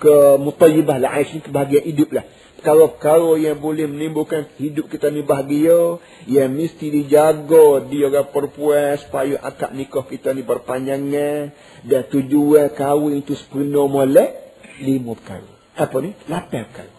ke 0.00 0.40
mutayyibah 0.40 0.96
lah 0.96 1.20
aish 1.20 1.36
ni 1.36 1.40
kebahagiaan 1.44 1.84
hidup 1.84 2.08
lah. 2.16 2.24
Perkara-perkara 2.60 3.40
yang 3.40 3.56
boleh 3.60 3.88
menimbulkan 3.88 4.48
hidup 4.60 4.92
kita 4.92 5.08
ni 5.08 5.24
bahagia 5.24 6.00
yang 6.28 6.52
mesti 6.52 6.92
dijaga 6.92 7.88
di 7.88 8.04
orang 8.04 8.28
perempuan 8.32 9.00
supaya 9.00 9.40
akad 9.40 9.76
nikah 9.76 10.04
kita 10.04 10.32
ni 10.32 10.44
berpanjangan. 10.44 11.52
Dan 11.84 12.02
tujuan 12.08 12.72
kahwin 12.72 13.24
itu 13.24 13.36
sepenuh 13.36 13.88
molek 13.88 14.56
lima 14.80 15.16
perkara. 15.16 15.48
Apa 15.76 15.96
ni? 16.04 16.16
lapan 16.28 16.68
perkara. 16.68 16.92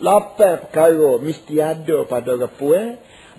Lapan 0.00 0.54
perkara 0.68 1.10
mesti 1.20 1.54
ada 1.60 1.96
pada 2.08 2.36
orang 2.36 2.52
perempuan 2.52 2.86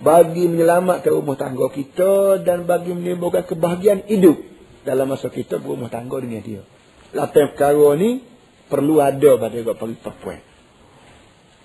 bagi 0.00 0.48
menyelamatkan 0.48 1.12
rumah 1.12 1.36
tangga 1.36 1.68
kita 1.68 2.40
dan 2.40 2.64
bagi 2.64 2.96
menimbulkan 2.96 3.44
kebahagiaan 3.44 4.08
hidup 4.08 4.40
dalam 4.84 5.12
masa 5.12 5.28
kita 5.28 5.60
berumah 5.60 5.92
tangga 5.92 6.18
dengan 6.24 6.40
dia 6.40 6.62
lapan 7.14 7.50
perkara 7.54 7.88
ni 7.98 8.22
perlu 8.70 9.02
ada 9.02 9.30
pada 9.38 9.56
orang 9.58 9.98
perempuan. 9.98 10.40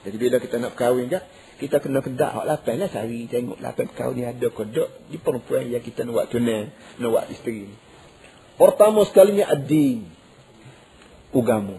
Jadi 0.05 0.15
bila 0.21 0.37
kita 0.37 0.55
nak 0.61 0.73
kahwin 0.77 1.09
kan, 1.09 1.21
kita 1.57 1.81
kena 1.81 2.01
kedak 2.01 2.29
hak 2.33 2.45
lapan 2.45 2.85
lah 2.85 2.89
cari 2.89 3.25
tengok 3.29 3.57
lapan 3.61 3.85
kahwin 3.89 4.15
ni 4.21 4.25
ada 4.25 4.47
ke 4.49 4.63
tak 4.69 4.89
di 5.09 5.17
perempuan 5.17 5.65
yang 5.69 5.81
kita 5.81 6.05
nak 6.05 6.29
tunai, 6.29 6.69
nak 7.01 7.25
isteri 7.29 7.69
ni. 7.69 7.75
Pertama 8.55 9.03
sekali 9.05 9.41
ni 9.41 9.43
ad-din. 9.43 10.07
Ugamu. 11.35 11.77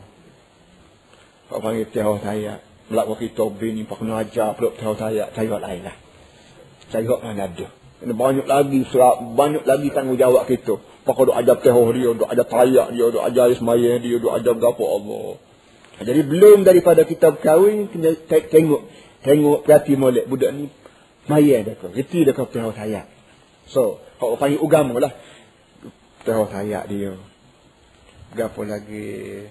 Kau 1.48 1.62
panggil 1.62 1.88
tiaw 1.88 2.20
saya. 2.20 2.60
Melak 2.86 3.18
kita 3.18 3.50
bini 3.50 3.82
pak 3.82 3.98
kena 3.98 4.20
ajar 4.22 4.52
peluk 4.54 4.76
tiaw 4.76 4.92
saya. 4.92 5.32
Saya 5.32 5.56
lain 5.56 5.88
lah. 5.88 5.96
Saya 6.90 7.18
mana 7.18 7.50
ada. 7.50 7.66
Banyak 8.06 8.46
lagi 8.46 8.84
banyak 9.34 9.64
lagi 9.64 9.88
tanggungjawab 9.90 10.46
kita. 10.46 10.78
Maka 11.06 11.20
duk 11.22 11.36
ajar 11.38 11.56
tehoh 11.62 11.88
dia, 11.94 12.10
duk 12.12 12.28
ajar 12.28 12.46
tayak 12.46 12.88
dia, 12.94 13.06
duk 13.08 13.24
ajar 13.24 13.46
ismaya 13.50 13.98
dia, 13.98 14.16
duk 14.18 14.32
ajar 14.34 14.54
gapo 14.58 14.84
Allah. 14.84 15.38
Jadi 16.02 16.20
belum 16.28 16.66
daripada 16.66 17.08
kita 17.08 17.32
berkahwin, 17.32 17.88
kena 17.88 18.12
tengok. 18.28 18.82
Tengok 19.24 19.64
perhati 19.64 19.96
molek 19.98 20.28
budak 20.28 20.50
ni. 20.54 20.68
Maya 21.26 21.66
dah 21.66 21.74
kau. 21.74 21.90
Reti 21.90 22.22
dah 22.22 22.36
kau 22.36 22.46
tehoh 22.46 22.70
tayak. 22.70 23.10
So, 23.66 23.98
kau 24.22 24.38
panggil 24.38 24.62
ugama 24.62 24.94
lah. 25.02 25.10
Tehoh 26.22 26.46
tayak 26.46 26.86
dia. 26.86 27.16
Gapo 28.36 28.62
lagi. 28.62 29.50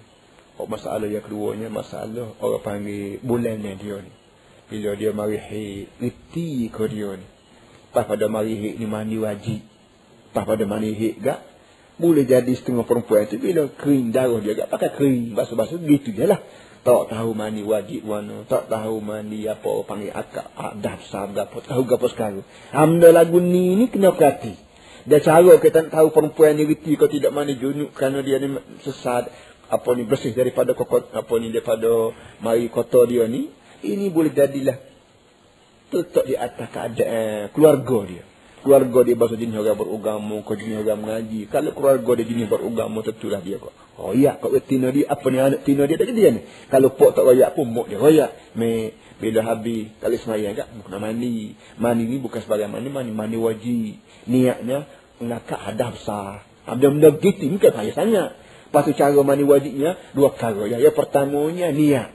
Kau 0.55 0.71
masalah 0.71 1.03
yang 1.11 1.19
keduanya, 1.19 1.67
masalah 1.67 2.31
orang 2.39 2.63
panggil 2.63 3.19
bulan 3.19 3.59
dia 3.59 3.99
ni. 3.99 4.11
Bila 4.65 4.97
dia 4.97 5.13
mari 5.13 5.37
hei, 5.37 5.85
reti 6.01 6.69
kau 6.73 6.89
dia 6.89 7.13
ni. 7.15 7.27
Pas 7.93 8.03
pada 8.03 8.25
mari 8.25 8.57
hei 8.57 8.73
ni 8.81 8.85
mandi 8.89 9.17
wajib. 9.21 9.75
Lepas 10.35 10.51
pada 10.51 10.67
mani 10.67 10.91
hik 10.91 11.23
gak 11.23 11.39
boleh 11.95 12.27
jadi 12.27 12.51
setengah 12.51 12.83
perempuan 12.83 13.23
itu 13.23 13.39
bila 13.39 13.71
kering 13.71 14.11
darah 14.11 14.43
dia 14.43 14.51
gak 14.51 14.67
pakai 14.67 14.91
kering 14.99 15.31
basuh-basuh 15.31 15.79
gitu 15.79 16.11
je 16.11 16.27
lah. 16.27 16.43
Tak 16.83 17.07
tahu 17.07 17.31
mani 17.31 17.63
wajib 17.63 18.03
warna 18.03 18.43
tak 18.43 18.67
tahu 18.67 18.99
mani 18.99 19.47
apa 19.47 19.71
panggil 19.87 20.11
akak 20.11 20.51
adab 20.59 20.99
sabda 21.07 21.47
apa 21.47 21.57
tahu 21.63 21.87
apa 21.87 22.07
sekarang. 22.11 22.43
Amda 22.75 23.15
lagu 23.15 23.39
ni 23.39 23.79
ni 23.79 23.87
kena 23.87 24.11
perhati. 24.11 24.59
Dan 25.07 25.23
cara 25.23 25.55
kita 25.55 25.87
tahu 25.87 26.11
perempuan 26.11 26.59
ni 26.59 26.67
reti 26.67 26.99
kau 26.99 27.07
tidak 27.07 27.31
mani 27.31 27.55
junuk 27.55 27.95
kerana 27.95 28.19
dia 28.27 28.43
ni 28.43 28.59
sesat 28.83 29.31
apa 29.71 29.89
ni 29.95 30.03
bersih 30.03 30.35
daripada 30.35 30.75
kokot 30.75 31.15
apa 31.15 31.33
ni 31.39 31.47
daripada 31.47 32.11
mari 32.43 32.67
kotor 32.67 33.07
dia 33.07 33.23
ni 33.31 33.47
ini 33.85 34.09
boleh 34.09 34.33
jadilah 34.33 34.77
tetap 35.93 36.25
di 36.25 36.33
atas 36.33 36.67
keadaan 36.73 37.53
keluarga 37.53 37.99
dia. 38.09 38.23
Keluarga 38.65 39.05
dia 39.05 39.13
bahasa 39.13 39.37
jenis 39.37 39.61
orang 39.61 39.77
beragama 39.77 40.41
kau 40.41 40.57
jenis 40.57 40.81
orang 40.81 40.97
mengaji. 40.97 41.45
Kalau 41.53 41.69
keluarga 41.77 42.11
dia 42.17 42.25
jenis 42.25 42.49
beragama 42.49 43.05
tentulah 43.05 43.37
dia 43.37 43.61
kok 43.61 43.85
oh 44.01 44.11
ya 44.17 44.41
kau 44.41 44.49
tina 44.57 44.89
dia. 44.89 45.05
Apa 45.05 45.29
ni 45.29 45.37
anak 45.37 45.61
tina 45.61 45.85
dia? 45.85 46.01
Tak 46.01 46.09
jadi 46.09 46.33
ni. 46.33 46.41
Kalau 46.73 46.89
pok 46.97 47.13
tak 47.13 47.29
royak 47.29 47.53
pun 47.53 47.69
mok 47.69 47.85
dia 47.93 48.01
royak. 48.01 48.33
Me 48.57 48.97
bila 49.21 49.45
habis 49.45 49.93
kalau 50.01 50.17
semayang 50.17 50.57
tak 50.57 50.73
bukan 50.73 50.97
mandi. 50.97 51.53
Mandi 51.77 52.03
ni 52.09 52.17
bukan 52.17 52.41
sebagai 52.41 52.65
mandi 52.65 52.89
mandi 52.89 53.13
mandi 53.13 53.37
wajib. 53.37 54.01
Niatnya 54.25 54.89
nak 55.21 55.45
ada 55.45 55.93
besar. 55.93 56.43
Benda-benda 56.65 57.21
gitu 57.21 57.45
ni 57.45 57.61
kan 57.61 57.77
saya 57.77 57.93
sangat. 57.93 58.33
Lepas 58.65 58.81
tu 58.89 58.97
cara 58.97 59.21
mandi 59.21 59.45
wajibnya 59.45 59.93
dua 60.17 60.33
perkara. 60.33 60.65
Yang 60.65 60.97
pertamanya 60.97 61.69
niat. 61.69 62.14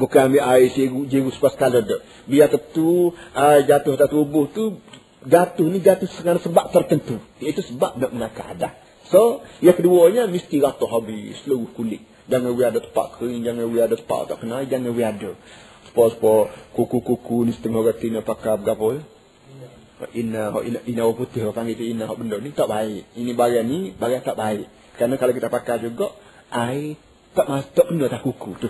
Bukan 0.00 0.32
ambil 0.32 0.42
air 0.56 0.72
jeru, 0.72 1.04
jeru 1.04 1.28
sepas 1.28 1.52
kala 1.60 1.84
tu. 1.84 2.00
Biar 2.24 2.48
tentu 2.48 3.12
air 3.36 3.68
jatuh 3.68 4.00
atas 4.00 4.08
tubuh 4.08 4.48
tu 4.48 4.80
jatuh 5.28 5.68
ni 5.68 5.84
jatuh 5.84 6.08
dengan 6.08 6.40
sebab 6.40 6.72
tertentu. 6.72 7.20
Itu 7.36 7.60
sebab 7.60 8.00
nak 8.00 8.10
menakar 8.16 8.56
ada. 8.56 8.80
So, 9.12 9.44
yang 9.60 9.76
keduanya 9.76 10.24
mesti 10.30 10.62
rata 10.62 10.88
habis 10.88 11.44
seluruh 11.44 11.68
kulit. 11.76 12.00
Jangan 12.30 12.54
we 12.54 12.62
ada 12.62 12.78
tempat 12.78 13.18
kering, 13.18 13.42
jangan 13.42 13.66
we 13.68 13.82
ada 13.82 13.98
tempat 13.98 14.30
tak 14.30 14.38
kena, 14.40 14.62
jangan 14.62 14.94
we 14.94 15.02
ada. 15.02 15.34
Sebab-sebab 15.90 16.72
kuku-kuku 16.78 17.42
ni 17.42 17.52
setengah 17.52 17.82
orang 17.82 17.98
tina 17.98 18.22
pakai 18.22 18.54
berapa 18.62 18.86
ya? 18.96 19.02
Inna, 20.14 20.54
inna, 20.64 20.80
inna, 20.86 21.02
inna 21.04 21.12
putih 21.12 21.44
orang 21.44 21.66
panggil 21.66 21.82
inna 21.82 22.06
benda 22.08 22.38
ni 22.38 22.54
tak 22.54 22.70
baik. 22.70 23.10
Ini 23.18 23.34
barang 23.34 23.66
ni, 23.66 23.92
barang 23.92 24.22
tak 24.22 24.38
baik. 24.38 24.70
Karena 24.96 25.18
kalau 25.18 25.32
kita 25.34 25.50
pakai 25.50 25.76
juga 25.82 26.14
air 26.54 26.94
tak 27.30 27.46
tak 27.46 27.86
kena 27.86 28.10
tak 28.10 28.26
kuku 28.26 28.50
tu. 28.58 28.68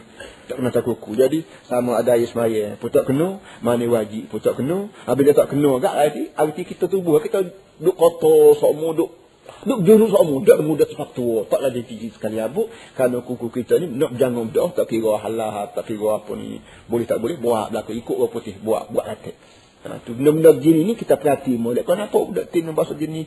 Tak 0.48 0.54
kena 0.60 0.68
tak 0.68 0.84
kuku. 0.84 1.16
Jadi 1.16 1.48
sama 1.64 1.96
ada 1.96 2.12
air 2.12 2.28
semaya 2.28 2.76
pun 2.76 2.92
tak 2.92 3.08
kena, 3.08 3.40
mana 3.64 3.84
wajib 3.88 4.28
pun 4.28 4.40
tak 4.40 4.60
kena. 4.60 4.92
Apabila 5.08 5.32
tak 5.32 5.56
kena 5.56 5.80
agak 5.80 5.94
arti 5.96 6.22
arti 6.36 6.62
kita 6.68 6.84
tubuh 6.92 7.16
kita 7.24 7.48
duk 7.80 7.96
kotor 7.96 8.60
semua 8.60 8.92
duk 8.92 9.16
duk 9.64 9.80
jenuh 9.88 10.12
semua 10.12 10.28
muda 10.28 10.60
muda 10.60 10.84
cepat 10.84 11.16
tua. 11.16 11.48
Tak 11.48 11.60
lagi 11.64 11.88
tinggi 11.88 12.12
sekali 12.12 12.36
abu 12.36 12.68
kerana 12.92 13.24
kuku 13.24 13.48
kita 13.48 13.80
ni 13.80 13.96
nak 13.96 14.12
jangan 14.20 14.52
dah 14.52 14.68
tak 14.76 14.92
kira 14.92 15.16
halal 15.16 15.72
tak 15.72 15.88
kira 15.88 16.20
apa 16.20 16.32
ni 16.36 16.60
boleh 16.84 17.08
tak 17.08 17.16
boleh 17.24 17.40
buat 17.40 17.72
belaka 17.72 17.96
ikut 17.96 18.16
orang 18.16 18.32
putih 18.32 18.54
buat 18.60 18.92
buat 18.92 19.08
hati. 19.08 19.32
Ha, 19.80 19.96
tu 20.04 20.12
benda-benda 20.12 20.52
begini 20.52 20.84
ni 20.84 20.92
kita 20.92 21.16
perhati 21.16 21.56
molek. 21.56 21.88
Kau 21.88 21.96
nampak 21.96 22.20
budak 22.28 22.52
tin 22.52 22.68
bahasa 22.76 22.92
jenis 22.92 23.24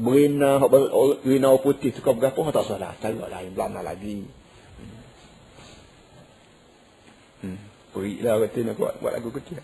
berina, 0.00 0.56
berina 1.20 1.52
putih 1.60 1.92
tu 1.92 2.00
kau 2.00 2.16
berapa 2.16 2.40
tak 2.48 2.64
salah. 2.64 2.96
Cari 2.96 3.20
lain 3.20 3.52
belana 3.52 3.84
lagi. 3.84 4.39
Hmm. 7.40 7.58
Beri 7.90 8.22
lah 8.22 8.38
kata 8.38 8.58
nak 8.62 8.76
buat, 8.78 8.94
buat 9.02 9.12
lagu 9.18 9.34
kecil. 9.34 9.58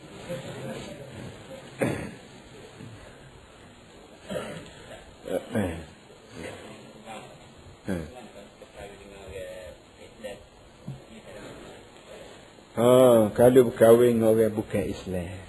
Ha, 12.76 13.32
kalau 13.32 13.72
berkahwin 13.72 14.20
orang 14.20 14.52
bukan 14.52 14.84
Islam. 14.84 15.45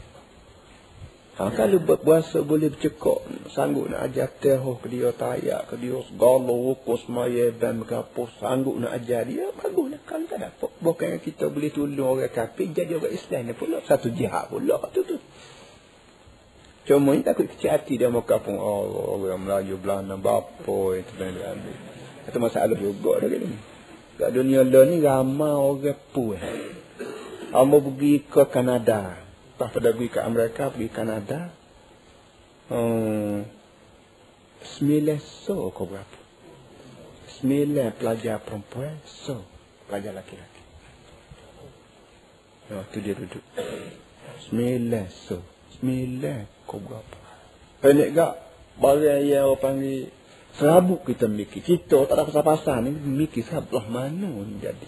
Ha, 1.37 1.53
kalau 1.53 1.77
berpuasa 1.77 2.41
boleh 2.41 2.73
bercekok, 2.73 3.53
sanggup 3.53 3.85
nak 3.93 4.09
ajar 4.09 4.25
tehoh 4.41 4.81
ke 4.81 4.89
dia, 4.89 5.13
tayak 5.13 5.69
ke 5.69 5.77
dia, 5.77 5.93
segala 6.09 6.49
wukus 6.49 7.05
maya 7.13 7.53
dan 7.53 7.85
berapa, 7.85 8.25
sanggup 8.41 8.73
nak 8.81 8.97
ajar 8.97 9.21
dia, 9.21 9.53
baguslah. 9.53 10.01
Kalau 10.01 10.25
tak 10.25 10.41
dapat, 10.41 10.71
bukan 10.81 11.21
kita 11.21 11.53
boleh 11.53 11.69
tolong 11.69 12.17
orang 12.17 12.33
kafir, 12.33 12.73
jadi 12.73 12.97
orang 12.97 13.13
Islam 13.13 13.41
ni 13.45 13.53
pula. 13.53 13.85
Satu 13.85 14.09
jihad 14.09 14.49
pula 14.49 14.81
tu 14.89 15.05
tu. 15.05 15.21
Cuma 16.89 17.13
ni 17.13 17.21
takut 17.21 17.45
kecil 17.45 17.69
hati 17.69 18.01
dia 18.01 18.09
muka 18.09 18.41
pun, 18.41 18.57
oh, 18.57 19.21
orang 19.21 19.37
Melayu 19.37 19.77
Belanda, 19.77 20.17
bapa 20.17 20.77
itu 20.97 21.13
ambil. 21.21 21.77
Itu 22.25 22.37
masalah 22.41 22.73
juga 22.73 23.21
dah 23.21 23.29
ni. 23.29 23.53
Kat 24.17 24.33
dunia 24.33 24.65
lain 24.65 24.89
ni 24.89 25.05
ramai 25.05 25.53
orang 25.53 26.01
pun. 26.09 26.41
Amba 27.53 27.77
pergi 27.77 28.25
ke 28.25 28.43
Kanada. 28.49 29.26
Lepas 29.57 29.73
pada 29.73 29.89
pergi 29.89 30.13
ke 30.13 30.21
Amerika, 30.21 30.69
pergi 30.69 30.89
Kanada. 30.93 31.49
Hmm, 32.69 33.41
so 35.17 35.73
kau 35.73 35.89
berapa? 35.89 36.17
Sembilan 37.41 37.89
pelajar 37.97 38.37
perempuan, 38.37 39.01
so 39.01 39.41
pelajar 39.89 40.13
laki-laki. 40.13 40.61
Oh, 42.69 42.85
tu 42.93 43.01
dia 43.01 43.17
duduk. 43.17 43.41
Sembilan 44.45 45.09
so. 45.09 45.41
Sembilan 45.73 46.69
kau 46.69 46.77
berapa? 46.77 47.17
Penik 47.81 48.13
gak? 48.13 48.33
Barang 48.77 49.25
yang 49.25 49.49
orang 49.49 49.57
panggil 49.57 50.13
serabut 50.53 51.01
kita 51.01 51.25
miliki. 51.25 51.65
Kita 51.65 52.05
tak 52.05 52.13
ada 52.13 52.29
pasal-pasal 52.29 52.85
ni 52.85 52.93
miliki 52.93 53.41
serabut 53.41 53.81
lah 53.81 53.89
mana 53.89 54.29
ni 54.29 54.61
jadi. 54.61 54.85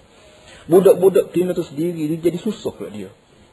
Budak-budak 0.70 1.34
tina 1.34 1.58
tu 1.58 1.66
sendiri 1.66 2.06
dia 2.06 2.22
jadi 2.22 2.38
susah 2.38 2.70
pula 2.70 2.94
dia. 2.94 3.10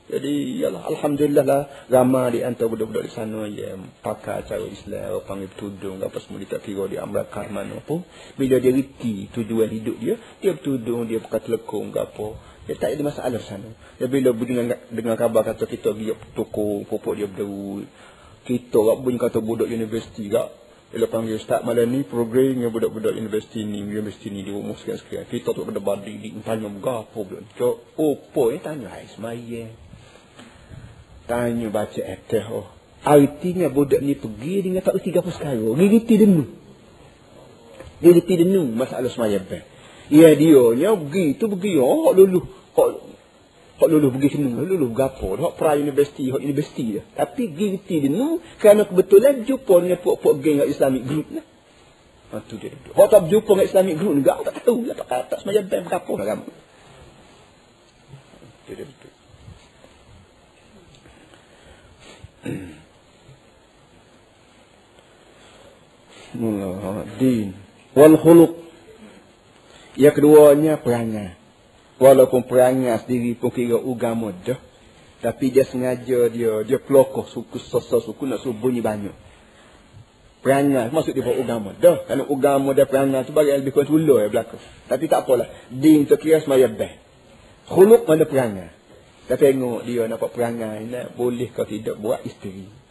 Jadi 0.07 0.63
yalah 0.63 0.87
alhamdulillah 0.87 1.43
lah 1.43 1.63
ramai 1.91 2.39
di 2.39 2.47
antara 2.47 2.71
budak-budak 2.71 3.11
di 3.11 3.13
sana 3.13 3.43
yang 3.51 3.91
pakai 4.07 4.47
cara 4.47 4.63
Islam, 4.63 5.19
panggil 5.27 5.51
tudung 5.59 5.99
apa 5.99 6.23
semua 6.23 6.39
dia 6.39 6.55
tak 6.55 6.63
kira 6.63 6.87
dia 6.87 7.03
amrakar 7.03 7.51
mana 7.51 7.83
pun. 7.83 8.07
Bila 8.39 8.63
dia 8.63 8.71
reti 8.71 9.27
tujuan 9.35 9.67
hidup 9.67 9.99
dia, 9.99 10.15
dia 10.39 10.55
bertudung, 10.55 11.11
dia 11.11 11.19
pakai 11.19 11.51
telekung 11.51 11.91
ke 11.91 11.99
apa. 11.99 12.39
Dia 12.71 12.79
tak 12.79 12.95
ada 12.95 13.03
masalah 13.03 13.43
sana. 13.43 13.71
Dia 13.99 14.07
bila 14.07 14.31
dengan 14.31 14.79
dengan 14.95 15.19
kabar 15.19 15.43
kata 15.43 15.67
kita 15.67 15.91
pergi 15.91 16.15
toko 16.39 16.87
pupuk 16.87 17.19
dia 17.19 17.27
berderu. 17.27 17.83
Kita 18.47 18.79
kak 18.79 18.99
bunyi 19.03 19.19
kata 19.19 19.43
budak 19.43 19.67
universiti 19.67 20.31
kak. 20.31 20.67
Bila 20.87 21.11
panggil 21.11 21.35
ustaz 21.35 21.67
malam 21.67 21.91
ni 21.91 22.07
program 22.07 22.63
yang 22.63 22.71
budak-budak 22.71 23.19
universiti 23.19 23.67
ni, 23.67 23.83
universiti 23.83 24.31
ni 24.31 24.47
dia 24.47 24.55
umur 24.55 24.79
sekian-sekian. 24.79 25.27
Kita 25.27 25.51
tu 25.51 25.67
pada 25.67 25.83
badi 25.83 26.15
di 26.15 26.31
tanya 26.47 26.71
berapa 26.71 27.11
budak. 27.11 27.75
Oh, 27.99 28.15
po, 28.31 28.55
eh 28.55 28.63
tanya 28.63 28.95
hai 28.95 29.11
semaya. 29.11 29.86
Tanya 31.27 31.69
baca 31.75 32.01
eteh 32.01 32.47
oh. 32.47 32.71
Artinya 33.07 33.71
budak 33.71 34.03
ni 34.03 34.19
pergi 34.19 34.67
dengan 34.67 34.83
tak 34.83 34.99
apa 34.99 35.31
sekarang. 35.31 35.79
Dia 35.79 35.87
reti 35.91 36.15
denu. 36.19 36.43
Dia 38.03 38.11
reti 38.11 38.35
denu 38.35 38.67
masalah 38.75 39.07
semaya 39.11 39.39
ben. 39.39 39.63
Ya 40.11 40.35
dia 40.35 40.63
nya 40.75 40.95
pergi 40.95 41.39
tu 41.39 41.47
pergi 41.51 41.79
oh 41.79 42.11
dulu. 42.15 42.43
Kok 42.75 42.89
kok 43.79 43.89
dulu 43.91 44.11
pergi 44.11 44.39
sini 44.39 44.55
dulu 44.55 44.91
gapo. 44.91 45.39
Hak 45.39 45.55
pra 45.55 45.79
universiti, 45.79 46.31
hak 46.31 46.43
universiti 46.43 46.99
dia. 46.99 47.03
Tapi 47.15 47.51
pergi 47.51 47.67
reti 47.79 47.97
denu 48.07 48.43
kerana 48.59 48.87
kebetulan 48.87 49.47
jumpa 49.47 49.75
dengan 49.87 49.99
puak-puak 50.03 50.35
geng 50.43 50.67
Islamic 50.67 51.03
group 51.07 51.27
lah. 51.31 51.47
Ha 52.35 52.43
tu 52.43 52.59
dia 52.59 52.75
duduk. 52.75 52.95
Hak 52.95 53.07
tak 53.07 53.23
jumpa 53.31 53.51
dengan 53.55 53.67
Islamic 53.71 53.95
group 54.03 54.15
enggak 54.19 54.37
tak 54.51 54.67
tahu 54.67 54.83
lah 54.83 54.95
tak 54.99 55.31
tak 55.31 55.39
semaya 55.47 55.63
ben 55.63 55.87
gapo 55.87 56.19
lah 56.19 56.27
kamu. 56.27 56.51
Tu 58.67 58.73
dia 58.75 58.83
duduk. 58.83 59.15
Din 67.17 67.57
wal 67.97 68.17
khuluq. 68.21 68.53
Yang 69.97 70.21
keduanya 70.21 70.77
perangai. 70.77 71.33
Walaupun 71.97 72.45
perangai 72.45 72.93
sendiri 73.01 73.33
pun 73.41 73.49
kira 73.49 73.81
agama 73.81 74.29
dah 74.45 74.61
tapi 75.17 75.49
dia 75.49 75.65
sengaja 75.65 76.29
dia 76.29 76.61
dia 76.61 76.77
pelokoh 76.77 77.25
suku 77.25 77.57
sosok 77.57 78.05
suku 78.05 78.29
nak 78.29 78.45
suruh 78.45 78.53
bunyi 78.53 78.85
banyak. 78.85 79.17
Perangai 80.45 80.93
maksud 80.93 81.17
dia 81.17 81.25
buat 81.25 81.41
agama 81.41 81.73
dah. 81.73 82.05
Kerana 82.05 82.29
agama 82.29 82.71
dia 82.77 82.85
perangai 82.85 83.25
tu 83.25 83.33
bagi 83.33 83.57
lebih 83.57 83.73
kurang 83.73 83.89
tulu 83.89 84.21
ya 84.21 84.29
belakang. 84.29 84.61
Tapi 84.87 85.05
tak 85.09 85.25
apalah. 85.25 85.49
Din 85.73 86.05
tu 86.05 86.21
kira 86.21 86.45
semaya 86.45 86.69
beh 86.69 86.93
khuluq 87.67 88.07
mana 88.07 88.25
perangai 88.29 88.71
kita 89.27 89.43
tengok 89.43 89.83
dia 89.83 90.07
nampak 90.07 90.31
perangai 90.31 90.87
nak 90.87 91.19
boleh 91.19 91.51
kau 91.51 91.67
tidak 91.67 91.99
buat 91.99 92.23
isteri 92.23 92.87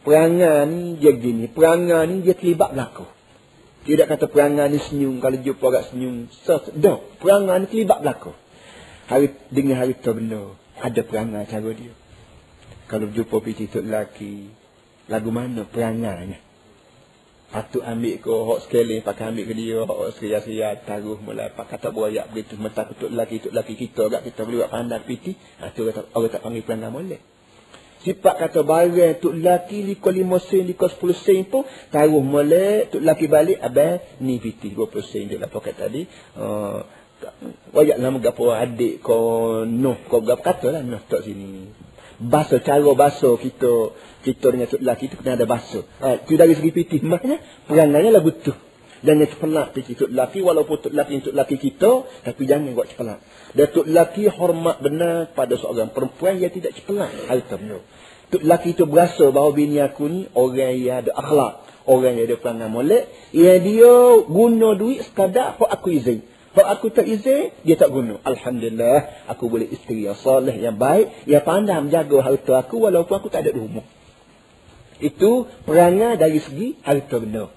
Perangai 0.00 0.64
ni 0.64 0.96
dia 0.96 1.12
gini. 1.12 1.44
Perangai 1.44 2.08
ni 2.08 2.24
dia 2.24 2.32
terlibat 2.32 2.72
berlaku. 2.72 3.04
Tidak 3.84 4.06
kata 4.08 4.32
perangai 4.32 4.72
ni 4.72 4.78
senyum. 4.80 5.20
Kalau 5.20 5.36
jumpa 5.36 5.64
orang 5.68 5.86
senyum. 5.92 6.14
Tak. 6.48 6.72
Perangai 7.20 7.56
ni 7.60 7.66
terlibat 7.68 8.00
berlaku. 8.00 8.32
Hari, 9.12 9.26
dengan 9.52 9.76
hari 9.84 10.00
tu 10.00 10.12
benda. 10.16 10.56
Ada 10.80 11.04
perangai 11.04 11.44
cara 11.44 11.70
dia. 11.76 11.92
Kalau 12.88 13.12
jumpa 13.12 13.36
piti 13.44 13.68
tu 13.68 13.84
lelaki. 13.84 14.48
Lagu 15.12 15.28
mana 15.28 15.68
perangainya. 15.68 16.40
Patut 17.50 17.82
ambil 17.82 18.22
ke 18.22 18.30
hok 18.30 18.58
sekali. 18.64 19.02
Pakai 19.02 19.34
ambil 19.34 19.44
ke 19.50 19.54
dia. 19.58 19.82
Hok 19.82 20.14
seria-seria. 20.16 20.78
Taruh 20.80 21.18
mulai. 21.18 21.50
Pakai 21.50 21.76
kata 21.78 21.90
buayak 21.90 22.30
begitu. 22.30 22.54
Mentah 22.56 22.86
tu 22.94 23.10
lelaki. 23.10 23.42
Tu 23.42 23.50
lelaki 23.50 23.74
kita. 23.74 24.06
Agak 24.06 24.22
kita 24.30 24.46
boleh 24.46 24.64
buat 24.64 24.70
pandang 24.70 25.02
piti. 25.02 25.34
Ha, 25.60 25.74
tu 25.74 25.84
orang 25.86 26.30
tak, 26.30 26.40
panggil 26.40 26.62
perangai 26.62 26.90
boleh. 26.94 27.20
Sifat 28.00 28.40
kata 28.40 28.64
barang 28.64 29.20
tuk 29.20 29.36
laki 29.36 29.84
liko 29.84 30.08
lima 30.08 30.40
sen, 30.40 30.64
liko 30.64 30.88
sepuluh 30.88 31.12
sen 31.12 31.44
pun, 31.44 31.68
taruh 31.92 32.24
molek, 32.24 32.96
tuk 32.96 33.04
laki 33.04 33.28
balik, 33.28 33.60
abang, 33.60 34.00
ni 34.24 34.40
piti, 34.40 34.72
dua 34.72 34.88
puluh 34.88 35.04
sen 35.04 35.28
dia 35.28 35.36
lah 35.36 35.52
pakai 35.52 35.76
tadi. 35.76 36.08
Uh, 36.32 36.80
wajak 37.76 38.00
nama 38.00 38.16
gapo 38.16 38.56
adik 38.56 39.04
ko 39.04 39.18
noh 39.68 40.00
ko 40.08 40.24
gapo 40.24 40.40
kata 40.40 40.72
lah 40.72 40.80
noh 40.80 41.04
tak 41.04 41.28
sini 41.28 41.68
baso 42.20 42.60
cara 42.60 42.92
baso 42.92 43.40
kita 43.40 43.96
kita 44.20 44.46
dengan 44.52 44.68
tuk 44.68 44.84
laki 44.84 45.08
itu 45.08 45.16
kena 45.16 45.40
ada 45.40 45.48
baso 45.48 45.88
ha, 46.04 46.20
itu 46.20 46.36
dari 46.36 46.52
segi 46.52 46.70
piti 46.70 46.96
maknanya 47.00 47.40
perangainya 47.64 48.20
lagu 48.20 48.36
tu 48.36 48.52
jangan 49.00 49.24
cepelak 49.24 49.66
piti 49.72 49.96
tuk 49.96 50.12
laki 50.12 50.44
walaupun 50.44 50.76
tuk 50.84 50.92
laki 50.92 51.24
tuk 51.24 51.32
laki 51.32 51.56
kita 51.56 52.04
tapi 52.28 52.42
jangan 52.44 52.76
buat 52.76 52.92
cepelak 52.92 53.18
dan 53.56 53.66
tuk 53.72 53.86
laki 53.88 54.28
hormat 54.28 54.76
benar 54.84 55.32
pada 55.32 55.56
seorang 55.56 55.88
perempuan 55.96 56.36
yang 56.36 56.52
tidak 56.52 56.76
cepelak 56.76 57.08
hal 57.08 57.40
itu 57.40 57.80
tuk 58.30 58.42
laki 58.44 58.76
itu 58.76 58.84
berasa 58.84 59.32
bahawa 59.32 59.50
bini 59.56 59.80
aku 59.80 60.04
ni 60.04 60.20
orang 60.36 60.76
yang 60.76 61.00
ada 61.00 61.16
akhlak 61.16 61.64
orang 61.88 62.20
yang 62.20 62.28
ada 62.28 62.36
perangai 62.36 62.68
molek 62.68 63.04
yang 63.32 63.64
dia 63.64 63.96
guna 64.28 64.76
duit 64.76 65.08
sekadar 65.08 65.56
aku 65.56 65.88
izin 65.96 66.29
kalau 66.50 66.66
aku 66.66 66.90
tak 66.90 67.06
izin, 67.06 67.54
dia 67.62 67.78
tak 67.78 67.94
guna. 67.94 68.18
Alhamdulillah, 68.26 69.30
aku 69.30 69.46
boleh 69.46 69.70
isteri 69.70 70.10
yang 70.10 70.18
soleh, 70.18 70.58
yang 70.58 70.74
baik, 70.74 71.22
yang 71.30 71.46
pandai 71.46 71.78
menjaga 71.78 72.18
harta 72.26 72.66
aku 72.66 72.90
walaupun 72.90 73.22
aku 73.22 73.30
tak 73.30 73.46
ada 73.46 73.54
rumah. 73.54 73.86
Itu 74.98 75.46
perangai 75.62 76.18
dari 76.18 76.42
segi 76.42 76.74
harta 76.82 77.22
benda. 77.22 77.54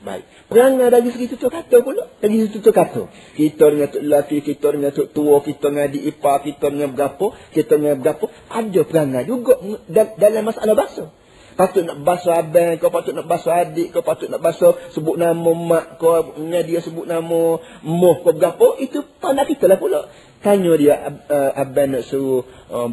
Baik. 0.00 0.24
Perangai 0.48 0.88
dari 0.88 1.12
segi 1.12 1.28
tutur 1.28 1.52
kata 1.52 1.76
pula. 1.84 2.08
Dari 2.24 2.40
segi 2.40 2.50
tutur 2.56 2.72
kata. 2.72 3.02
Kita 3.36 3.68
dengan 3.68 3.88
tuk 3.92 4.02
lelaki, 4.08 4.36
kita 4.40 4.66
dengan 4.72 4.90
tuk 4.96 5.08
tua, 5.12 5.36
kita 5.44 5.68
dengan 5.68 5.84
adik 5.92 6.02
ipar, 6.08 6.40
kita 6.40 6.66
dengan 6.72 6.90
berapa, 6.96 7.26
kita 7.52 7.72
dengan 7.76 7.96
berapa. 8.00 8.24
Ada 8.48 8.80
perangai 8.88 9.28
juga 9.28 9.60
dalam 9.92 10.42
masalah 10.48 10.72
bahasa 10.72 11.12
patut 11.60 11.84
nak 11.84 12.00
basuh 12.00 12.32
abang, 12.32 12.80
kau 12.80 12.88
patut 12.88 13.12
nak 13.12 13.28
basuh 13.28 13.52
adik, 13.52 13.92
kau 13.92 14.00
patut 14.00 14.32
nak 14.32 14.40
basuh 14.40 14.72
sebut 14.96 15.20
nama 15.20 15.50
mak 15.52 16.00
kau, 16.00 16.32
dengan 16.32 16.64
dia 16.64 16.80
sebut 16.80 17.04
nama 17.04 17.60
moh 17.84 18.16
kau 18.24 18.32
berapa, 18.32 18.80
itu 18.80 19.04
pandai 19.20 19.44
kita 19.44 19.68
lah 19.68 19.76
pula. 19.76 20.08
Tanya 20.40 20.72
dia, 20.80 20.96
uh, 21.04 21.52
abang 21.52 21.92
nak 21.92 22.08
suruh 22.08 22.48
uh, 22.72 22.88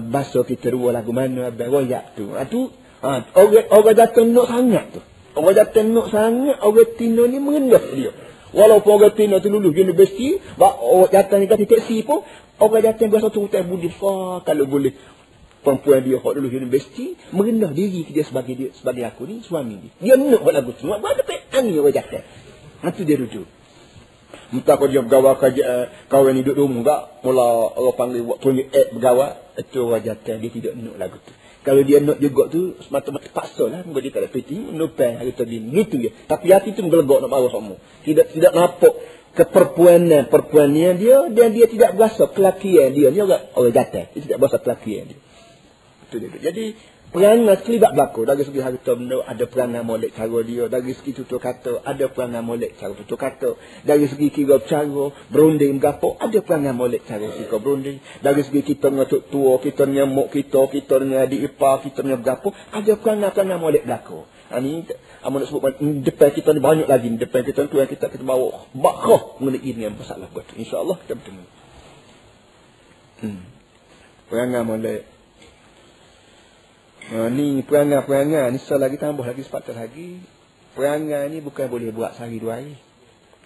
basuh 0.00 0.48
kita 0.48 0.72
dua 0.72 0.96
lagu 0.96 1.12
mana, 1.12 1.52
abang 1.52 1.68
royak 1.68 2.16
tu. 2.16 2.32
Ha, 2.32 2.48
tu 2.48 2.72
ha, 3.04 3.20
orang, 3.36 3.68
orang 3.68 3.96
datang 4.00 4.32
nak 4.32 4.48
sangat 4.48 4.84
tu. 4.96 5.00
Orang 5.36 5.56
datang 5.60 5.92
nak 5.92 6.08
sangat, 6.08 6.56
orang 6.64 6.96
tino 6.96 7.28
ni 7.28 7.36
merendah 7.36 7.84
dia. 7.92 8.16
Walaupun 8.56 8.96
orang 8.96 9.12
tino 9.12 9.44
tu 9.44 9.52
lulus 9.52 9.76
universiti, 9.76 10.40
orang 10.56 11.12
datang 11.12 11.44
ni 11.44 11.52
kata 11.52 11.68
teksi 11.68 12.00
pun, 12.08 12.24
orang 12.64 12.80
datang 12.80 13.12
berasa 13.12 13.28
tu 13.28 13.44
hutan 13.44 13.68
budi, 13.68 13.92
kalau 14.00 14.64
boleh 14.64 14.96
perempuan 15.60 16.00
dia 16.00 16.16
hok 16.16 16.32
dulu 16.36 16.48
universiti 16.48 17.14
merendah 17.36 17.70
diri 17.70 18.08
dia 18.08 18.24
sebagai 18.24 18.54
dia 18.56 18.68
sebagai 18.72 19.04
aku 19.04 19.28
ni 19.28 19.44
suami 19.44 19.76
dia. 19.76 19.90
Dia 20.00 20.14
nak 20.16 20.40
buat 20.40 20.54
lagu 20.56 20.72
tu 20.72 20.88
buat 20.88 21.04
ada 21.04 21.22
petan 21.22 21.68
ni 21.68 21.76
orang 21.76 21.92
jatuh 21.92 22.24
ha 22.80 22.86
tu 22.92 23.04
dia 23.04 23.20
rujuk. 23.20 23.46
Entah 24.50 24.74
kau 24.74 24.90
dia 24.90 25.02
bergawa 25.04 25.38
kerja 25.38 25.62
uh, 25.62 25.86
kawan 26.10 26.34
ni 26.34 26.42
duduk 26.42 26.66
rumah 26.66 26.82
tak 26.82 27.00
mula 27.22 27.46
orang 27.76 27.94
panggil 27.94 28.20
buat 28.26 28.38
tunjuk 28.42 28.66
app 28.72 28.88
bergawa 28.96 29.26
itu 29.60 29.78
orang 29.84 30.02
jatuh 30.02 30.36
dia 30.40 30.50
tidak 30.50 30.72
nak 30.80 30.96
lagu 30.96 31.18
tu. 31.20 31.32
Kalau 31.60 31.84
dia 31.84 32.00
nak 32.00 32.16
juga 32.16 32.48
tu 32.48 32.72
semata-mata 32.80 33.28
paksa 33.28 33.68
lah 33.68 33.84
Mungkin 33.84 34.00
dia 34.00 34.12
tak 34.16 34.24
ada 34.24 34.32
peti 34.32 34.56
Nupai 34.56 35.20
hari 35.20 35.36
tadi 35.36 35.60
Gitu 35.60 36.00
dia. 36.00 36.08
Tapi 36.24 36.48
hati 36.56 36.72
tu 36.72 36.80
menggelegok 36.80 37.20
nak 37.20 37.28
marah 37.28 37.52
semua. 37.52 37.76
Tidak 38.00 38.32
tidak 38.32 38.52
nampak 38.56 38.94
Keperpuanan 39.36 40.32
Perpuanan 40.32 40.96
dia 40.96 41.28
Dan 41.28 41.52
dia 41.52 41.68
tidak 41.68 42.00
berasa 42.00 42.32
Kelakian 42.32 42.96
dia. 42.96 43.12
Ni 43.12 43.20
orang 43.20 43.52
Orang 43.52 43.76
jatuh 43.76 44.08
Dia 44.08 44.20
tidak 44.24 44.38
berasa 44.40 44.56
kelakian 44.56 45.12
dia 45.12 45.20
itu 46.10 46.26
dia. 46.26 46.50
Jadi 46.50 46.74
perangai 47.14 47.62
sekelibat 47.62 47.94
berlaku. 47.94 48.26
Dari 48.26 48.42
segi 48.42 48.60
harta 48.60 48.92
benda 48.98 49.22
ada 49.22 49.44
perangai 49.46 49.86
molek 49.86 50.10
cara 50.18 50.38
dia. 50.42 50.66
Dari 50.66 50.92
segi 50.92 51.10
tutur 51.14 51.38
kata 51.38 51.86
ada 51.86 52.10
perangai 52.10 52.42
molek 52.42 52.74
cara 52.74 52.92
tutur 52.98 53.14
kata. 53.14 53.50
Dari 53.86 54.04
segi 54.10 54.28
kira 54.34 54.58
cara 54.66 55.14
berunding 55.30 55.78
gapo 55.78 56.18
ada 56.18 56.38
perangai 56.42 56.74
molek 56.74 57.06
cara 57.06 57.30
kira 57.30 57.56
berunding. 57.62 58.02
Dari 58.18 58.40
segi 58.42 58.60
kita 58.66 58.90
dengan 58.90 59.06
tua, 59.06 59.62
kita 59.62 59.86
dengan 59.86 60.10
mok 60.10 60.28
kita, 60.34 60.66
kita 60.66 60.94
dengan 60.98 61.22
adik 61.22 61.40
ipar, 61.54 61.86
kita 61.86 62.02
dengan 62.02 62.20
gapo 62.26 62.50
ada 62.74 62.92
perangai-perangai 62.98 63.58
molek 63.62 63.86
berlaku. 63.86 64.26
Ini 64.50 64.82
ha, 64.82 64.94
Amun 65.20 65.44
nak 65.44 65.52
sebut 65.52 65.76
depan 65.78 66.32
kita 66.32 66.56
ni 66.56 66.64
banyak 66.64 66.88
lagi 66.88 67.12
depan 67.12 67.44
kita 67.44 67.68
tu 67.68 67.76
yang 67.76 67.86
kita 67.86 68.08
kita 68.08 68.24
bawa 68.24 68.64
bakhah 68.72 69.36
mengenai 69.36 69.60
ini 69.60 69.84
yang 69.84 69.92
masalah 69.92 70.32
buat 70.32 70.48
insyaallah 70.56 70.96
kita 71.04 71.12
bertemu 71.20 71.44
hmm 73.20 73.40
perangai 74.32 74.62
molek 74.64 75.04
Ha, 77.08 77.32
ni 77.32 77.64
perangai-perangai 77.64 78.52
ni 78.52 78.58
sekali 78.60 78.84
lagi 78.84 78.96
tambah 79.00 79.24
lagi 79.24 79.40
sepatah 79.40 79.72
lagi. 79.72 80.20
Perangai 80.76 81.32
ni 81.32 81.40
bukan 81.40 81.66
boleh 81.72 81.88
buat 81.90 82.12
sehari 82.14 82.36
dua 82.36 82.60
hari. 82.60 82.76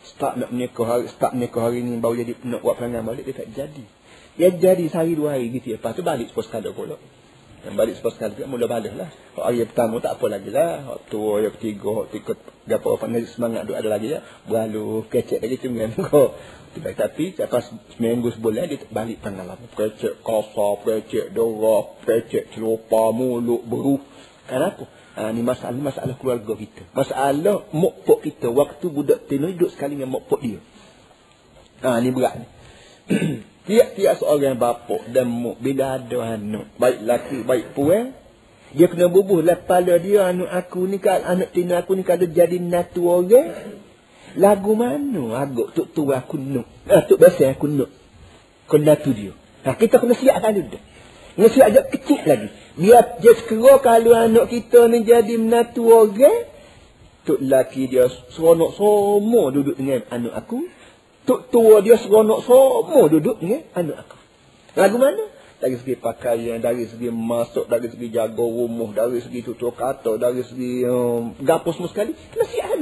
Start 0.04 0.36
nak 0.36 0.50
menikah 0.50 0.84
hari, 0.84 1.06
start 1.08 1.32
menikah 1.38 1.70
hari 1.70 1.80
ni 1.86 1.96
baru 2.02 2.18
jadi 2.18 2.34
nak 2.44 2.60
buat 2.66 2.74
perangai 2.76 3.06
balik 3.06 3.24
dia 3.24 3.34
tak 3.38 3.48
jadi. 3.54 3.84
Dia 4.34 4.50
jadi 4.50 4.84
sehari 4.90 5.14
dua 5.14 5.38
hari 5.38 5.54
gitu. 5.54 5.78
Lepas 5.78 5.94
tu 5.94 6.02
balik 6.02 6.34
sepuluh 6.34 6.46
sekali 6.50 6.74
pula. 6.74 6.98
Yang 7.64 7.74
balik 7.78 7.94
sepuluh 7.96 8.14
sekali 8.18 8.44
mula 8.44 8.66
balik 8.66 8.92
lah. 8.92 9.08
Hari 9.38 9.62
yang 9.62 9.70
pertama 9.70 9.96
tak 10.02 10.18
apa 10.20 10.26
lagi 10.28 10.50
lah. 10.50 10.72
Hari 10.84 11.02
tua, 11.08 11.32
yang 11.40 11.54
ketiga, 11.56 11.90
hari 12.04 12.08
ketiga, 12.20 12.32
gapa 12.68 12.88
apa 12.98 13.04
semangat 13.30 13.62
tu 13.64 13.72
ada 13.72 13.88
lagi 13.88 14.12
ya. 14.12 14.20
Berlalu, 14.44 15.06
kecek 15.08 15.40
lagi 15.40 15.56
tu 15.62 15.70
tapi 16.82 17.34
lepas 17.38 17.70
seminggu 17.94 18.34
sebulan 18.34 18.66
dia 18.66 18.82
balik 18.90 19.22
pengalaman. 19.22 19.70
Precek 19.74 20.24
kasar, 20.24 20.72
precek 20.82 21.30
dorah, 21.30 21.94
precek 22.02 22.50
celupa, 22.50 23.14
mulut, 23.14 23.62
beruh. 23.62 24.02
Kenapa? 24.50 24.90
Ha, 25.14 25.30
ni 25.30 25.46
masalah 25.46 25.78
masalah 25.78 26.18
keluarga 26.18 26.58
kita. 26.58 26.82
Masalah 26.90 27.70
mokpok 27.70 28.26
kita. 28.26 28.50
Waktu 28.50 28.86
budak 28.90 29.30
tino 29.30 29.46
duduk 29.46 29.70
sekali 29.70 29.94
dengan 29.94 30.18
mokpok 30.18 30.40
dia. 30.42 30.58
Ha, 31.86 32.02
ni 32.02 32.10
berat 32.10 32.34
ni. 32.42 32.46
Tiap-tiap 33.70 34.20
seorang 34.20 34.58
bapak 34.58 35.14
dan 35.14 35.30
mok 35.30 35.62
bila 35.62 36.02
ada 36.02 36.34
anak. 36.34 36.74
Baik 36.76 37.00
laki, 37.06 37.38
baik 37.46 37.66
puan. 37.78 38.12
Dia 38.74 38.90
kena 38.90 39.06
bubuh 39.06 39.38
lah 39.38 39.62
kepala 39.62 40.02
dia 40.02 40.34
anak 40.34 40.50
aku 40.50 40.90
ni. 40.90 40.98
Anak 40.98 41.54
tino 41.54 41.78
aku 41.78 41.94
ni 41.94 42.02
kalau 42.02 42.26
jadi 42.26 42.58
natu 42.58 43.06
orang. 43.06 43.83
Lagu 44.34 44.74
mana 44.74 45.46
agak 45.46 45.78
tuk 45.78 45.94
tu 45.94 46.10
aku 46.10 46.34
nak. 46.38 46.66
Eh, 46.90 47.02
tuk 47.06 47.22
biasa 47.22 47.54
aku 47.54 47.70
nak. 47.70 47.90
Kena 48.66 48.98
tu 48.98 49.14
dia. 49.14 49.30
Ha, 49.62 49.78
kita 49.78 50.02
kena 50.02 50.14
siap 50.18 50.42
kan 50.42 50.58
dia. 50.58 50.80
Kena 51.38 51.48
siap 51.48 51.66
ajak 51.70 51.84
kecil 51.94 52.20
lagi. 52.26 52.48
Biar 52.74 53.22
dia 53.22 53.32
sekera 53.38 53.78
kalau 53.78 54.12
anak 54.18 54.50
kita 54.50 54.90
ni 54.90 55.06
jadi 55.06 55.38
menatu 55.38 55.86
orang. 55.86 56.50
Tuk 57.24 57.40
laki 57.40 57.88
dia 57.88 58.10
seronok 58.34 58.76
semua 58.76 59.54
duduk 59.54 59.78
dengan 59.78 60.02
anak 60.10 60.34
aku. 60.44 60.66
Tuk 61.24 61.48
tua 61.54 61.80
dia 61.80 61.96
seronok 61.96 62.42
semua 62.42 63.06
duduk 63.06 63.38
dengan 63.38 63.62
anak 63.72 64.02
aku. 64.02 64.18
Lagu 64.74 64.98
mana? 64.98 65.30
Dari 65.62 65.80
segi 65.80 65.96
pakaian, 65.96 66.60
dari 66.60 66.84
segi 66.84 67.08
masuk, 67.08 67.70
dari 67.70 67.88
segi 67.88 68.12
jaga 68.12 68.44
rumah, 68.44 68.92
dari 68.92 69.22
segi 69.24 69.40
tutur 69.40 69.72
kata, 69.72 70.20
dari 70.20 70.44
segi 70.44 70.84
um, 70.84 71.32
gapus 71.40 71.78
semua 71.78 71.88
sekali. 71.88 72.12
Kena 72.12 72.44
siap 72.44 72.66
kita. 72.68 72.73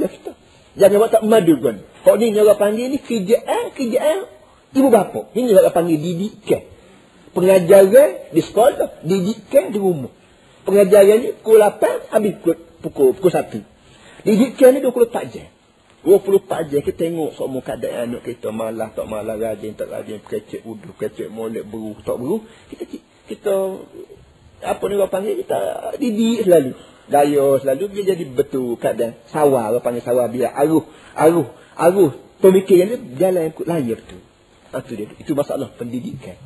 Jangan 0.73 0.97
buat 0.97 1.11
tak 1.13 1.23
madu 1.29 1.53
pun. 1.61 1.85
Kau 2.01 2.17
ni 2.17 2.33
orang 2.33 2.57
panggil 2.57 2.89
ni 2.89 2.97
kerjaan, 2.97 3.71
kerjaan 3.77 4.25
ibu 4.73 4.89
bapa. 4.89 5.29
Ini 5.37 5.53
orang 5.53 5.75
panggil 5.75 6.01
didikan. 6.01 6.65
Pengajaran 7.33 8.33
di 8.33 8.41
sekolah, 8.41 9.05
didikan 9.05 9.69
di 9.69 9.77
rumah. 9.77 10.13
Pengajaran 10.65 11.17
ni 11.21 11.29
pukul 11.37 11.61
8, 11.61 12.13
habis 12.13 12.33
pukul, 12.41 12.57
pukul, 12.81 13.09
pukul 13.17 13.31
1. 13.31 14.25
Didikan 14.25 14.69
ni 14.73 14.79
24 14.81 15.33
jam. 15.33 15.47
24 16.03 16.67
jam 16.67 16.81
kita 16.83 16.99
tengok 16.99 17.31
semua 17.31 17.63
keadaan 17.63 18.11
anak 18.11 18.27
kita 18.27 18.51
malah 18.51 18.91
tak 18.91 19.07
malah 19.07 19.39
rajin 19.39 19.71
tak 19.71 19.87
rajin 19.87 20.19
kecek 20.19 20.67
udu 20.67 20.91
kecek 20.99 21.31
molek 21.31 21.63
beru 21.63 21.95
tak 22.03 22.19
beru 22.19 22.43
kita 22.67 22.83
kita 23.31 23.55
apa 24.67 24.83
ni 24.83 24.93
orang 24.99 25.11
panggil 25.11 25.39
kita 25.39 25.59
didik 25.95 26.43
selalu 26.43 26.75
Daya 27.11 27.59
selalu 27.59 27.99
dia 27.99 28.15
jadi 28.15 28.23
betul 28.27 28.79
kadang 28.79 29.19
sawah 29.27 29.71
apa 29.71 29.83
panggil 29.83 30.03
sawah 30.03 30.31
biar 30.31 30.55
aruh 30.55 30.87
aruh 31.13 31.51
aruh 31.75 32.11
pemikiran 32.39 32.95
dia 32.95 33.27
jalan 33.27 33.51
yang 33.51 33.55
layar 33.67 33.99
tu. 34.03 34.17
Itu 34.73 34.93
dia. 34.97 35.07
Itu 35.19 35.31
masalah 35.37 35.69
pendidikan. 35.75 36.39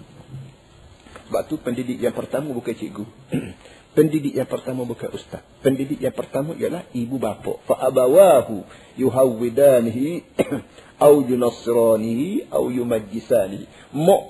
Sebab 1.27 1.41
tu 1.51 1.59
pendidik 1.59 1.99
yang 1.99 2.15
pertama 2.15 2.55
bukan 2.55 2.71
cikgu. 2.71 3.03
pendidik 3.97 4.33
yang 4.35 4.47
pertama 4.47 4.87
bukan 4.87 5.09
ustaz. 5.11 5.43
Pendidik 5.59 5.99
yang 5.99 6.15
pertama 6.15 6.55
ialah 6.55 6.87
ibu 6.95 7.19
bapa. 7.19 7.59
Fa 7.67 7.75
abawahu 7.87 8.63
yuhawwidanihi 8.95 10.23
au 11.07 11.23
yunasranihi 11.23 12.47
au 12.51 12.71
yumajjisani. 12.71 13.67
Mak 13.95 14.23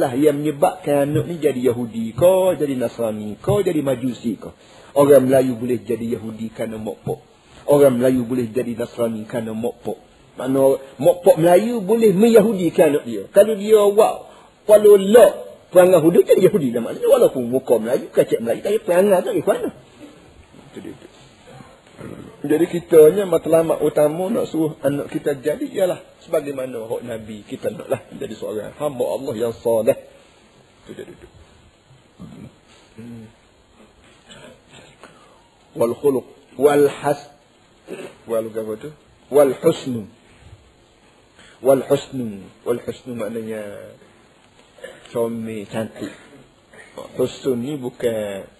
lah 0.00 0.12
yang 0.16 0.40
menyebabkan 0.40 1.12
anak 1.12 1.24
ni 1.28 1.36
jadi 1.36 1.60
Yahudi 1.72 2.16
kau, 2.16 2.56
jadi 2.56 2.72
Nasrani 2.72 3.36
kau, 3.40 3.60
jadi 3.60 3.84
Majusi 3.84 4.40
kau. 4.40 4.56
Orang 4.98 5.30
Melayu 5.30 5.54
boleh 5.54 5.78
jadi 5.78 6.18
Yahudi 6.18 6.50
kerana 6.50 6.74
mokpok. 6.82 7.22
Orang 7.70 8.02
Melayu 8.02 8.26
boleh 8.26 8.50
jadi 8.50 8.74
Nasrani 8.74 9.22
kerana 9.30 9.54
mokpok. 9.54 9.98
Mana 10.34 10.74
mokpok 10.98 11.38
Melayu 11.38 11.78
boleh 11.78 12.10
meyahudi 12.10 12.74
anak 12.74 13.06
dia. 13.06 13.30
Kalau 13.30 13.54
dia 13.54 13.78
wak, 13.78 14.14
walau 14.66 14.98
lak, 14.98 15.32
Perangai 15.68 16.00
Yahudi 16.00 16.24
jadi 16.24 16.40
Yahudi 16.48 16.68
lah 16.72 16.80
maknanya. 16.80 17.08
Walaupun 17.12 17.42
muka 17.46 17.76
Melayu, 17.76 18.08
kacik 18.08 18.40
Melayu, 18.40 18.64
tapi 18.64 18.78
perangai 18.82 19.36
ikhwan 19.36 19.68
lah. 19.68 19.74
Itu 20.72 20.78
dia. 20.80 21.08
Jadi 22.38 22.64
kitanya 22.70 23.26
matlamat 23.26 23.82
utama 23.82 24.30
nak 24.30 24.46
suruh 24.46 24.78
anak 24.86 25.10
kita 25.10 25.42
jadi 25.42 25.66
ialah 25.66 25.98
sebagaimana 26.22 26.86
hak 26.86 27.02
Nabi 27.02 27.42
kita 27.42 27.74
naklah 27.74 27.98
jadi 28.14 28.34
seorang 28.38 28.78
hamba 28.78 29.04
Allah 29.10 29.34
yang 29.34 29.50
soleh. 29.58 29.98
Itu 30.86 30.94
dia 30.94 31.02
duduk. 31.02 31.32
Hmm. 32.94 33.37
Wal 35.78 35.94
khuluq 35.94 36.26
wal 36.58 36.90
has 36.90 37.30
wal 38.26 38.50
apa 38.50 38.72
tu? 38.82 38.90
Wal 39.30 39.54
husnu. 39.54 40.10
Wal 41.62 41.82
husnu. 41.86 42.42
Wal 42.66 42.82
husnu 42.82 43.14
maknanya 43.14 43.94
comel 45.14 45.70
cantik. 45.70 46.10
Husnu 47.14 47.54
ni 47.54 47.78
bukan 47.78 48.50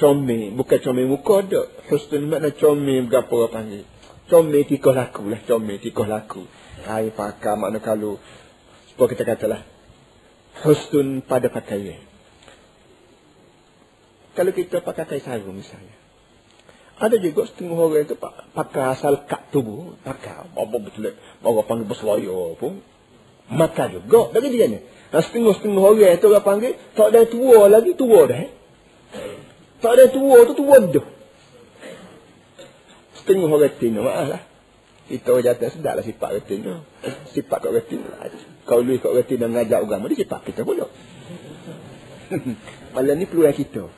comel, 0.00 0.56
bukan 0.56 0.78
comel 0.80 1.06
muka 1.06 1.44
dak. 1.44 1.66
Husnul 1.92 2.26
makna 2.32 2.50
comel 2.56 3.04
berapa 3.06 3.28
orang 3.28 3.52
panggil. 3.52 3.84
Comel 4.32 4.64
tikoh 4.64 4.96
laku 4.96 5.28
lah, 5.28 5.40
comel 5.44 5.76
tikoh 5.76 6.08
laku. 6.08 6.48
Kai 6.82 7.12
pakar 7.12 7.60
makna 7.60 7.78
kalau 7.84 8.16
supaya 8.88 9.12
kita 9.12 9.24
katalah 9.28 9.62
husnul 10.64 11.20
pada 11.28 11.52
pakaian. 11.52 12.00
Kalau 14.32 14.52
kita 14.56 14.80
pakai 14.80 15.04
kain 15.04 15.20
sarung 15.20 15.60
misalnya. 15.60 16.01
Ada 17.02 17.18
juga 17.18 17.50
setengah 17.50 17.74
orang 17.74 18.06
itu 18.06 18.14
pakai 18.54 18.94
asal 18.94 19.26
kak 19.26 19.50
tubuh. 19.50 19.98
Pakai 20.06 20.46
apa 20.46 20.76
betul. 20.78 21.18
Orang 21.42 21.66
panggil 21.66 21.90
berselaya 21.90 22.54
pun. 22.54 22.78
Maka 23.50 23.90
juga. 23.90 24.30
Bagi 24.30 24.54
dia 24.54 24.70
ni. 24.70 24.78
Setengah-setengah 25.10 25.82
orang 25.82 26.14
itu 26.14 26.26
orang 26.30 26.46
panggil. 26.46 26.78
Tak 26.94 27.10
ada 27.10 27.26
tua 27.26 27.66
lagi, 27.66 27.98
tua 27.98 28.30
dah. 28.30 28.38
Eh? 28.38 28.50
Tak 29.82 29.92
ada 29.98 30.04
tua 30.14 30.46
tu 30.46 30.54
tua 30.54 30.78
dah. 30.78 31.06
Setengah 33.18 33.50
orang 33.50 33.66
retin 33.66 33.98
maaf 33.98 34.26
lah. 34.30 34.42
Kita 35.10 35.34
orang 35.34 35.44
jatuh 35.50 35.70
sedar 35.74 35.98
lah 35.98 36.06
sifat 36.06 36.30
retin 36.38 36.58
tu. 36.62 36.74
Sifat 37.34 37.58
kat 37.66 37.72
retin 37.74 37.98
lah. 38.06 38.30
Kau 38.62 38.78
lu 38.78 38.94
kat 39.02 39.10
retin 39.10 39.42
dan 39.42 39.50
ngajak 39.50 39.82
agama 39.82 40.06
dia 40.06 40.22
sifat 40.22 40.46
kita 40.46 40.62
pula. 40.62 40.86
Malam 42.94 43.14
ni 43.18 43.26
peluang 43.26 43.58
kita. 43.58 43.90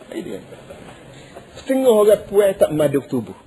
Setengah 1.55 1.95
orang 1.95 2.23
puan 2.27 2.51
tak 2.59 2.71
maduk 2.75 3.07
tubuh. 3.07 3.39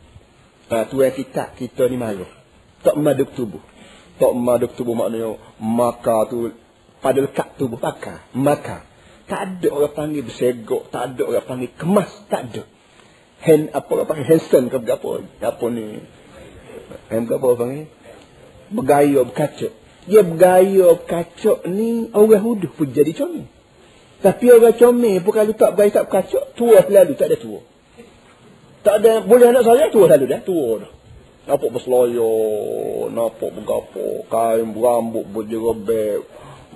Ha, 0.67 0.87
tuan 0.87 1.11
kita, 1.11 1.55
kita 1.55 1.87
ni 1.91 1.95
malu. 1.99 2.27
Tak 2.83 2.95
maduk 2.99 3.31
tubuh. 3.35 3.63
Tak 4.17 4.33
maduk 4.35 4.75
tubuh 4.75 4.95
maknanya 4.95 5.37
maka 5.59 6.25
tu 6.27 6.51
pada 7.03 7.19
lekat 7.23 7.55
tubuh 7.59 7.79
maka. 7.79 8.23
Maka. 8.35 8.83
Tak 9.27 9.41
ada 9.43 9.67
orang 9.75 9.91
panggil 9.91 10.23
bersegok. 10.23 10.87
Tak 10.87 11.13
ada 11.13 11.21
orang 11.27 11.45
panggil 11.47 11.71
kemas. 11.75 12.11
Tak 12.31 12.41
ada. 12.47 12.63
Hand, 13.43 13.75
apa 13.75 13.89
orang 13.91 14.07
panggil 14.07 14.27
handsome 14.27 14.67
ke 14.71 14.77
apa. 14.79 15.09
Apa 15.43 15.65
ni. 15.67 15.83
Hand 17.11 17.23
berapa 17.27 17.43
orang 17.43 17.59
panggil. 17.59 17.85
Bergaya 18.71 19.19
berkacak. 19.27 19.73
Dia 20.07 20.21
bergaya 20.23 20.87
berkacak 20.95 21.59
ni 21.67 22.07
orang 22.15 22.43
huduh 22.43 22.71
pun 22.71 22.87
jadi 22.91 23.11
comel. 23.11 23.47
Tapi 24.23 24.45
orang 24.51 24.75
comel 24.79 25.19
pun 25.23 25.31
kalau 25.35 25.53
tak 25.55 25.75
bergaya 25.75 25.91
tak 25.91 26.05
berkacak. 26.07 26.43
Tua 26.55 26.79
selalu. 26.87 27.13
Tak 27.19 27.27
ada 27.27 27.37
tua. 27.39 27.61
Tak 28.87 28.95
ada. 29.03 29.13
Boleh 29.27 29.51
anak 29.51 29.67
saya 29.67 29.91
tua 29.91 30.07
selalu 30.07 30.25
dah. 30.31 30.39
Tua 30.47 30.69
dah. 30.79 30.91
Nampak 31.51 31.69
berselaya. 31.75 32.35
Nampak 33.11 33.49
bergapo. 33.51 34.23
Kain 34.31 34.71
berambut 34.71 35.27
berjerebek 35.27 36.23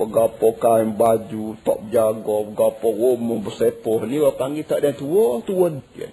bergapo 0.01 0.57
kain 0.57 0.97
baju, 0.97 1.59
tak 1.61 1.79
jaga, 1.93 2.37
bergapo 2.47 2.89
rumah 2.89 3.37
bersepoh. 3.43 4.01
Ni 4.09 4.17
orang 4.17 4.37
panggil 4.39 4.65
tak 4.65 4.81
ada 4.81 4.97
tua, 4.97 5.43
tua 5.45 5.69
dia. 5.93 6.09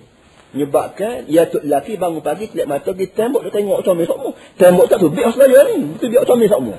Menyebabkan, 0.49 1.29
ya 1.29 1.45
tu 1.45 1.61
lelaki 1.61 2.01
bangun 2.01 2.25
pagi, 2.25 2.49
kelip 2.49 2.65
mata 2.65 2.97
pergi 2.97 3.13
tembok, 3.13 3.45
dia 3.49 3.53
tengok 3.53 3.85
comel 3.85 4.09
semua. 4.09 4.33
Tembok 4.57 4.87
tak 4.89 4.97
tu, 5.01 5.13
biar 5.13 5.29
selaya 5.33 5.61
ni. 5.73 5.93
Itu 5.93 6.09
biar 6.09 6.25
comel 6.25 6.49
semua. 6.49 6.77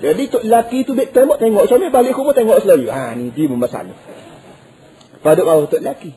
Jadi 0.00 0.22
tu 0.28 0.38
lelaki 0.40 0.78
tu 0.88 0.92
biar 0.96 1.12
tembok, 1.12 1.36
tengok 1.36 1.64
comel, 1.68 1.92
balik 1.92 2.16
rumah 2.16 2.32
tengok 2.32 2.64
selaya. 2.64 2.88
Ha, 2.92 3.12
ni 3.16 3.28
dia 3.32 3.48
masalah. 3.52 3.96
Pada 5.20 5.40
orang 5.44 5.68
tu 5.68 5.76
lelaki. 5.80 6.16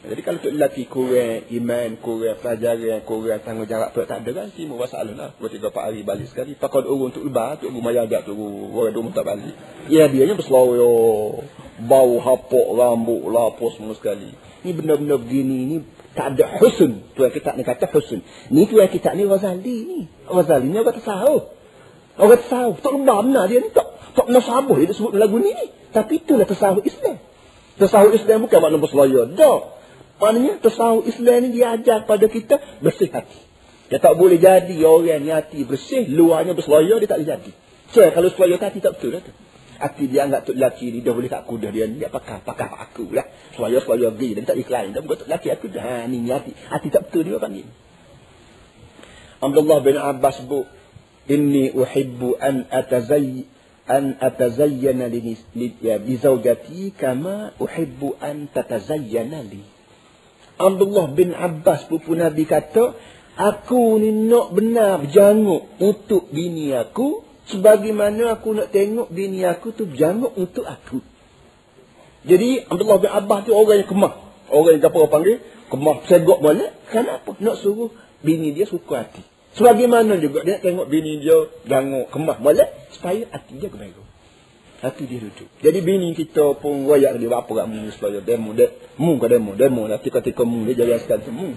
Jadi 0.00 0.20
kalau 0.24 0.40
tok 0.40 0.52
lelaki 0.56 0.88
kurang 0.88 1.44
iman, 1.52 1.88
kurang 2.00 2.40
pelajaran, 2.40 3.04
kurang 3.04 3.40
tanggungjawab 3.44 3.92
tu 3.92 4.00
tak 4.08 4.24
ada 4.24 4.30
kan 4.32 4.48
timbul 4.48 4.80
masalah 4.80 5.12
lah. 5.12 5.30
Dua 5.36 5.52
tiga 5.52 5.68
empat 5.68 5.92
hari 5.92 6.00
balik 6.00 6.32
sekali. 6.32 6.56
Pakon 6.56 6.88
urun 6.88 7.12
untuk 7.12 7.20
lebar, 7.28 7.60
tu 7.60 7.68
rumah 7.68 7.92
jaga 7.92 8.24
tu 8.24 8.32
orang 8.32 8.96
rumah 8.96 9.12
tak 9.12 9.28
balik. 9.28 9.52
Ya 9.92 10.08
dia 10.08 10.24
nya 10.24 10.40
berseloyo, 10.40 11.44
bau 11.84 12.16
hapok 12.16 12.80
rambut 12.80 13.28
lapos 13.28 13.76
semua 13.76 13.92
sekali. 13.92 14.32
Ni 14.64 14.72
benda-benda 14.72 15.20
begini 15.20 15.58
ni 15.68 15.76
tak 16.16 16.32
ada 16.32 16.48
husn. 16.64 17.04
Tu 17.12 17.20
yang 17.20 17.34
kita 17.36 17.52
ni 17.60 17.62
kata 17.68 17.84
husn. 17.92 18.24
Ni 18.48 18.64
tu 18.72 18.80
yang 18.80 18.88
kita 18.88 19.12
ni 19.12 19.28
Ghazali 19.28 19.76
ni. 19.84 20.00
Ghazali 20.24 20.68
ni 20.72 20.80
orang 20.80 20.96
tasawuf. 20.96 21.44
Orang 22.16 22.40
tasawuf. 22.40 22.76
Tak 22.80 22.92
lebar 22.96 23.20
benar 23.20 23.52
dia 23.52 23.60
ni. 23.60 23.68
Tak, 23.68 24.16
tak 24.16 24.24
pernah 24.32 24.40
sabuh 24.40 24.80
dia 24.80 24.96
sebut 24.96 25.12
lagu 25.12 25.36
ni 25.36 25.52
ni. 25.52 25.66
Tapi 25.92 26.24
itulah 26.24 26.48
tasawuf 26.48 26.88
Islam. 26.88 27.20
Tasawuf 27.76 28.16
Islam 28.16 28.48
bukan 28.48 28.58
makna 28.64 28.76
berseloyo. 28.80 29.28
Tak. 29.36 29.79
Maknanya 30.20 30.60
tasawuf 30.60 31.08
Islam 31.08 31.48
ni 31.48 31.48
dia 31.56 31.80
ajar 31.80 32.04
pada 32.04 32.28
kita 32.28 32.60
bersih 32.84 33.08
hati. 33.08 33.40
Dia 33.88 33.98
tak 33.98 34.20
boleh 34.20 34.38
jadi 34.38 34.76
orang 34.84 35.24
yang 35.24 35.40
hati 35.40 35.64
bersih, 35.66 36.06
luarnya 36.12 36.52
berselaya, 36.54 37.00
dia 37.00 37.08
tak 37.08 37.24
boleh 37.24 37.30
jadi. 37.34 37.52
So, 37.90 38.04
kalau 38.06 38.28
selaya 38.30 38.54
hati 38.60 38.78
tak 38.78 39.00
betul 39.00 39.18
lah 39.18 39.24
tu. 39.24 39.32
Hati 39.80 40.04
dia 40.12 40.28
anggap 40.28 40.44
tu 40.44 40.52
lelaki 40.52 40.92
ni, 40.92 41.00
dia 41.00 41.16
boleh 41.16 41.32
tak 41.32 41.48
kudah 41.48 41.72
dia 41.72 41.88
ni, 41.88 42.04
pakar, 42.04 42.44
pakar 42.44 42.68
aku 42.68 43.08
lah. 43.10 43.24
Selaya-selaya 43.56 44.12
gay, 44.14 44.36
dia 44.36 44.44
tak 44.44 44.60
ikhlas. 44.60 44.92
Dia 44.92 45.00
bukan 45.00 45.16
tu 45.18 45.26
lelaki 45.26 45.48
aku 45.50 45.66
dah. 45.72 45.82
Ha, 45.82 45.94
ni 46.06 46.22
hati. 46.28 46.52
Hati 46.52 46.88
tak 46.92 47.08
betul 47.08 47.26
dia 47.26 47.40
panggil. 47.40 47.66
Abdullah 49.40 49.80
bin 49.80 49.96
Abbas 49.96 50.44
bu, 50.44 50.68
Inni 51.30 51.70
uhibbu 51.70 52.42
an 52.42 52.66
atazayy 52.74 53.46
an 53.86 54.18
atazayyana 54.18 55.06
li, 55.06 55.38
li, 55.54 55.68
ya, 55.78 56.02
li 56.02 56.18
zawjati 56.18 56.90
kama 56.98 57.54
uhibbu 57.58 58.18
an 58.18 58.50
tatazayyana 58.50 59.46
li. 59.46 59.62
Abdullah 60.60 61.08
bin 61.16 61.32
Abbas 61.32 61.88
pupu 61.88 62.12
Nabi 62.12 62.44
kata, 62.44 62.92
aku 63.40 63.96
ni 63.96 64.12
nak 64.28 64.52
benar 64.52 65.00
berjanguk 65.00 65.72
untuk 65.80 66.28
bini 66.28 66.76
aku, 66.76 67.24
sebagaimana 67.48 68.36
aku 68.36 68.52
nak 68.52 68.68
tengok 68.68 69.08
bini 69.08 69.40
aku 69.48 69.72
tu 69.72 69.88
berjanguk 69.88 70.36
untuk 70.36 70.68
aku. 70.68 71.00
Jadi 72.28 72.68
Abdullah 72.68 73.00
bin 73.00 73.08
Abbas 73.08 73.48
tu 73.48 73.56
orang 73.56 73.80
yang 73.80 73.88
kemah. 73.88 74.14
Orang 74.52 74.76
yang 74.76 74.84
apa 74.84 75.00
panggil? 75.08 75.40
Kemah 75.72 75.96
segok 76.04 76.44
boleh. 76.44 76.68
Kenapa? 76.92 77.32
Nak 77.40 77.56
suruh 77.64 77.88
bini 78.20 78.52
dia 78.52 78.68
suka 78.68 79.08
hati. 79.08 79.24
Sebagaimana 79.56 80.20
juga 80.20 80.44
dia 80.44 80.60
tengok 80.60 80.90
bini 80.92 81.24
dia 81.24 81.48
janguk 81.64 82.12
kemah 82.12 82.36
boleh. 82.42 82.68
Supaya 82.92 83.24
hati 83.32 83.56
dia 83.56 83.72
kebaikan. 83.72 84.09
Hati 84.80 85.04
dia 85.04 85.20
duduk. 85.20 85.44
Jadi 85.60 85.78
bini 85.84 86.16
kita 86.16 86.56
pun 86.56 86.88
wayak 86.88 87.20
dia 87.20 87.28
apa 87.28 87.52
kat 87.52 87.68
mu 87.68 87.92
supaya 87.92 88.24
demo 88.24 88.56
de 88.56 88.72
mu 88.96 89.20
ke 89.20 89.28
demo 89.28 89.52
demo 89.52 89.84
nanti 89.84 90.08
ketika 90.08 90.40
mu 90.48 90.64
dia 90.64 90.72
jadi 90.72 90.96
sekali 90.96 91.28
mu. 91.28 91.52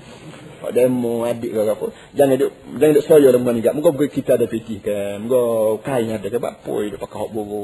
Pak 0.60 0.76
demo 0.76 1.24
adik 1.24 1.56
ke 1.56 1.60
apa. 1.64 1.88
Jangan 2.20 2.36
duk 2.36 2.52
jangan 2.76 2.96
duk 3.00 3.06
soyo 3.08 3.32
dengan 3.32 3.56
gak. 3.64 3.76
Muka 3.80 3.96
kita 4.12 4.36
ada 4.36 4.44
pitih 4.44 4.84
kan. 4.84 5.24
Muka 5.24 5.40
kain 5.88 6.12
ada 6.12 6.28
ke 6.28 6.36
apa 6.36 6.74
dia 6.84 7.00
pakai 7.00 7.18
hok 7.24 7.32
boro 7.32 7.64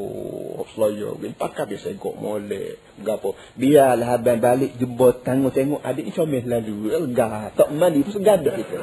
hok 0.64 0.70
soyo. 0.80 1.20
Bin 1.20 1.36
pakai 1.36 1.76
dia 1.76 1.84
segok 1.84 2.16
molek. 2.16 2.80
Gapo. 3.04 3.36
Biarlah 3.60 4.16
abang 4.16 4.40
balik 4.40 4.80
jebot 4.80 5.28
tengok 5.28 5.52
tengok 5.52 5.84
adik 5.84 6.08
ni 6.08 6.12
comel 6.16 6.44
lalu. 6.48 6.88
Lega. 6.88 7.52
Tak 7.52 7.68
mandi 7.76 8.00
pun 8.08 8.16
segadah 8.16 8.54
kita. 8.56 8.80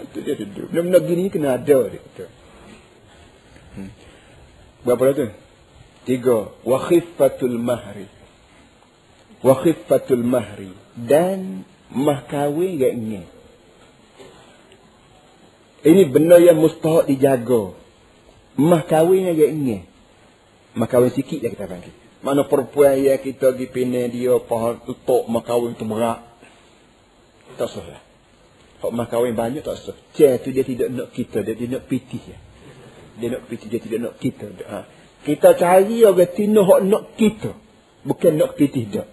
Itu 0.00 0.18
dia 0.24 0.32
duduk. 0.32 0.72
Benar-benar 0.72 1.00
gini 1.04 1.28
kena 1.28 1.60
ada 1.60 1.78
dia. 1.92 2.00
Hmm. 3.76 3.92
Berapa 4.88 5.12
dah 5.12 5.16
tu? 5.16 5.28
Tiga. 6.08 6.56
Wa 6.64 6.78
khiffatul 6.88 7.60
mahri. 7.60 8.08
Wa 9.44 9.54
khiffatul 9.60 10.24
mahri. 10.24 10.72
Dan 10.96 11.68
mah 11.92 12.24
kahwin 12.24 12.80
gak 12.80 12.96
ingin. 12.96 13.24
Ini 15.84 16.08
benda 16.08 16.40
yang 16.40 16.56
mustahak 16.56 17.12
dijaga. 17.12 17.76
Mah 18.56 18.88
kahwin 18.88 19.36
gak 19.36 19.52
ingin. 19.52 19.84
Mah 20.72 20.88
kahwin 20.88 21.12
sikit 21.12 21.44
je 21.44 21.52
kita 21.52 21.68
panggil. 21.68 21.92
Mana 22.24 22.48
perempuan 22.48 22.98
yang 22.98 23.20
kita 23.20 23.54
dipindah 23.54 24.10
dia 24.10 24.34
pahal 24.42 24.80
tutup 24.82 25.28
mah 25.28 25.44
kahwin 25.44 25.76
tu 25.76 25.84
berat. 25.84 26.24
Tak 27.60 27.68
salah. 27.68 28.00
Hak 28.80 28.90
mah 28.94 29.06
kahwin 29.06 29.36
banyak 29.36 29.60
tak 29.60 29.76
sah. 29.76 29.98
Cik 30.16 30.40
tu 30.40 30.48
dia 30.56 30.64
tidak 30.64 30.88
nak 30.88 31.08
kita, 31.12 31.44
dia 31.44 31.54
tidak 31.54 31.70
nak 31.78 31.84
pitih. 31.90 32.22
Dia 33.18 33.28
nak 33.34 33.42
pitih, 33.50 33.68
dia 33.70 33.80
tidak 33.82 33.98
nak 34.02 34.14
kita. 34.22 34.46
Ha. 34.66 34.78
Kita 35.26 35.58
cari 35.58 36.04
orang 36.06 36.30
tino 36.34 36.62
hok 36.62 36.80
nak 36.86 37.04
kita. 37.18 37.50
Bukan 38.06 38.32
nak 38.38 38.54
kita 38.54 38.74
tidak. 38.74 39.06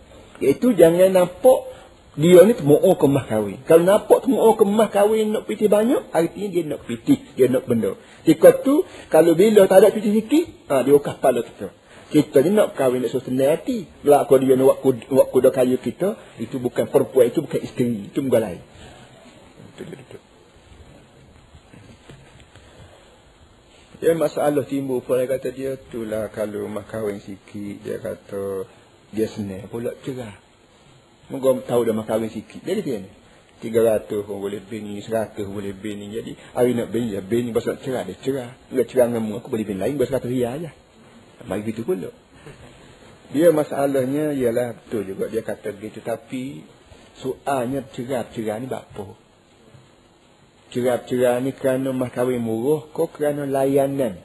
Iaitu 0.43 0.75
jangan 0.75 1.09
nampak 1.15 1.75
dia 2.15 2.47
ni 2.47 2.55
temu'u 2.55 2.95
kemah 2.95 3.27
kahwin. 3.27 3.59
Kalau 3.67 3.83
nampak 3.83 4.23
temu'u 4.23 4.55
kemah 4.55 4.87
kahwin 4.87 5.35
nak 5.35 5.43
pitih 5.51 5.67
banyak, 5.67 5.99
artinya 6.15 6.47
dia 6.47 6.63
nak 6.63 6.81
pitih. 6.87 7.19
Dia 7.35 7.51
nak 7.51 7.67
benda. 7.67 7.99
Jika 8.23 8.63
tu, 8.63 8.87
kalau 9.11 9.35
bila 9.35 9.67
tak 9.67 9.83
ada 9.83 9.91
pitih 9.91 10.23
sikit, 10.23 10.71
ha, 10.71 10.87
dia 10.87 10.95
ukah 10.95 11.19
kepala 11.19 11.43
kita. 11.43 11.75
Kita 12.15 12.39
ni 12.39 12.55
nak 12.55 12.71
kahwin 12.79 13.03
nak 13.03 13.11
senang 13.11 13.51
hati. 13.51 13.83
Belak 13.99 14.31
kau 14.31 14.39
dia 14.39 14.55
nak 14.55 14.79
buat 14.79 15.27
kuda 15.27 15.51
kayu 15.51 15.75
kita, 15.75 16.15
itu 16.39 16.55
bukan 16.55 16.87
perempuan, 16.87 17.27
itu 17.27 17.43
bukan 17.43 17.59
isteri, 17.59 18.07
itu 18.07 18.19
bukan 18.23 18.41
lain. 18.47 18.61
Itu 19.75 19.81
dia 19.83 19.99
itu. 19.99 20.17
Ya 24.05 24.13
masalah 24.13 24.69
timbul 24.69 25.01
pun 25.01 25.17
dia 25.17 25.25
kata 25.25 25.49
dia 25.49 25.81
tu 25.89 26.05
lah 26.05 26.29
kalau 26.29 26.69
mak 26.69 26.93
kahwin 26.93 27.17
sikit 27.17 27.81
dia 27.81 27.97
kata 27.97 28.69
dia 29.09 29.25
senang 29.25 29.65
pula 29.65 29.97
cerah. 30.05 30.37
Moga 31.33 31.57
tahu 31.65 31.89
dah 31.89 31.93
mak 31.97 32.05
kahwin 32.05 32.29
sikit. 32.29 32.61
Jadi 32.61 32.85
dia 32.85 33.01
ni. 33.01 33.09
300 33.65 34.05
pun 34.29 34.37
boleh 34.37 34.61
bini, 34.61 35.01
100 35.01 35.49
boleh 35.49 35.73
bini. 35.73 36.13
Jadi 36.13 36.37
hari 36.53 36.77
nak 36.77 36.93
bini, 36.93 37.17
ya 37.17 37.25
bini 37.25 37.49
pasal 37.49 37.81
cerah 37.81 38.05
dia 38.05 38.13
cerah. 38.21 38.53
Dia 38.69 38.85
cerah 38.85 39.09
dengan 39.09 39.41
aku 39.41 39.49
boleh 39.49 39.65
bini 39.65 39.81
lain 39.81 39.97
pasal 39.97 40.21
100 40.21 40.29
riyal 40.29 40.53
aja. 40.61 40.71
Bagi 41.49 41.61
begitu 41.65 41.81
pula. 41.81 42.13
Dia 43.33 43.49
masalahnya 43.49 44.37
ialah 44.37 44.85
betul 44.85 45.17
juga 45.17 45.33
dia 45.33 45.41
kata 45.41 45.73
begitu 45.73 46.05
tapi 46.05 46.61
soalnya 47.17 47.81
cerah-cerah 47.89 48.61
ni 48.61 48.69
apa? 48.69 49.24
Cerah-cerah 50.73 51.41
ni 51.41 51.51
kerana 51.53 51.93
mah 51.93 52.09
kahwin 52.09 52.41
murah 52.41 52.85
kau 52.89 53.09
kerana 53.09 53.45
layanan. 53.45 54.21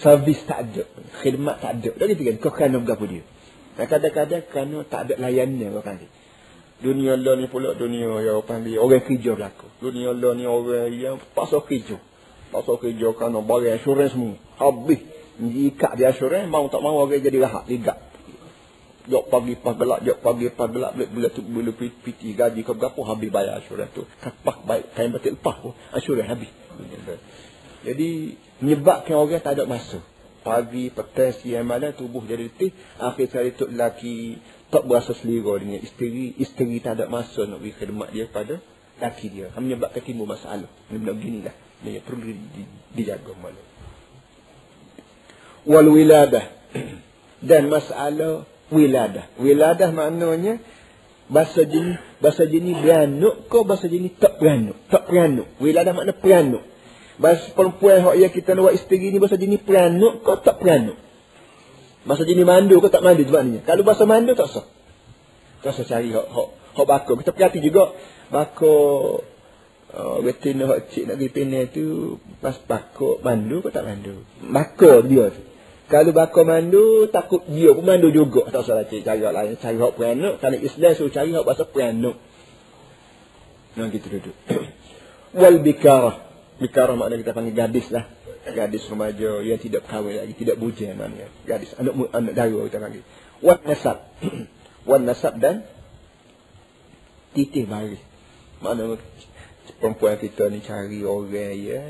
Servis 0.00 0.40
tak 0.46 0.70
ada, 0.70 0.84
khidmat 1.20 1.58
tak 1.58 1.82
ada. 1.82 1.90
Tak 1.92 2.06
gitu 2.14 2.22
kan? 2.24 2.36
Kau 2.38 2.52
kerana 2.54 2.76
berapa 2.80 3.04
dia? 3.04 3.22
Dan 3.76 3.86
kadang-kadang 3.90 4.42
kerana 4.48 4.76
tak 4.86 5.00
ada 5.08 5.14
layanan 5.18 5.68
kau 5.74 5.84
panggil. 5.84 6.10
Dunia 6.80 7.12
Allah 7.12 7.36
ni 7.36 7.44
pula 7.44 7.76
dunia 7.76 8.08
yang 8.24 8.40
panggil 8.40 8.80
orang 8.80 9.04
kerja 9.04 9.36
berlaku. 9.36 9.68
Dunia 9.84 10.16
Allah 10.16 10.32
ni 10.32 10.44
orang 10.48 10.88
yang 10.96 11.16
pasal 11.36 11.60
kerja. 11.66 12.00
Pasal 12.48 12.80
kerja 12.80 13.12
kerana 13.12 13.44
barang 13.44 13.76
assurance 13.76 14.16
semua. 14.16 14.40
Habis 14.56 15.00
Ikat 15.40 15.96
dia 15.96 16.12
asuran, 16.12 16.52
mau 16.52 16.68
tak 16.68 16.84
mau 16.84 17.00
orang 17.00 17.24
jadi 17.24 17.40
rahat, 17.40 17.64
ligat. 17.64 17.96
Jok 19.10 19.26
pagi 19.26 19.58
pas 19.58 19.74
gelap, 19.74 20.00
jok 20.06 20.18
pagi 20.22 20.46
pas 20.54 20.70
gelap, 20.70 20.94
bila, 20.94 21.28
tu 21.34 21.42
bila 21.42 21.74
piti 21.74 22.30
gaji 22.30 22.62
ke 22.62 22.72
berapa 22.72 23.00
habis 23.02 23.28
bayar 23.34 23.58
asuran 23.58 23.90
tu. 23.90 24.06
Kapak 24.22 24.62
baik, 24.62 24.94
kain 24.94 25.10
batik 25.10 25.34
lepas 25.34 25.56
pun, 25.58 25.74
asuran 25.90 26.30
habis. 26.30 26.50
Jadi, 27.82 28.38
menyebabkan 28.62 29.18
orang 29.18 29.42
tak 29.42 29.58
ada 29.58 29.66
masa. 29.66 29.98
Pagi, 30.40 30.88
petang, 30.88 31.36
siang, 31.36 31.68
malam, 31.68 31.92
tubuh 31.92 32.24
jadi 32.24 32.48
letih. 32.48 32.72
Akhir 32.96 33.28
sekali 33.28 33.52
tu 33.52 33.68
lelaki 33.68 34.40
tak 34.72 34.88
berasa 34.88 35.12
selera 35.12 35.60
dengan 35.60 35.84
isteri. 35.84 36.32
Isteri 36.38 36.80
tak 36.80 36.96
ada 36.96 37.12
masa 37.12 37.44
nak 37.44 37.60
beri 37.60 37.76
khidmat 37.76 38.08
dia 38.08 38.24
pada 38.24 38.56
lelaki 38.96 39.26
dia. 39.28 39.52
Menyebabkan 39.52 40.00
timbul 40.00 40.24
masalah. 40.24 40.70
Benda-benda 40.88 41.12
beginilah. 41.12 41.54
Dia 41.84 42.00
perlu 42.00 42.24
dijaga 42.96 43.36
malam 43.36 43.70
wal 45.68 45.88
wiladah 45.92 46.44
dan 47.50 47.68
masalah 47.68 48.48
wiladah. 48.70 49.26
Wiladah 49.36 49.90
maknanya 49.92 50.62
bahasa 51.30 51.62
jenis 51.62 51.98
bahasa 52.18 52.46
jenis 52.46 52.78
beranak 52.82 53.46
ke 53.46 53.58
bahasa 53.62 53.86
jenis 53.86 54.18
tak 54.18 54.38
beranak. 54.42 54.76
Tak 54.90 55.06
beranak. 55.06 55.46
Wiladah 55.62 55.92
makna 55.94 56.12
beranak. 56.16 56.64
Bahasa 57.20 57.52
perempuan 57.52 58.00
hak 58.00 58.16
yang 58.16 58.32
kita 58.32 58.56
nak 58.56 58.72
isteri 58.74 59.12
ni 59.12 59.18
bahasa 59.20 59.36
jenis 59.36 59.60
beranak 59.62 60.24
ke 60.24 60.32
tak 60.42 60.56
beranak. 60.58 60.98
Bahasa 62.06 62.24
jenis 62.24 62.46
mandu 62.48 62.80
ke 62.80 62.88
tak 62.88 63.04
mandu 63.04 63.22
sebabnya. 63.28 63.60
Kalau 63.62 63.82
bahasa 63.84 64.08
mandu 64.08 64.32
tak 64.32 64.48
sah. 64.48 64.66
Tak 65.60 65.72
sah 65.76 65.84
cari 65.84 66.10
hak 66.10 66.26
hak 66.26 66.48
hak 66.74 66.86
bakar. 66.88 67.14
Kita 67.20 67.30
perhati 67.36 67.58
juga 67.60 67.92
bakar 68.32 69.28
Oh, 69.90 70.22
betina 70.22 70.70
hak 70.70 70.94
cik 70.94 71.02
nak 71.10 71.18
pergi 71.18 71.34
penai 71.34 71.66
tu 71.66 72.14
pas 72.38 72.54
bakar 72.62 73.18
mandu 73.26 73.58
ke 73.58 73.74
tak 73.74 73.82
mandu? 73.82 74.22
Bakar 74.38 75.02
dia 75.02 75.34
tu. 75.34 75.49
Kalau 75.90 76.14
bakar 76.14 76.46
mandu, 76.46 77.10
takut 77.10 77.42
dia 77.50 77.74
pun 77.74 77.82
mandu 77.82 78.14
juga. 78.14 78.46
Tak 78.46 78.62
salah 78.62 78.86
cik 78.86 79.02
cari 79.02 79.26
hak 79.26 79.34
lain. 79.34 79.58
Cari 79.58 79.74
hak 79.74 79.92
peranuk. 79.98 80.34
Kalau 80.38 80.58
Islam 80.62 80.92
suruh 80.94 81.10
cari 81.10 81.34
hak 81.34 81.42
bahasa 81.42 81.66
peranuk. 81.66 82.14
Nah, 83.74 83.90
gitu 83.90 84.06
duduk. 84.06 84.36
Wal 85.40 85.58
bikarah. 85.58 86.30
Bikarah 86.62 86.94
makna 86.94 87.18
kita 87.18 87.34
panggil 87.34 87.58
gadis 87.58 87.90
lah. 87.90 88.06
Gadis 88.46 88.86
remaja 88.86 89.42
yang 89.42 89.58
tidak 89.58 89.90
kahwin 89.90 90.22
lagi. 90.22 90.34
Tidak 90.38 90.54
bujang 90.62 90.94
maknanya. 90.94 91.26
Gadis. 91.42 91.74
Anak 91.74 91.98
anak 92.14 92.32
dara 92.38 92.60
kita 92.70 92.78
panggil. 92.78 93.02
Wan 93.42 93.58
nasab. 93.66 93.98
Wan 94.88 95.02
nasab 95.02 95.42
dan 95.42 95.66
titih 97.34 97.66
baris. 97.66 97.98
Makna 98.62 98.94
perempuan 99.82 100.22
kita 100.22 100.54
ni 100.54 100.62
cari 100.62 101.02
orang 101.02 101.58
ya. 101.58 101.82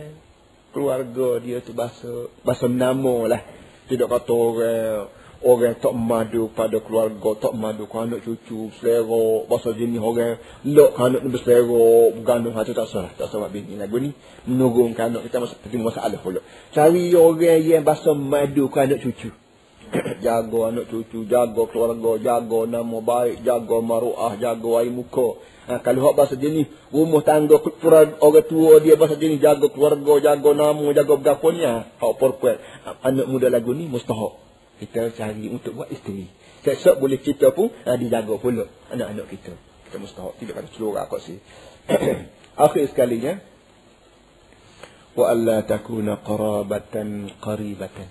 Keluarga 0.73 1.37
dia 1.45 1.61
tu 1.61 1.77
bahasa 1.77 2.33
bahasa 2.41 2.65
nama 2.65 3.29
lah. 3.29 3.43
Tidak 3.91 4.07
kata 4.07 4.31
orang 4.31 5.11
orang 5.41 5.75
tak 5.81 5.97
madu 5.97 6.53
pada 6.53 6.79
keluarga, 6.85 7.31
tak 7.41 7.57
madu 7.57 7.89
ke 7.89 7.97
anak 7.97 8.21
cucu, 8.21 8.69
selera, 8.77 9.49
bahasa 9.49 9.73
jenis 9.73 10.01
orang, 10.01 10.37
lok 10.69 10.91
ke 10.93 11.01
anak 11.01 11.21
ni 11.25 11.29
berselera, 11.33 12.13
bergandung 12.13 12.55
hati 12.57 12.77
tak 12.77 12.89
salah, 12.93 13.11
tak 13.17 13.33
salah 13.33 13.49
bini. 13.49 13.75
Lagu 13.81 13.97
ni 13.97 14.13
menurunkan 14.45 15.17
anak 15.17 15.27
kita 15.27 15.41
penting 15.65 15.81
masalah 15.81 16.21
pula. 16.21 16.45
Cari 16.77 17.17
orang 17.17 17.61
yang 17.65 17.83
bahasa 17.83 18.13
madu 18.13 18.69
ke 18.69 18.79
anak 18.79 19.01
cucu. 19.01 19.33
jaga 20.25 20.61
anak 20.71 20.87
cucu, 20.93 21.27
jaga 21.27 21.63
keluarga, 21.67 22.13
jaga 22.21 22.61
nama 22.69 22.99
baik, 23.01 23.43
jaga 23.43 23.77
maruah, 23.83 24.39
jaga 24.39 24.71
air 24.85 24.93
muka. 24.93 25.41
Ha, 25.71 25.79
kalau 25.87 26.03
hak 26.03 26.19
bahasa 26.19 26.35
jenis 26.35 26.67
rumah 26.91 27.23
tangga 27.23 27.55
orang 27.63 28.19
tua 28.51 28.83
dia 28.83 28.99
bahasa 28.99 29.15
jenis 29.15 29.39
jaga 29.39 29.71
keluarga, 29.71 30.19
jaga 30.19 30.51
nama, 30.51 30.83
jaga 30.91 31.15
berapa 31.15 31.47
ni 31.55 31.63
ha, 31.63 31.87
hak 31.87 32.13
perempuan. 32.19 32.59
Ha, 32.59 32.99
anak 33.07 33.31
muda 33.31 33.47
lagu 33.47 33.71
ni 33.71 33.87
mustahak. 33.87 34.35
Kita 34.83 35.15
cari 35.15 35.47
untuk 35.47 35.79
buat 35.79 35.87
isteri. 35.95 36.27
Sesok 36.67 36.99
boleh 36.99 37.23
kita 37.23 37.55
pun 37.55 37.71
ha, 37.87 37.95
dijaga 37.95 38.35
pula 38.43 38.67
anak-anak 38.91 39.31
kita. 39.31 39.55
Kita 39.87 39.97
mustahak. 40.03 40.43
Tidak 40.43 40.59
kata 40.59 40.69
seluruh 40.75 40.99
aku 40.99 41.23
sih. 41.23 41.39
Akhir 42.67 42.91
sekalinya. 42.91 43.39
Wa 45.15 45.31
alla 45.31 45.63
takuna 45.63 46.19
qarabatan 46.19 47.31
qaribatan. 47.39 48.11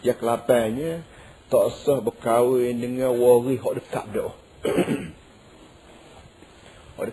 Ya 0.00 0.16
kelapannya 0.16 1.04
tak 1.52 1.68
sah 1.84 2.00
berkahwin 2.00 2.80
dengan 2.80 3.12
waris 3.12 3.60
hak 3.60 3.74
dekat 3.76 4.04
dah. 4.16 4.32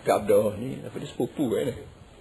Dekat 0.06 0.30
dah 0.30 0.54
ni, 0.54 0.78
apa 0.86 1.02
dia 1.02 1.10
sepupu 1.10 1.50
kan? 1.50 1.66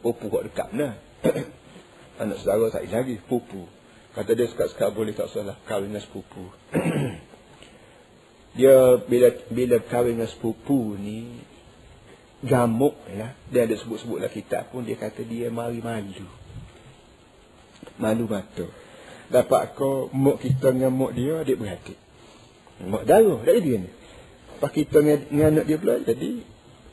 Sepupu 0.02 0.26
kat 0.34 0.42
dekat 0.50 0.70
nah. 0.74 0.98
Anak 2.26 2.42
saudara 2.42 2.74
tak 2.74 2.90
lagi 2.90 3.22
sepupu. 3.22 3.70
Kata 4.18 4.34
dia 4.34 4.50
sekat-sekat 4.50 4.90
boleh 4.90 5.14
tak 5.14 5.30
salah 5.30 5.54
kahwin 5.70 5.94
dengan 5.94 6.02
sepupu. 6.02 6.50
dia 8.58 8.98
bila 9.06 9.38
bila 9.54 9.78
kahwin 9.86 10.18
dengan 10.18 10.34
sepupu 10.34 10.98
ni 10.98 11.38
gamuk 12.42 12.98
ya. 13.06 13.38
Dia 13.54 13.70
ada 13.70 13.78
sebut-sebut 13.78 14.18
lah 14.18 14.34
kitab 14.34 14.74
pun 14.74 14.82
dia 14.82 14.98
kata 14.98 15.22
dia 15.22 15.54
mari 15.54 15.78
malu. 15.78 16.26
Malu 18.02 18.26
mata. 18.26 18.66
Dapat 19.30 19.78
kau 19.78 20.10
muk 20.10 20.42
kita 20.42 20.74
dengan 20.74 20.90
muk 20.90 21.14
dia 21.14 21.46
adik 21.46 21.62
beradik. 21.62 22.02
Muk 22.82 23.06
darah 23.06 23.46
dari 23.46 23.62
dia 23.62 23.78
ni. 23.78 23.94
Pas 24.58 24.74
kita 24.74 25.06
dengan, 25.06 25.22
dengan 25.30 25.48
anak 25.54 25.66
dia 25.70 25.78
pula 25.78 26.02
jadi 26.02 26.42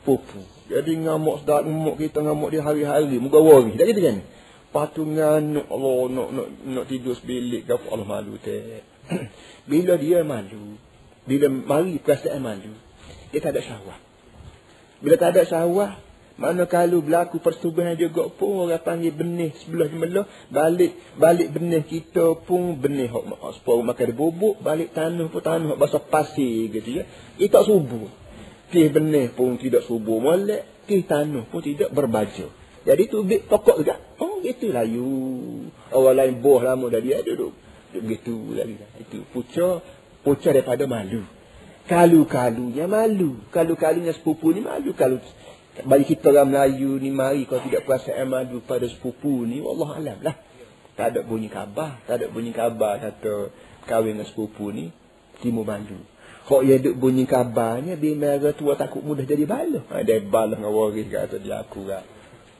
pupu. 0.05 0.52
Jadi 0.71 0.91
ngamuk 1.03 1.43
sedap 1.43 1.67
ngamuk 1.67 1.99
kita 1.99 2.23
ngamuk 2.23 2.49
dia 2.53 2.63
hari-hari. 2.63 3.19
Muka 3.19 3.39
wari. 3.43 3.75
Tak 3.75 3.85
gitu 3.91 4.01
kan? 4.03 4.17
Patu 4.73 5.03
nganuk 5.05 5.67
Allah 5.69 5.97
nak, 6.09 6.27
nak, 6.33 6.47
nak 6.65 6.85
tidur 6.87 7.13
sebilik 7.13 7.67
ke 7.67 7.73
Allah 7.91 8.07
malu 8.07 8.39
teh. 8.39 8.81
Bila 9.69 9.99
dia 9.99 10.23
malu. 10.23 10.79
Bila 11.27 11.47
mari 11.51 11.99
perasaan 11.99 12.41
malu. 12.41 12.73
Dia 13.31 13.39
tak 13.43 13.53
ada 13.53 13.61
syahwat. 13.61 13.99
Bila 15.03 15.15
tak 15.19 15.35
ada 15.35 15.43
syahwat. 15.43 15.99
Mana 16.33 16.65
kalau 16.65 17.05
berlaku 17.05 17.37
persetubuhan 17.37 17.93
juga 17.93 18.25
pun 18.25 18.65
orang 18.65 18.81
panggil 18.81 19.13
benih 19.13 19.53
sebelah 19.61 19.85
jemelah. 19.85 20.25
Balik 20.49 20.97
balik 21.21 21.53
benih 21.53 21.85
kita 21.85 22.33
pun 22.41 22.81
benih 22.81 23.05
hok 23.13 23.53
sepuluh 23.53 23.85
makan 23.85 24.17
bubuk. 24.17 24.57
Balik 24.65 24.97
tanah 24.97 25.29
pun 25.29 25.41
tanah 25.45 25.77
basah 25.77 26.01
pasir 26.01 26.73
gitu 26.73 26.89
ya. 26.89 27.03
Itu 27.37 27.53
tak 27.53 27.69
subuh. 27.69 28.22
Kih 28.73 28.89
benih 28.89 29.29
pun 29.37 29.61
tidak 29.61 29.85
subuh 29.85 30.17
molek. 30.17 30.89
Kih 30.89 31.05
tanah 31.05 31.45
pun 31.45 31.61
tidak 31.61 31.93
berbaja. 31.93 32.49
Jadi 32.89 33.03
tu 33.05 33.21
bit 33.21 33.45
pokok 33.45 33.85
juga. 33.85 34.01
Oh 34.17 34.41
itu 34.41 34.73
layu. 34.73 35.69
Orang 35.93 36.17
lain 36.17 36.41
boh 36.41 36.57
lama 36.57 36.89
dah 36.89 36.97
dia 36.97 37.21
duduk. 37.21 37.53
Begitu 37.93 38.57
lagi. 38.57 38.81
Itu 38.97 39.29
puca. 39.29 39.77
Puca 40.25 40.49
daripada 40.49 40.89
malu. 40.89 41.21
Kalu-kalunya 41.85 42.89
malu. 42.89 43.45
Kalu-kalunya 43.53 44.17
sepupu 44.17 44.49
ni 44.49 44.65
malu. 44.65 44.97
Kalau 44.97 45.21
bagi 45.85 46.09
kita 46.09 46.33
orang 46.33 46.49
Melayu 46.49 46.97
ni 46.97 47.13
mari 47.13 47.45
kalau 47.45 47.61
tidak 47.69 47.85
perasaan 47.85 48.25
malu 48.25 48.65
pada 48.65 48.89
sepupu 48.89 49.45
ni. 49.45 49.61
Allah 49.61 49.89
alam 50.01 50.17
lah. 50.25 50.35
Tak 50.97 51.13
ada 51.13 51.21
bunyi 51.21 51.53
khabar. 51.53 52.01
Tak 52.09 52.15
ada 52.17 52.25
bunyi 52.33 52.49
khabar 52.57 52.97
kata 52.97 53.53
kahwin 53.85 54.17
dengan 54.17 54.25
sepupu 54.25 54.73
ni. 54.73 54.89
Timur 55.45 55.61
malu. 55.61 56.01
Kok 56.43 56.61
ya 56.67 56.75
duk 56.75 56.99
bunyi 56.99 57.23
kabarnya 57.23 57.95
dia 57.95 58.19
merah 58.19 58.51
tua 58.51 58.75
takut 58.75 58.99
mudah 58.99 59.23
jadi 59.23 59.47
bala. 59.47 59.79
Ha, 59.87 60.03
dia 60.03 60.19
bala 60.19 60.59
dengan 60.59 60.75
waris 60.75 61.07
kata 61.07 61.39
dia 61.39 61.63
aku 61.63 61.87
kan. 61.87 62.03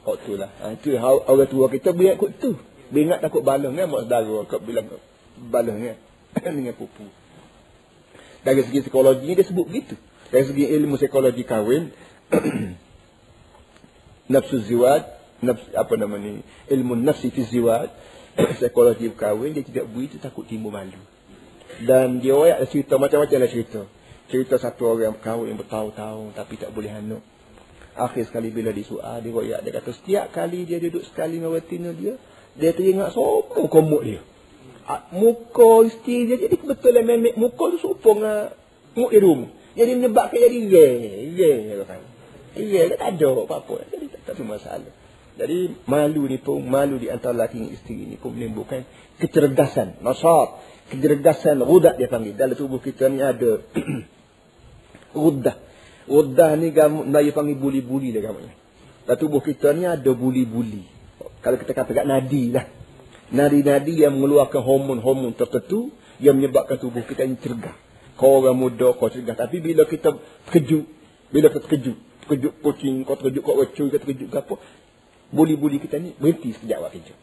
Kok 0.08 0.16
tu 0.24 0.40
lah. 0.40 0.48
Ha, 0.64 0.72
itu 0.72 0.96
orang 0.96 1.48
tua 1.52 1.68
kita 1.68 1.92
biar 1.92 2.16
kut 2.16 2.32
tu. 2.40 2.56
Dia 2.88 3.00
ingat 3.04 3.20
takut 3.20 3.44
bala 3.44 3.68
dengan 3.68 3.92
mak 3.92 4.08
saudara 4.08 4.48
kau 4.48 4.60
bilang 4.64 4.88
bala 5.36 5.70
dengan 5.76 6.00
dengan 6.56 6.72
pupu. 6.72 7.04
Dari 8.44 8.60
segi 8.64 8.88
psikologi 8.88 9.36
dia 9.36 9.44
sebut 9.44 9.68
begitu. 9.68 9.96
Dari 10.32 10.44
segi 10.48 10.64
ilmu 10.68 10.96
psikologi 10.96 11.44
kahwin, 11.44 11.92
nafsu 14.32 14.64
ziwaj, 14.64 15.04
nafsu, 15.40 15.68
apa 15.76 15.92
nama 15.96 16.16
ni, 16.20 16.44
ilmu 16.68 16.96
nafsi 16.96 17.32
fi 17.32 17.44
ziwaj, 17.44 17.88
psikologi 18.60 19.08
kahwin, 19.16 19.56
dia 19.56 19.64
tidak 19.64 19.88
begitu 19.92 20.20
takut 20.20 20.44
timbul 20.44 20.72
malu. 20.72 21.00
Dan 21.82 22.22
dia 22.22 22.36
orang 22.38 22.62
cerita 22.70 22.94
macam-macam 23.00 23.38
lah 23.42 23.50
cerita. 23.50 23.80
Cerita 24.30 24.54
satu 24.60 24.94
orang 24.94 25.18
kahwin 25.18 25.58
bertahun-tahun 25.58 26.38
tapi 26.38 26.54
tak 26.60 26.70
boleh 26.70 26.92
hanuk. 26.94 27.22
Akhir 27.94 28.26
sekali 28.26 28.50
bila 28.50 28.74
disual, 28.74 29.22
dia 29.22 29.30
royak, 29.30 29.60
dia 29.62 29.70
kata 29.70 29.90
setiap 29.94 30.26
kali 30.34 30.66
dia 30.66 30.82
duduk 30.82 31.06
sekali 31.06 31.38
dengan 31.38 31.54
betina 31.54 31.94
dia, 31.94 32.18
dia 32.58 32.74
teringat 32.74 33.14
sombong 33.14 33.70
komuk 33.70 34.02
dia. 34.02 34.18
Ah, 34.84 35.06
muka 35.14 35.86
isteri 35.86 36.26
dia 36.26 36.36
jadi 36.36 36.58
kebetulan 36.58 37.06
memek 37.06 37.34
muka 37.38 37.72
tu 37.72 37.78
serupa 37.78 38.10
dengan 38.12 38.38
muk 38.98 39.10
di 39.14 39.18
rumah. 39.22 39.50
Jadi 39.74 39.90
menyebabkan 39.98 40.38
jadi 40.38 40.58
ye, 40.58 40.86
ye 41.34 41.50
kan. 41.86 42.02
Ye 42.54 42.82
tak 42.94 43.18
ada 43.18 43.28
apa-apa. 43.46 43.74
Jadi 43.90 44.06
tak, 44.10 44.20
tak 44.26 44.34
ada 44.38 44.42
masalah. 44.46 44.92
Jadi 45.34 45.82
malu 45.90 46.30
ni 46.30 46.38
pun 46.38 46.62
malu 46.62 46.94
di 47.02 47.10
antara 47.10 47.34
lelaki 47.34 47.58
dan 47.58 47.70
isteri 47.74 48.06
ni 48.06 48.14
pun 48.14 48.38
menimbulkan 48.38 48.86
kecerdasan, 49.18 49.98
nasab, 49.98 50.62
kecerdasan 50.94 51.58
rudat 51.58 51.98
dia 51.98 52.06
panggil. 52.06 52.38
Dalam 52.38 52.54
tubuh 52.54 52.78
kita 52.78 53.10
ni 53.10 53.18
ada 53.18 53.58
rudah. 55.18 55.56
Rudah 56.06 56.50
ni 56.54 56.70
gamu 56.70 57.02
Melayu 57.02 57.34
panggil 57.34 57.58
buli-buli 57.58 58.14
dia 58.14 58.22
gamanya. 58.22 58.54
Dalam 59.10 59.18
tubuh 59.18 59.42
kita 59.42 59.74
ni 59.74 59.90
ada 59.90 60.10
buli-buli. 60.14 60.86
Kalau 61.42 61.56
kita 61.58 61.72
kata 61.74 61.90
kat 61.92 62.06
nadi 62.06 62.54
lah 62.54 62.64
nadi-nadi 63.34 64.04
yang 64.04 64.14
mengeluarkan 64.18 64.60
hormon-hormon 64.60 65.32
tertentu 65.34 65.94
yang 66.22 66.36
menyebabkan 66.38 66.78
tubuh 66.78 67.02
kita 67.02 67.24
ini 67.24 67.40
cergah. 67.40 67.74
Kau 68.14 68.38
orang 68.38 68.54
muda, 68.54 68.94
kau 68.94 69.10
cergah. 69.10 69.34
Tapi 69.34 69.58
bila 69.58 69.88
kita 69.88 70.14
terkejut, 70.46 70.86
bila 71.34 71.50
kita 71.50 71.66
terkejut, 71.66 71.98
terkejut 72.26 72.52
kucing, 72.62 73.02
kau 73.02 73.18
terkejut 73.18 73.42
kau 73.42 73.58
recui, 73.58 73.90
kau 73.90 73.98
terkejut 73.98 74.28
ke 74.30 74.38
apa, 74.38 74.54
buli-buli 75.34 75.82
kita 75.82 75.98
ni 75.98 76.14
berhenti 76.14 76.54
sekejap 76.54 76.78
awak 76.78 76.92
kejut. 76.94 77.18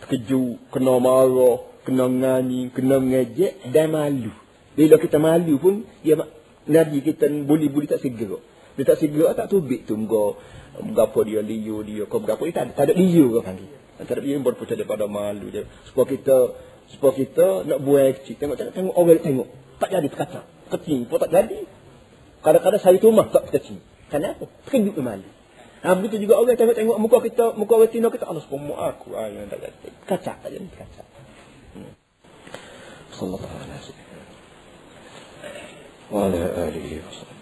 Terkejut, 0.00 0.72
kena 0.72 0.96
marah, 0.96 1.58
kena 1.84 2.08
ngani, 2.08 2.72
kena 2.72 2.96
ngejek 2.98 3.68
dan 3.68 3.92
malu. 3.92 4.32
Bila 4.72 4.96
kita 4.96 5.20
malu 5.20 5.60
pun, 5.60 5.84
ya, 6.00 6.16
nadi 6.64 7.04
kita 7.04 7.28
buli-buli 7.44 7.84
tak 7.84 8.00
segera. 8.00 8.40
Dia 8.78 8.84
tak 8.88 8.98
segera, 9.02 9.34
tak 9.36 9.52
tubik 9.52 9.84
tu. 9.84 9.98
Kau, 10.06 10.38
berapa 10.80 11.18
dia 11.26 11.42
liu 11.42 11.82
dia, 11.82 12.06
kau 12.06 12.22
berapa 12.22 12.40
dia 12.46 12.54
tak, 12.62 12.78
tak 12.78 12.84
ada 12.88 12.94
liu 12.94 13.36
kau 13.36 13.42
panggil. 13.42 13.68
Antara 13.98 14.22
dia 14.22 14.38
berputar 14.38 14.78
daripada 14.78 15.10
malu 15.10 15.50
dia. 15.50 15.66
Supaya 15.90 16.06
kita 16.06 16.36
supaya 16.94 17.12
kita 17.18 17.66
nak 17.66 17.78
buai 17.82 18.14
kecil. 18.22 18.38
Tengok 18.38 18.56
tengok, 18.56 18.72
tengok 18.78 18.94
orang 18.94 19.20
tengok. 19.20 19.48
Tak 19.82 19.88
jadi 19.90 20.06
terkacau. 20.06 20.44
Kecil 20.70 21.00
pun 21.10 21.18
tak 21.18 21.30
jadi. 21.34 21.58
Kadang-kadang 22.38 22.80
saya 22.80 22.96
rumah 23.02 23.26
tak 23.34 23.50
kecil. 23.50 23.82
Kenapa? 24.08 24.46
Terkejut 24.70 24.94
ke 24.94 25.02
malu. 25.02 25.26
Ha, 25.78 25.94
begitu 25.94 26.26
juga 26.26 26.42
orang 26.42 26.58
tengok-tengok 26.58 26.98
muka 26.98 27.18
kita, 27.22 27.44
muka 27.54 27.86
Tino 27.86 28.10
kita, 28.10 28.26
Allah 28.26 28.42
sepuluh 28.42 28.74
aku. 28.74 29.14
Ha, 29.14 29.30
yang 29.30 29.46
tak 29.46 29.62
jadi. 29.62 29.88
Kacak 30.10 30.36
jadi. 30.50 30.66
Kacak. 30.74 31.06
Hmm. 31.78 31.92
Sallallahu 33.14 33.56
alaihi. 33.62 33.94
Wa 36.08 36.18
ala 36.26 36.42
alihi 36.66 36.98
wa 36.98 37.12
sallam. 37.14 37.37